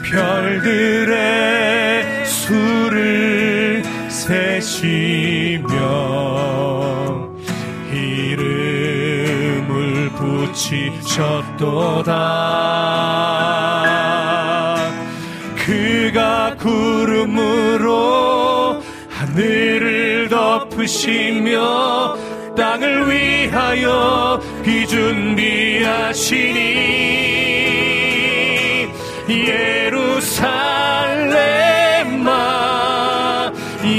[0.04, 1.16] 별들의
[2.26, 5.68] 수를 세시며
[7.92, 12.12] 이름을 붙이 셨도다
[15.56, 17.96] 그가 구름으로
[19.08, 22.18] 하늘을 덮으시며
[22.54, 25.46] 땅을 위하여 비준비하시니
[29.30, 30.32] 예루살렘아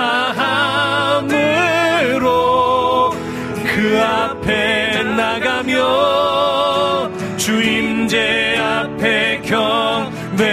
[3.64, 10.44] 그 앞에 나가며 주임제 앞에 경배하며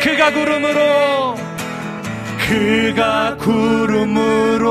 [0.00, 1.34] 그가 구름으로
[2.38, 4.68] 그가 구름으로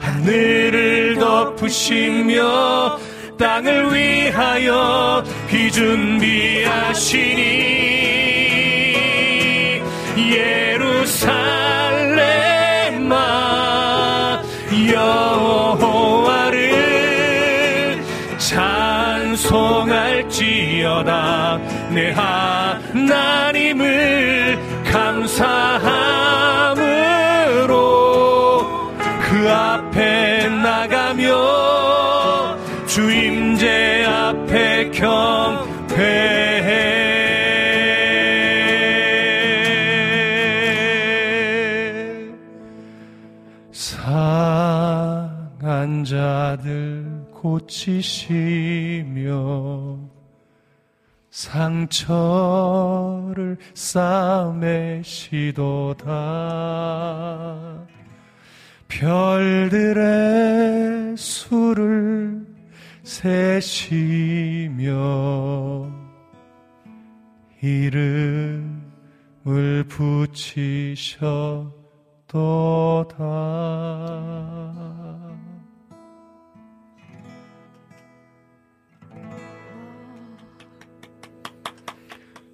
[0.00, 2.98] 하늘을 덮으시며
[3.38, 6.58] 땅을 위하여 비준비하시니
[11.18, 13.12] 예루살렘아
[14.92, 16.58] 여호와를
[18.38, 19.48] 찬송할지어다.
[21.90, 22.12] 내
[22.92, 25.38] 하나님을 감사함으로
[29.20, 36.47] 그 앞에 나가며 주임제 앞에 경배
[47.40, 49.28] 고치시며
[51.30, 52.08] 상처를
[53.74, 54.88] 싸매시도다.
[58.88, 59.98] 별들의
[61.16, 62.44] 수를
[63.04, 64.88] 세시며
[67.62, 68.74] 이름을
[69.88, 71.28] 붙이셨도다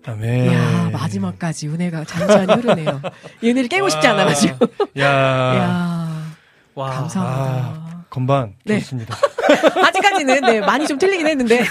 [0.07, 0.53] 아멘.
[0.53, 3.01] 야 마지막까지 은혜가 잔잔히 흐르네요.
[3.41, 4.67] 이 은혜를 깨고 싶지 않아가지고.
[4.99, 5.05] 야.
[5.57, 6.27] 야
[6.75, 6.91] 와.
[6.91, 8.05] 감사합니다.
[8.11, 8.81] 건반 네.
[8.81, 9.17] 좋습니다.
[9.87, 11.65] 아직까지는 네 많이 좀 틀리긴 했는데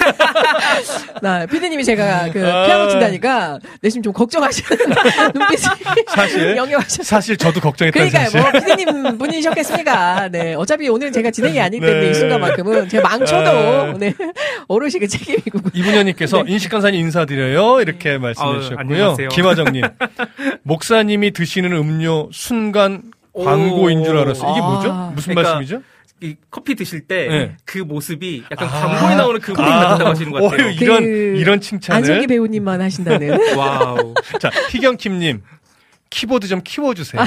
[1.22, 2.66] 나 피디님이 제가 그 아.
[2.66, 4.78] 피아노 친다니까 내심 좀 걱정하시는
[5.34, 5.64] 눈빛이
[6.08, 7.04] 사실 영영하셨어요.
[7.04, 8.42] 사실 저도 걱정했던 그러니까요, 사실.
[8.42, 10.30] 뭐 피디님 분이셨겠습니까?
[10.30, 12.12] 네, 어차피 오늘 제가 진행이 아니기 때문에 네.
[12.12, 14.14] 이 순간만큼은 제가 망쳐도 네
[14.68, 15.60] 오롯이 그 책임이고.
[15.74, 18.80] 이분현님께서 인식 간사님 인사드려요 이렇게 아유, 말씀해 주셨고요.
[18.80, 19.30] 안녕하세요.
[19.30, 19.84] 김화정님
[20.64, 23.02] 목사님이 드시는 음료 순간
[23.34, 24.52] 광고인 줄 알았어요.
[24.52, 24.64] 이게 아.
[24.66, 25.12] 뭐죠?
[25.16, 25.82] 무슨 그러니까 말씀이죠?
[26.24, 27.58] 이 커피 드실 때 네.
[27.66, 28.72] 그 모습이 약간 아.
[28.72, 30.68] 광고에 나오는 그 모습 같다고 하시는 것 같아요.
[30.68, 31.98] 어, 이런 그 이런 칭찬을.
[31.98, 33.38] 안성기 배우님만 하신다는.
[33.58, 34.14] 와우.
[34.40, 35.42] 자 희경킴님
[36.10, 37.22] 키보드 좀 키워주세요.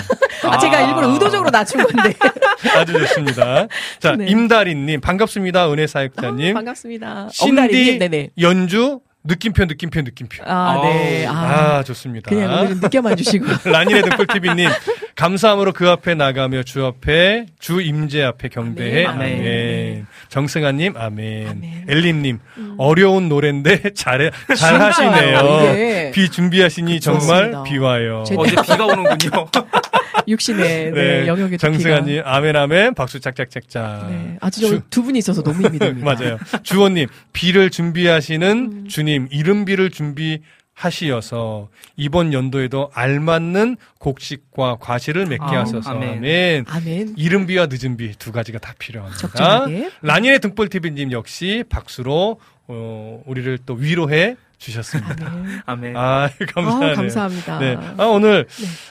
[0.44, 2.14] 아, 제가 일부러 의도적으로 낮춘 건데.
[2.74, 3.66] 아주 좋습니다.
[3.98, 4.28] 자 네.
[4.28, 5.70] 임다린님 반갑습니다.
[5.70, 6.54] 은혜 사역자님.
[6.54, 7.28] 반갑습니다.
[7.30, 8.30] 신디 네네.
[8.40, 10.42] 연주 느낌표 느낌표 느낌표.
[10.46, 11.26] 아, 네.
[11.26, 11.34] 아우.
[11.34, 12.28] 아, 아, 좋습니다.
[12.30, 13.46] 그냥 오늘은 느껴만 주시고.
[13.70, 14.68] 라니네 등불TV님,
[15.14, 19.06] 감사함으로 그 앞에 나가며 주 앞에, 주 임재 앞에 경배해.
[19.06, 19.20] 아멘.
[19.20, 19.38] 아멘.
[19.40, 20.06] 아멘.
[20.28, 21.48] 정승아님, 아멘.
[21.48, 21.84] 아멘.
[21.88, 22.38] 엘림님,
[22.78, 26.12] 어려운 노래인데 잘해, 잘하시네요.
[26.12, 27.22] 비 준비하시니 정말
[27.52, 27.62] 좋습니다.
[27.64, 28.24] 비와요.
[28.26, 29.46] 제- 어제 비가 오는군요.
[30.28, 34.10] 육신의 네, 영역의 정승아님, 아멘, 아멘, 박수 짝짝짝짝.
[34.10, 36.04] 네, 아주 저두 분이 있어서 너무 힘이 됩니다.
[36.14, 36.38] 맞아요.
[36.62, 38.88] 주호님, 비를 준비하시는 음.
[38.88, 40.42] 주님, 이른 비를 준비하시는
[40.76, 45.90] 하시어서 이번 연도에도 알맞는 곡식과 과실을 맺게 아, 하소서.
[45.90, 46.18] 아멘.
[46.18, 46.64] 아멘.
[46.68, 47.14] 아멘.
[47.16, 49.18] 이른 비와 늦은 비 두 가지가 다 필요합니다.
[49.18, 49.90] 적절하게.
[50.02, 52.38] 라니네 등불 TV님 역시 박수로
[52.68, 55.32] 어, 우리를 또 위로해 주셨습니다.
[55.66, 55.96] 아멘.
[55.96, 56.92] 아, 감사합니다.
[56.92, 57.58] 아, 감사합니다.
[57.58, 57.76] 네.
[57.98, 58.46] 아, 오늘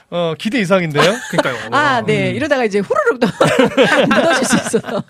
[0.09, 1.13] 어, 기대 이상인데요.
[1.31, 1.69] 그러니까요.
[1.71, 2.31] 아, 네.
[2.31, 2.35] 음.
[2.35, 3.27] 이러다가 이제 후루룩 또
[4.07, 5.03] 무너질 수 있어서.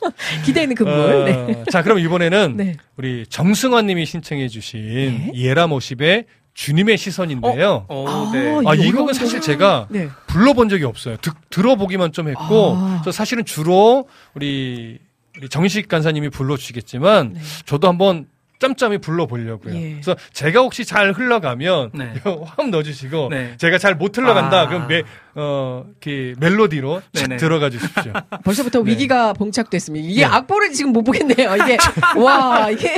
[0.45, 0.93] 기대있는 근물.
[0.93, 1.63] 어, 네.
[1.71, 2.75] 자, 그럼 이번에는 네.
[2.97, 7.85] 우리 정승환 님이 신청해 주신 이에라 모십의 주님의 시선인데요.
[7.89, 8.61] 어, 아, 네.
[8.63, 10.07] 이 아, 이 곡은 사실 제가 네.
[10.27, 11.17] 불러본 적이 없어요.
[11.17, 13.03] 듣, 들어보기만 좀 했고, 아.
[13.11, 14.99] 사실은 주로 우리,
[15.37, 17.41] 우리 정식 간사님이 불러주시겠지만, 네.
[17.65, 18.27] 저도 한번
[18.59, 19.75] 짬짬이 불러보려고요.
[19.75, 19.91] 예.
[19.91, 22.13] 그래서 제가 혹시 잘 흘러가면 네.
[22.45, 23.53] 확 넣어주시고, 네.
[23.57, 24.61] 제가 잘 못 흘러간다.
[24.61, 24.67] 아.
[24.67, 25.03] 그럼 매,
[25.35, 27.01] 어, 그 멜로디로.
[27.37, 28.13] 들어가 주십시오.
[28.43, 28.91] 벌써부터 네.
[28.91, 30.07] 위기가 봉착됐습니다.
[30.07, 30.25] 이게 네.
[30.25, 31.55] 악보를 지금 못 보겠네요.
[31.55, 31.77] 이게,
[32.19, 32.95] 와, 이게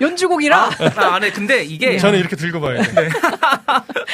[0.00, 0.70] 연주곡이라.
[0.96, 3.10] 아, 안에 근데 이게 저는 이렇게 들고 봐야 돼요.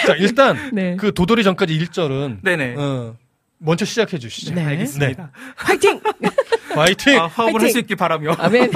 [0.06, 0.96] 자, 일단 네.
[0.96, 2.74] 그 도돌이 전까지 1절은 네네.
[2.76, 3.16] 어,
[3.58, 4.54] 먼저 시작해 주시죠.
[4.54, 4.64] 네.
[4.64, 5.30] 알겠습니다.
[5.56, 6.00] 화이팅!
[6.74, 7.18] 화이팅!
[7.20, 7.70] 아, 화음을 할!
[7.70, 8.32] 수 있길 바라며.
[8.38, 8.70] 아멘.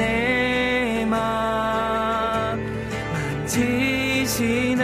[0.00, 2.58] 내 맘.
[3.12, 4.74] 만지시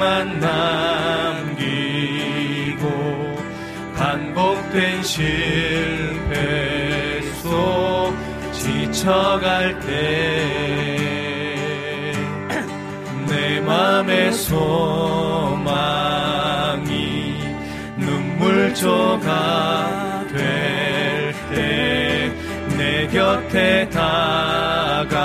[0.00, 0.40] 한숨만
[1.40, 1.68] 남기고
[3.94, 6.40] 반복된 실패
[7.42, 8.14] 속
[8.52, 11.10] 지쳐갈 때
[13.28, 15.60] 내 맘의 소망이
[17.98, 22.32] 눈물 조각 될때
[22.78, 25.20] 내 곁에 다가와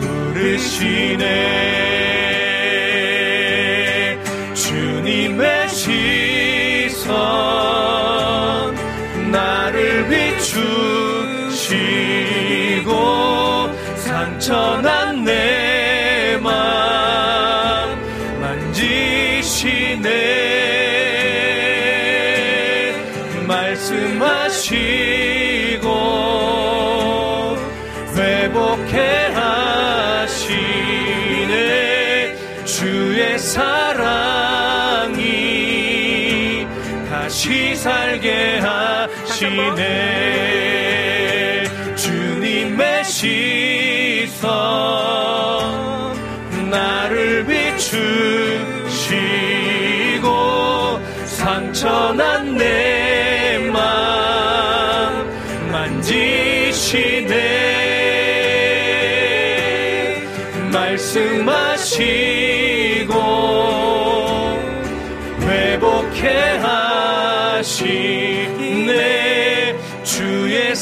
[0.00, 1.77] 부르시네
[37.78, 40.07] 살게 하시네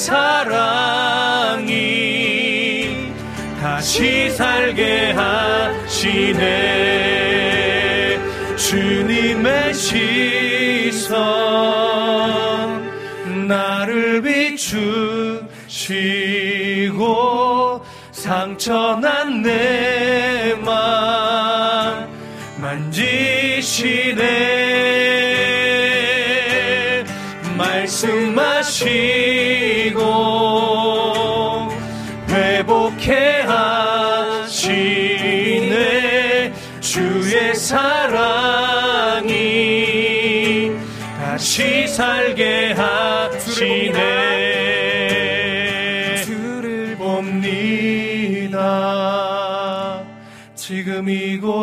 [0.07, 1.75] 사랑이
[3.61, 6.37] 다시 살게 하시네.
[8.57, 11.09] 주님의 시선
[13.49, 15.05] 나를 비추시고
[18.13, 22.09] 상처난 내 맘
[22.61, 24.56] 만지시네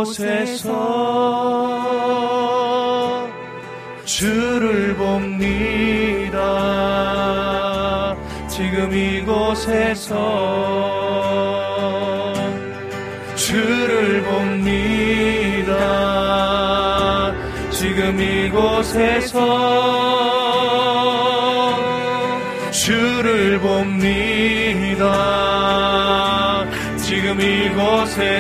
[0.04, 0.70] 곳에서
[4.04, 6.42] 주를 봅니다.
[8.48, 10.14] 지금 이곳에서
[13.36, 15.74] 주를 봅니다.
[17.72, 20.33] 지금 이곳에서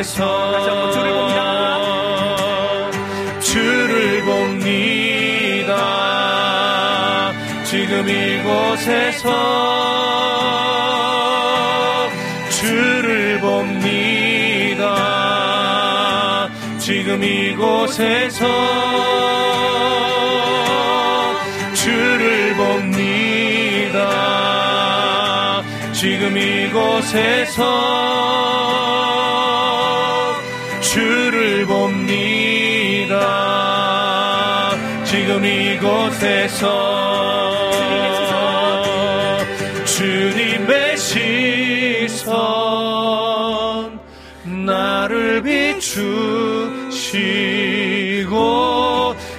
[0.03, 2.91] 이곳에서 주를 봅니다.
[3.39, 5.73] 주를 봅니다.
[7.63, 9.30] 지금 이곳에서
[12.49, 14.84] 주를 봅니다.
[16.80, 18.45] 지금 이곳에서
[21.73, 24.03] 주를 봅니다.
[25.93, 27.63] 지금 이곳에서
[36.14, 36.69] 이곳에서
[39.85, 42.30] 주님의 시선
[44.65, 45.95] 나를 비추시고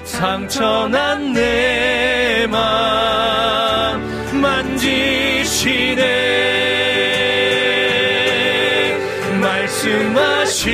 [0.05, 4.01] 상처난 내 맘
[4.41, 6.03] 만지시네
[9.41, 10.65] 말씀하시고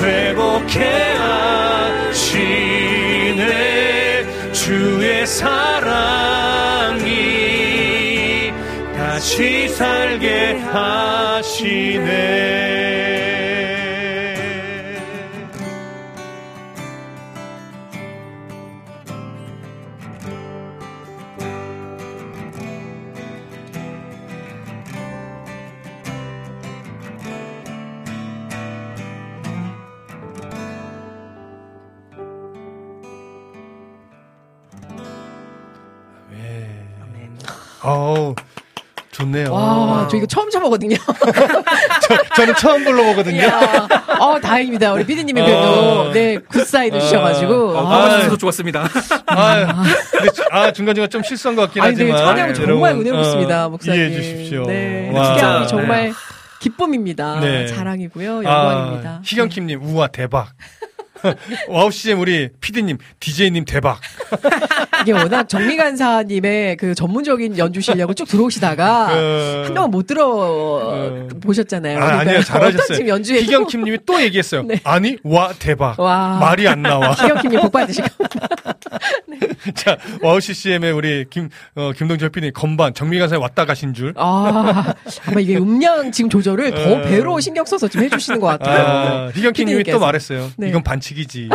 [0.00, 1.05] 회복해
[5.26, 7.02] 사랑이
[8.96, 12.65] 다시 살게 하시네
[40.06, 40.96] 와, 저 이거 처음 쳐보거든요.
[42.36, 43.36] 저, 는 처음 불러보거든요.
[43.42, 43.88] 이야,
[44.20, 44.92] 어, 다행입니다.
[44.92, 46.12] 우리 피디님이 그래도, 어.
[46.12, 47.76] 네, good sign 주셔가지고.
[47.76, 48.88] 어, 아, 주셔서 좋았습니다.
[49.26, 52.36] 아, 근데 저- 아, 중간중간 좀 실수한 것 같긴 아니, 근데 하지만.
[52.36, 54.00] 찬양 정말 은혜롭습니다, 어, 목사님.
[54.00, 54.64] 이해해 주십시오.
[54.66, 55.32] 네, 와.
[55.34, 56.12] 특이함이 진짜, 정말
[56.60, 57.40] 기쁨입니다.
[57.40, 57.66] 네.
[57.66, 58.42] 자랑이고요.
[58.46, 59.20] 아, 영광입니다.
[59.24, 60.48] 희경킴님, 우와, 대박.
[61.68, 64.00] 와우 CCM 우리 PD님, DJ님 대박.
[65.02, 71.98] 이게 워낙 정미간사님의 그 전문적인 연주 실력을 쭉 들어오시다가 어, 한동안 못 들어 보셨잖아요.
[71.98, 72.96] 아, 그러니까 어떤 잘하셨어요.
[72.96, 74.62] 지금 연주에 희경킴님이 또 얘기했어요.
[74.62, 74.80] 네.
[74.84, 75.98] 아니, 와, 대박.
[75.98, 76.38] 와.
[76.40, 77.10] 말이 안 나와.
[77.18, 78.06] 희경킴님 복 받으시고
[79.74, 84.12] 자, 와우 CCM의 우리 김, 어, 김동철 PD님 건반, 정미간사에 왔다 가신 줄.
[84.16, 84.94] 아
[85.26, 87.02] 아마 이게 음량 지금 조절을 더 어.
[87.02, 88.86] 배로 신경 써서 좀 해주시는 것 같아요.
[88.86, 89.98] 아, 희경킴님이 또.
[89.98, 90.50] 말했어요.
[90.56, 90.68] 네.
[90.68, 91.48] 이건 반칙 이지.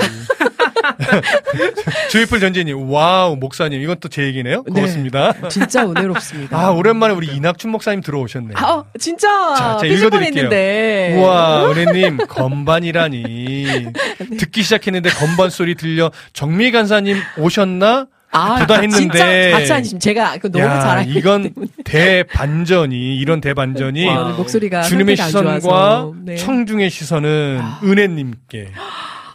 [2.09, 4.63] 조이풀 전재님, 와우, 목사님, 이건 또 제 얘기네요.
[4.67, 4.73] 네.
[4.73, 5.47] 고맙습니다.
[5.49, 6.57] 진짜 은혜롭습니다.
[6.59, 8.53] 아, 오랜만에 우리 이낙춘 목사님 들어오셨네요.
[8.57, 10.49] 아, 어, 진짜 자, 제가 읽어드릴게요.
[10.49, 11.15] 뻔했는데.
[11.17, 13.87] 우와, 은혜님, 건반이라니.
[14.37, 18.07] 듣기 시작했는데 건반 소리 들려 정미 간사님 오셨나?
[18.33, 18.89] 아, 했는데.
[18.97, 25.17] 진짜 같이 앉으시면 제가 그 너무 야, 잘하기 이건 대반전이, 이런 대반전이 와, 목소리가 주님의
[25.17, 26.11] 시선과.
[26.23, 26.33] 네.
[26.33, 26.37] 아.
[26.37, 28.71] 청중의 시선은 은혜님께.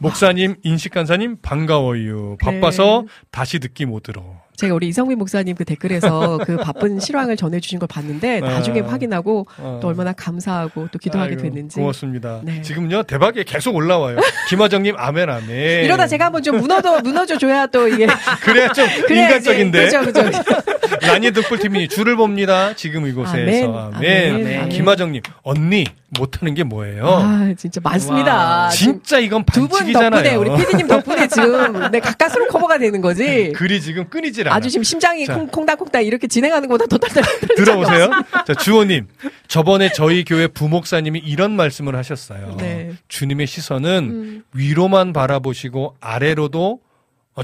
[0.00, 2.36] 목사님, 인식 간사님, 반가워요.
[2.40, 3.12] 바빠서 네.
[3.30, 4.22] 다시 듣기 못 들어.
[4.56, 8.86] 제가 우리 이성민 목사님 그 댓글에서 그 바쁜 실황을 전해주신 걸 봤는데 나중에 아.
[8.86, 9.80] 확인하고 어.
[9.82, 11.78] 또 얼마나 감사하고 또 기도하게 아이고, 됐는지.
[11.78, 12.40] 고맙습니다.
[12.42, 12.62] 네.
[12.62, 14.16] 지금요, 대박에 계속 올라와요.
[14.48, 15.84] 김화정님, 아멘, 아멘.
[15.84, 18.06] 이러다 제가 한번 좀 무너져 무너져 줘야 또 이게
[18.42, 18.86] 그래야 좀.
[19.10, 19.88] 인간적인데.
[19.90, 20.42] 그렇죠, 그렇죠.
[21.06, 22.74] 라니 등불TV니 줄을 봅니다.
[22.74, 23.36] 지금 이곳에서.
[23.36, 24.34] 아멘, 아멘.
[24.34, 24.68] 아멘, 아멘.
[24.70, 27.06] 김하정님, 언니, 못하는 게 뭐예요?
[27.06, 28.34] 아 진짜 많습니다.
[28.34, 30.10] 와, 진짜 이건 두분 반칙이잖아요.
[30.10, 33.52] 덕분에 우리 피디님 덕분에 지금 내 가까스로 커버가 되는 거지.
[33.54, 34.56] 글이 지금 끊이질 않아.
[34.56, 35.34] 아주 지금 심장이 자.
[35.34, 37.24] 콩, 콩닥콩닥 이렇게 진행하는 것보다 더 딸딸.
[37.56, 38.10] 들어보세요.
[38.46, 39.08] 자, 주호님.
[39.48, 42.56] 저번에 저희 교회 부목사님이 이런 말씀을 하셨어요.
[42.58, 42.92] 네.
[43.08, 44.42] 주님의 시선은 음.
[44.52, 46.85] 위로만 바라보시고 아래로도 어,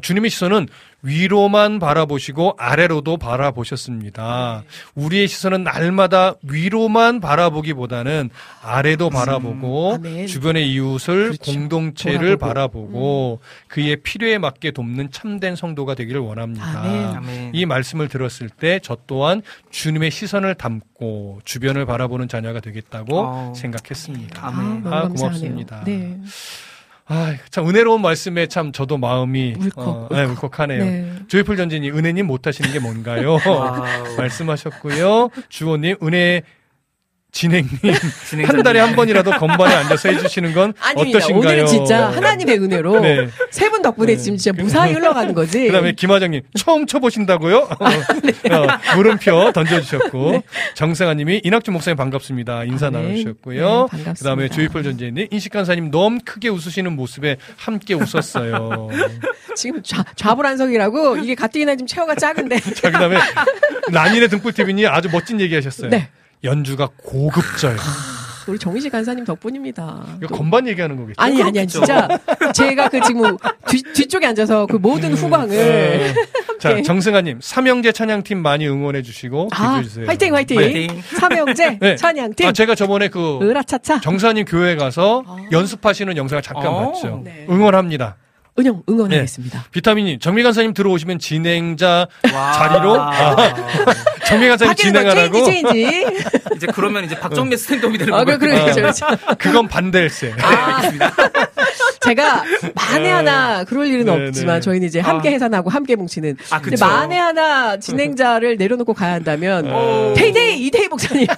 [0.01, 0.69] 주님의 시선은
[1.02, 4.62] 위로만 바라보시고 아래로도 바라보셨습니다.
[4.94, 8.31] 우리의 시선은 날마다 위로만 바라보기보다는
[8.62, 10.27] 아래도 바라보고 아멘.
[10.28, 11.52] 주변의 이웃을 그렇죠.
[11.52, 12.36] 공동체를.
[12.36, 16.81] 바라보고 그의 필요에 맞게 돕는 참된 성도가 되기를 원합니다.
[16.82, 17.05] 아멘.
[17.16, 17.51] 아멘.
[17.55, 23.52] 이 말씀을 들었을 때 저 또한 주님의 시선을 담고 주변을 바라보는 자녀가 되겠다고 어.
[23.56, 24.47] 생각했습니다.
[24.47, 24.86] 아멘.
[24.86, 25.09] 아, 아.
[25.09, 25.82] 고맙습니다.
[25.85, 26.19] 네.
[27.13, 30.85] 아, 참 은혜로운 말씀에 참 저도 마음이 울컥, 어, 네, 울컥하네요.
[30.85, 31.13] 네.
[31.29, 33.33] 조이풀 전진이 은혜님 못하시는 게 뭔가요?
[33.47, 33.83] 와우.
[34.17, 35.29] 말씀하셨고요.
[35.51, 36.43] 주호님 은혜
[37.33, 37.79] 진행님.
[38.47, 41.19] 한 달에 한 번이라도 건반에 앉아서 해주시는 건 아닙니다.
[41.19, 41.41] 어떠신가요?
[41.41, 43.29] 오늘은 진짜 하나님의 은혜로 네.
[43.51, 45.65] 세분 덕분에 지금 진짜 무사히 흘러가는 거지.
[45.67, 47.69] 그다음에 김하정님 처음 쳐보신다고요?
[47.81, 47.91] 아,
[48.23, 48.55] 네.
[48.55, 50.43] 어, 물음표 던져주셨고
[50.75, 53.01] 정상아님이 이낙주 목사님 반갑습니다 인사 아, 네.
[53.03, 53.61] 나누셨고요.
[53.61, 54.13] 네, 반갑습니다.
[54.13, 58.91] 그다음에 조이풀 전재님 인식 간사님 너무 크게 웃으시는 모습에 함께 웃었어요.
[59.57, 62.61] 지금 좌, 좌불안석이라고 이게 가뜩이나 지금 체어가 작은데.
[62.61, 63.17] 자 그다음에
[63.91, 65.89] 난인의 등불 TV님 아주 멋진 얘기하셨어요.
[65.89, 66.11] 네.
[66.44, 67.77] 연주가 고급져요.
[68.48, 70.05] 우리 정희식 간사님 덕분입니다.
[70.20, 71.14] 이거 건반 얘기하는 거겠죠?
[71.23, 72.09] 아니 아니 아니 진짜
[72.52, 73.36] 제가 그 지금
[73.69, 76.14] 뒤, 뒤쪽에 앉아서 그 모든 후광을 네.
[76.59, 76.82] 자.
[76.82, 80.06] 정승아님 삼형제 찬양팀 많이 응원해 주시고 아 기부해 주세요.
[80.06, 81.02] 화이팅 화이팅, 화이팅.
[81.20, 81.97] 삼형제 네.
[81.97, 87.20] 찬양팀 아 제가 저번에 그 으라차차 정사님 교회 가서 연습하시는 영상을 잠깐 어, 봤죠.
[87.24, 87.47] 네.
[87.48, 88.16] 응원합니다.
[88.59, 89.65] 은영 응원하겠습니다.
[89.70, 92.53] 비타민님, 정미 간사님 들어오시면 진행자 와.
[92.53, 93.37] 자리로 아,
[94.27, 96.07] 정미 간사님 진행하라고 체인지 체인지.
[96.57, 98.39] 이제 그러면 이제 박정민 스탠드업이 되는 아 거예요.
[98.39, 99.07] 그 그래 그렇죠.
[99.39, 100.35] 그건 반대일세.
[100.43, 100.83] 아,
[102.03, 104.61] 제가 만에 하나 그럴 일은 네, 없지만 네.
[104.61, 106.37] 저희는 이제 함께 해산하고 함께 뭉치는.
[106.51, 106.61] 아.
[106.79, 110.12] 만에 하나 진행자를 내려놓고 가야 한다면 어.
[110.16, 111.37] 페이데이 이태희 목사님 자,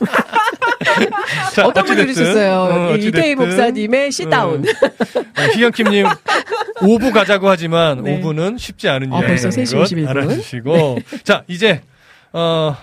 [1.65, 2.91] 어떤 분이 그러셨어요?
[2.93, 4.65] 어, 이 이태희 목사님의 sit down.
[4.66, 6.07] 어, 희경킴님
[6.81, 8.21] 5부 가자고 하지만 네.
[8.21, 10.09] 5부는 쉽지 않은 아, 일인 벌써 것 3시 51분.
[10.09, 11.81] 알아주시고 자 이제
[12.33, 12.77] 어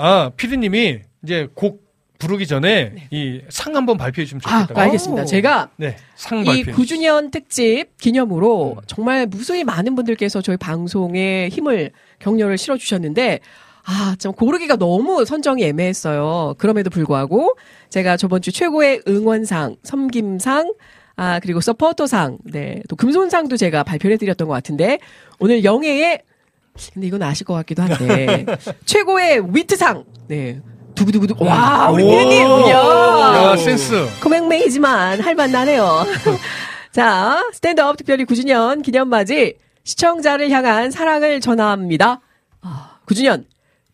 [0.00, 1.82] 아 피디님이 이제 곡
[2.20, 4.48] 부르기 전에 이상 한번 발표해 주시면 네.
[4.74, 4.80] 아.
[4.82, 5.24] 알겠습니다.
[5.24, 6.72] 제가 네, 상이 발표.
[6.82, 8.82] 9주년 특집 기념으로 음.
[8.86, 11.90] 정말 무수히 많은 분들께서 저희 방송에 힘을
[12.20, 13.40] 격려를 실어 주셨는데
[13.90, 16.56] 아, 참 고르기가 너무 선정이 애매했어요.
[16.58, 17.56] 그럼에도 불구하고
[17.88, 20.74] 제가 저번 주 최고의 응원상, 섬김상,
[21.16, 24.98] 아, 그리고 서포터상, 네, 또 금손상도 제가 발표를 해드렸던 것 같은데
[25.40, 26.20] 오늘 영예의
[26.92, 28.44] 근데 이건 아실 것 같기도 한데
[28.84, 30.60] 최고의 위트상, 네,
[30.94, 32.10] 두구두구두, 와, 우리 오.
[32.10, 34.06] 피디님, 야 야, 센스.
[34.22, 36.04] 코맹맹이지만 할만 나네요.
[36.92, 42.20] 자, 스탠드업 특별히 9주년 기념맞이 시청자를 향한 사랑을 전합니다.
[42.60, 43.44] 아, 9주년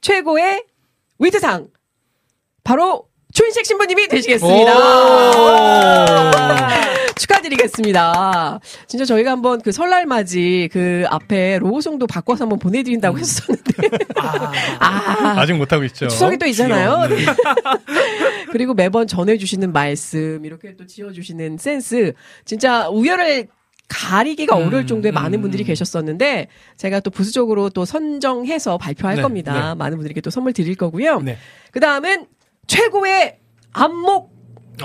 [0.05, 0.63] 최고의
[1.19, 1.69] 위트상
[2.63, 4.75] 바로 춘식 신부님이 되시겠습니다.
[7.17, 8.61] 축하드리겠습니다.
[8.87, 13.73] 진짜 저희가 한번 그 설날 맞이 그 앞에 로고송도 바꿔서 한번 보내드린다고 했었는데.
[14.17, 16.09] 아, 아 직 못 하고 있죠.
[16.09, 17.07] 추석이 또 있잖아요.
[17.09, 17.17] 네.
[18.53, 22.13] 그리고 매번 전해주시는 말씀, 이렇게 또 지어주시는 센스,
[22.45, 23.49] 진짜 우열을
[23.95, 25.43] 가리기가 음, 어려울 정도의 많은 음.
[25.43, 29.71] 분들이 계셨었는데, 제가 또 부수적으로 또 선정해서 발표할 네, 겁니다.
[29.71, 29.75] 네.
[29.75, 31.21] 많은 분들께 또 선물 드릴 거고요.
[31.21, 31.39] 네.
[31.71, 32.27] 그 다음은
[32.67, 33.39] 최고의
[33.73, 34.33] 안목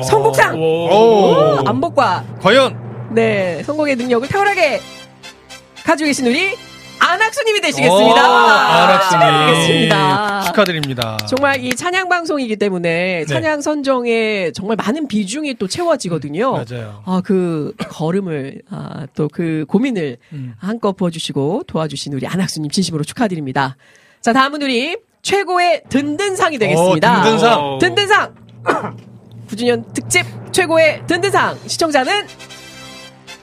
[0.03, 0.59] 선곡상!
[0.59, 1.63] 오.
[1.65, 4.79] 안목과, 과연 네, 선곡의 능력을 탁월하게
[5.83, 6.55] 가지고 계신 우리
[6.99, 9.09] 안학수님이 되시겠습니다.
[9.09, 10.41] 축하드리겠습니다.
[10.43, 11.17] 축하드립니다.
[11.27, 16.51] 정말 이 찬양 방송이기 때문에 찬양 선정에 정말 많은 비중이 또 채워지거든요.
[16.51, 17.01] 맞아요.
[17.05, 20.53] 아, 그 걸음을, 아, 또 그 고민을 음.
[20.59, 23.77] 한껏 부어주시고 도와주신 우리 안학수님 진심으로 축하드립니다.
[24.21, 27.21] 자, 다음은 우리 최고의 든든상이 되겠습니다.
[27.21, 27.79] 어, 든든상.
[27.79, 28.35] 든든상!
[29.49, 32.25] 9주년 특집 최고의 든든상 시청자는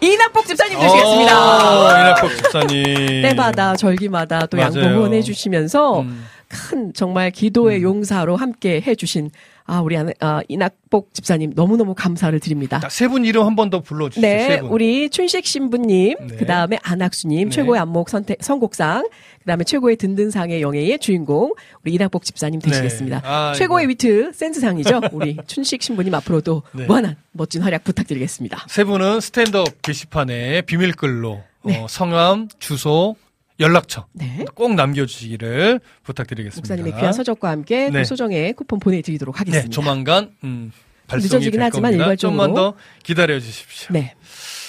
[0.01, 1.87] 이낙복 집사님 되시겠습니다.
[1.87, 3.23] 어, 이낙복 집사님.
[3.23, 4.83] 때마다 절기마다 또 맞아요.
[4.83, 6.27] 양보해 주시면서 음.
[6.49, 9.31] 큰 정말 기도의 용사로 함께 해주신
[9.69, 12.81] 아 우리 안- 아, 이낙복 집사님 너무너무 감사를 드립니다.
[12.89, 14.21] 세 분 이름 한 번 더 불러주시죠.
[14.21, 14.61] 네.
[14.61, 16.37] 우리 춘식 신부님, 네.
[16.37, 17.55] 그 다음에 안학수님, 네.
[17.55, 19.03] 최고의 안목 선택, 선곡상,
[19.41, 21.53] 그 다음에 최고의 든든상의 영예의 주인공,
[21.85, 23.21] 우리 이낙복 집사님 되시겠습니다.
[23.23, 23.27] 네.
[23.29, 23.59] 아이고.
[23.59, 25.01] 최고의 위트 센스상이죠.
[25.13, 26.87] 우리 춘식 신부님 앞으로도 네.
[26.87, 28.67] 무한한 멋진 활약 부탁드리겠습니다.
[28.69, 31.81] 세 분은 스탠드업 게시판에 비밀글로 네.
[31.83, 33.17] 어, 성함, 주소,
[33.59, 34.45] 연락처 네.
[34.55, 36.75] 꼭 남겨주시기를 부탁드리겠습니다.
[36.75, 38.01] 목사님의 귀한 서적과 함께 네.
[38.01, 39.65] 또 소정의 쿠폰 보내드리도록 하겠습니다.
[39.67, 40.73] 네, 조만간 음,
[41.07, 42.05] 발송이 늦어지긴 될 하지만 겁니다.
[42.05, 42.39] 일괄적으로.
[42.39, 43.89] 좀만 더 기다려 주십시오.
[43.93, 44.15] 네.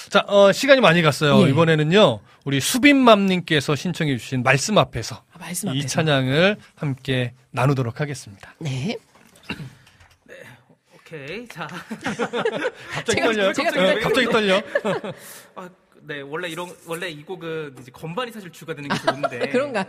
[0.10, 1.46] 자, 어, 시간이 많이 갔어요.
[1.46, 1.50] 예.
[1.50, 5.88] 이번에는요, 우리 수빈맘님께서 신청해주신 말씀 앞에서 아, 말씀 이 앞에서.
[5.88, 8.56] 찬양을 함께 나누도록 하겠습니다.
[8.60, 8.98] 네.
[10.96, 11.48] 오케이.
[11.48, 11.68] 자.
[12.92, 13.54] 갑자기 떨려요.
[13.54, 14.02] 제가 갑자기, 떨려요.
[14.02, 14.62] 갑자기 떨려.
[15.56, 15.70] 아,
[16.08, 19.50] 네, 원래 이런 원래 이 곡은 이제 건반이 사실 주가 되는 게 좋은데.
[19.52, 19.84] 그런가요?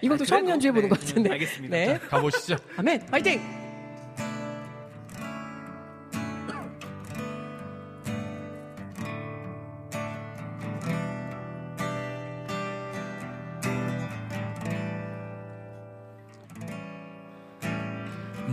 [0.00, 0.48] 이것도 아, 처음?
[0.48, 1.28] 연주해 보는 네, 것 같은데.
[1.28, 1.76] 음, 알겠습니다.
[1.76, 1.98] 네.
[1.98, 2.56] 가보시죠.
[2.78, 3.02] 아멘.
[3.10, 3.40] 화이팅!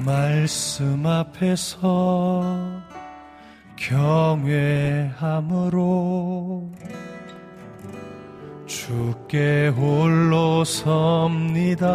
[0.04, 2.82] 말씀 앞에서
[3.78, 5.52] 경외함으로
[8.66, 11.88] 주께 홀로 섭니다.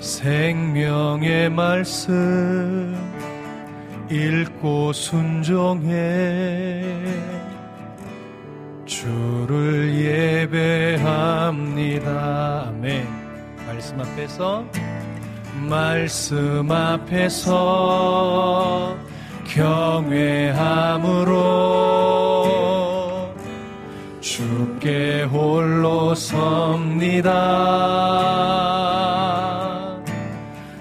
[0.00, 2.96] 생명의 말씀
[4.10, 6.84] 읽고 순종해
[8.84, 9.94] 주를
[10.98, 12.08] 예배합니다.
[12.68, 13.06] 아멘.
[13.66, 14.64] 말씀 앞에서
[15.68, 17.50] 말씀 앞에서
[19.46, 21.30] 경외함으로
[24.20, 27.30] 주께 홀로 섭니다.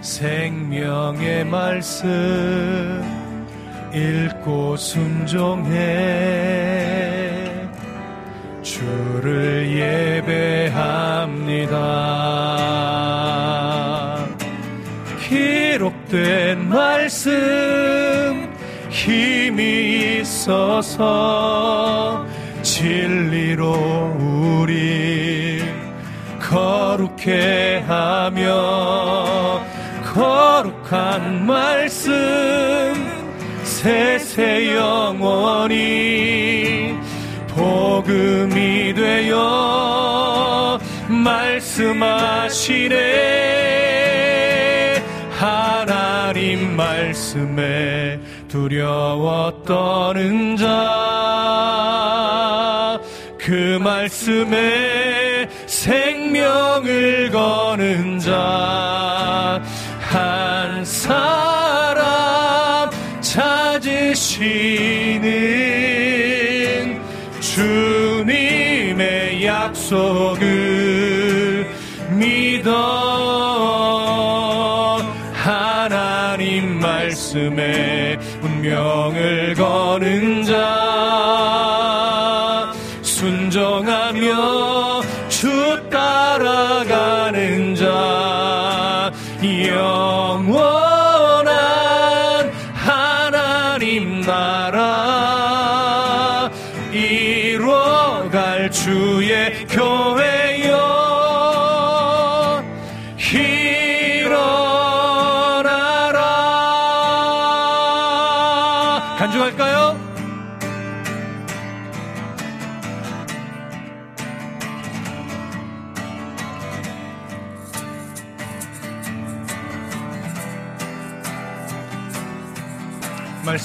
[0.02, 2.08] 생명의 말씀
[3.94, 5.80] 읽고 순종해
[8.62, 11.80] 주를 예배합니다.
[16.10, 17.32] 기록된 말씀
[18.90, 22.26] 힘이 있어서
[22.64, 25.62] 진리로 우리
[26.42, 29.62] 거룩해 하며
[30.04, 32.12] 거룩한 말씀
[33.64, 36.98] 세세 영원히
[37.50, 42.80] 복음이 되어 말씀하시네
[46.80, 50.70] 말씀에 두려워 떠는 자
[53.40, 59.60] 그 말씀에 생명을 거는 자
[60.10, 62.90] 한 사람
[63.22, 64.50] 찾으시는
[67.40, 70.59] 주님의 약속을
[77.30, 80.39] 말씀에 운명을 거는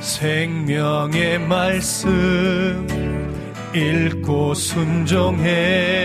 [0.00, 2.88] 생명의 말씀
[3.72, 5.98] 읽고 순종해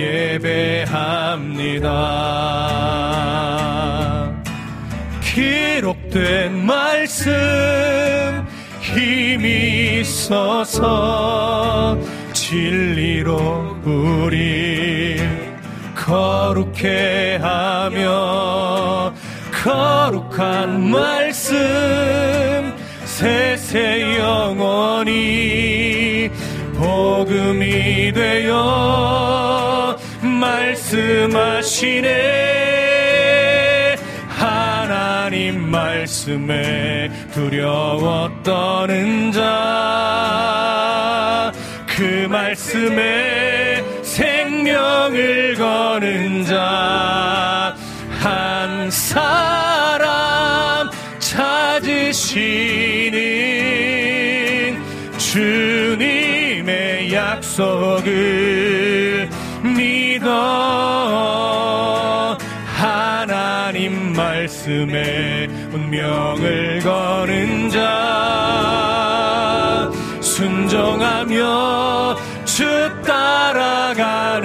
[0.00, 1.90] 예배합니다.
[5.22, 7.32] 기록된 말씀
[8.80, 11.98] 힘이 있어서
[12.32, 15.20] 진리로 우리
[15.96, 19.12] 거룩해 하며
[19.62, 21.54] 거룩한 말씀
[23.04, 26.30] 세세 영원히
[26.76, 29.43] 복음이 되어
[30.94, 32.08] 말씀하시네.
[34.28, 41.52] 하나님 말씀에 두려워 떠는 자
[41.86, 47.74] 그 말씀에 생명을 거는 자
[48.20, 53.12] 한 사람 찾으시는
[55.18, 58.73] 주님의 약속을
[62.76, 67.84] 하나님 말씀에 운명을 거는 자
[70.20, 72.64] 순종하며 주
[73.04, 74.43] 따라가는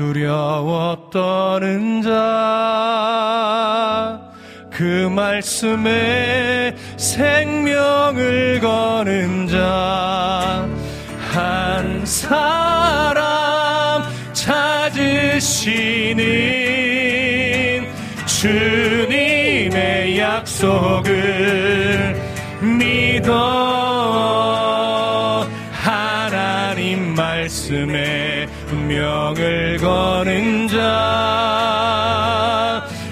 [0.00, 2.10] 두려워 떠는 자
[4.72, 10.66] 그 말씀에 생명을 거는 자
[11.32, 14.02] 한 사람
[14.32, 15.06] 찾으시는
[18.26, 22.16] 주님의 약속을
[22.60, 23.36] 믿어
[25.70, 28.19] 하나님 말씀에
[29.30, 30.86] 운명을 거는 자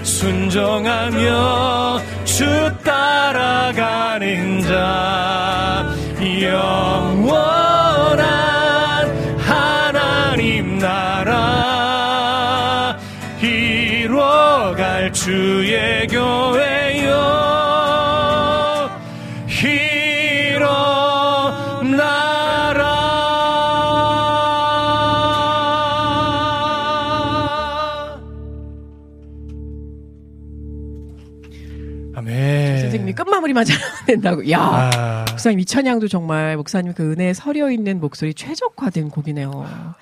[0.03, 2.45] 순종하며 주
[2.85, 5.18] 따라가는 자
[33.59, 34.51] 끝마무리만 잘하면 된다고.
[34.51, 39.95] 야 아, 목사님 이 찬양도 정말 목사님 그 은혜에 서려 있는 목소리 최적화된 곡이네요.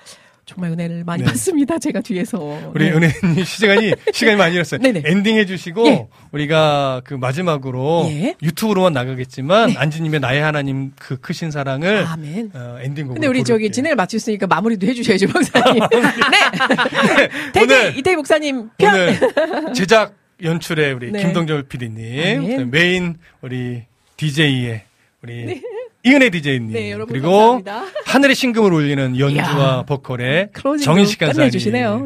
[0.45, 1.27] 정말 은혜를 많이 네.
[1.27, 1.77] 받습니다.
[1.77, 2.37] 제가 뒤에서.
[2.73, 2.91] 우리 네.
[2.95, 4.79] 은혜님 시간이 시간이 많이 잃었어요.
[4.79, 5.01] 네네.
[5.05, 6.07] 엔딩 해주시고 예.
[6.31, 8.35] 우리가 그 마지막으로 예.
[8.41, 12.51] 유튜브로만 나가겠지만 안지님의 나의 하나님 그 크신 사랑을 아멘.
[12.55, 13.71] 어, 엔딩곡으로 근데 우리 저기 부를게요.
[13.71, 15.83] 진행을 마쳤으니까 마무리도 해주셔야죠, 목사님.
[15.91, 17.29] 네.
[17.51, 18.93] 대기 오늘- 이태희 목사님 편.
[18.93, 21.21] 오늘 제작 연출에 우리 네.
[21.23, 22.71] 김동절 PD님, 아멘.
[22.71, 23.83] 메인 우리
[24.17, 24.81] DJ의
[25.23, 25.61] 우리
[26.03, 27.83] 이은혜 DJ님, 네, 그리고 감사합니다.
[28.05, 30.49] 하늘의 신금을 울리는 연주와 보컬의
[30.83, 31.51] 정인식 간사님.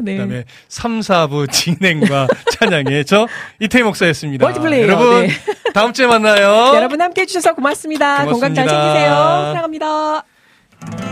[0.04, 0.16] 네.
[0.16, 2.26] 그다음에 3, 4부 진행과
[2.58, 3.28] 찬양의 저
[3.60, 4.44] 이태희 목사였습니다.
[4.46, 5.32] 멀티플레이어, 여러분 네.
[5.74, 6.72] 다음 주에 만나요.
[6.74, 8.24] 여러분 함께 해 주셔서 고맙습니다.
[8.24, 8.92] 건강 잘 고맙습니다.
[8.92, 9.14] 챙기세요.
[9.54, 11.11] 사랑합니다.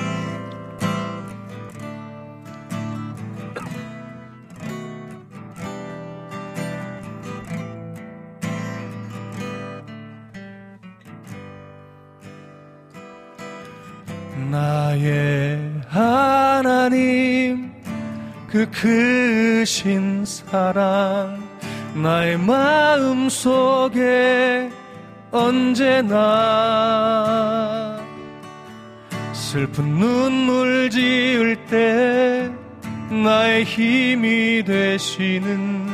[14.51, 17.71] 나의 하나님
[18.49, 21.41] 그 크신 사랑
[21.95, 24.69] 나의 마음 속에
[25.31, 26.19] 언제나
[29.33, 32.51] 슬픈 눈물 지을 때
[33.09, 35.87] 나의 힘이 되시는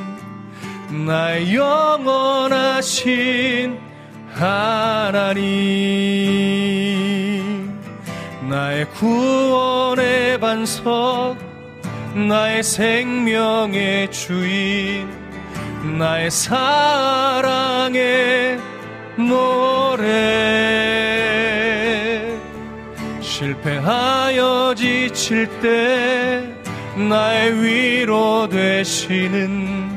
[1.06, 2.96] 나의 영원하신
[4.32, 6.06] 하나님
[8.48, 11.36] 나의 구원의 반석
[12.14, 15.08] 나의 생명의 주인
[15.98, 17.96] 나의 사랑의
[19.16, 20.06] 노래.
[23.20, 26.42] 실패하여 지칠 때
[26.96, 29.90] 나의 위로 되시는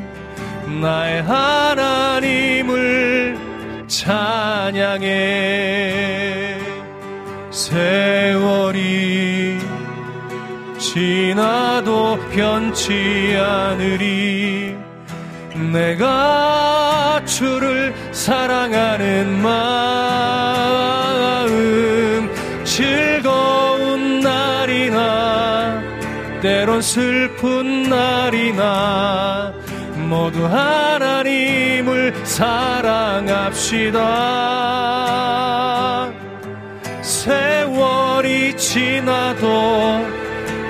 [0.81, 2.69] 나의 하나님을
[3.87, 5.19] 찬양해
[7.59, 9.59] 세월이
[10.77, 14.77] 지나도 변치 않으리.
[15.73, 19.49] 내가 주를 사랑하는 마음
[22.63, 25.81] 즐거운 날이나
[26.41, 29.51] 때론 슬픈 날이나
[30.07, 33.99] 모두 하나님을 사랑합시다
[38.59, 40.05] 지나도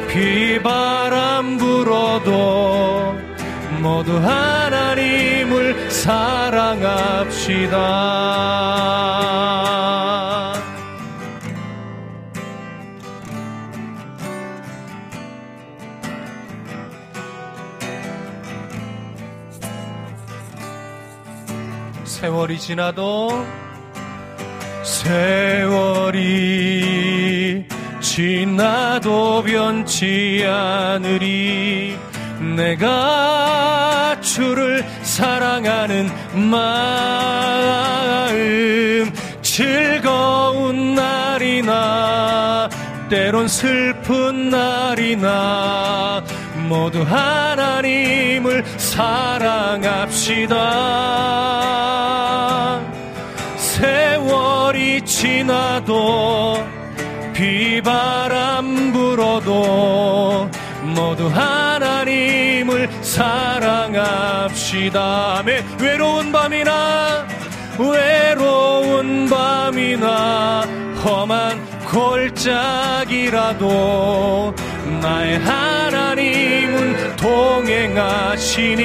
[0.10, 3.18] 비바람 불어도
[3.82, 7.80] 모두 하나님을 사랑합시다.
[22.06, 23.46] 세월이 지나도
[24.84, 26.60] 세월이
[28.20, 31.98] 지나도 변치 않으리.
[32.58, 36.10] 내가 주를 사랑하는
[36.52, 36.70] 마음
[39.42, 42.68] 즐거운 날이나
[43.10, 46.22] 때론 슬픈 날이나
[46.68, 50.58] 모두 하나님을 사랑합시다.
[53.56, 56.79] 세월이 지나도
[57.40, 60.50] 비바람 불어도
[60.84, 64.62] 모두 하나님을 사랑합시다.
[65.80, 67.26] 외로운 밤이나
[67.78, 70.68] 외로운 밤이나
[71.02, 73.34] 험한 골짜기라도
[75.02, 78.84] 나의 하나님은 동행하시니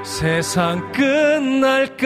[0.02, 1.88] 세상 끝날까지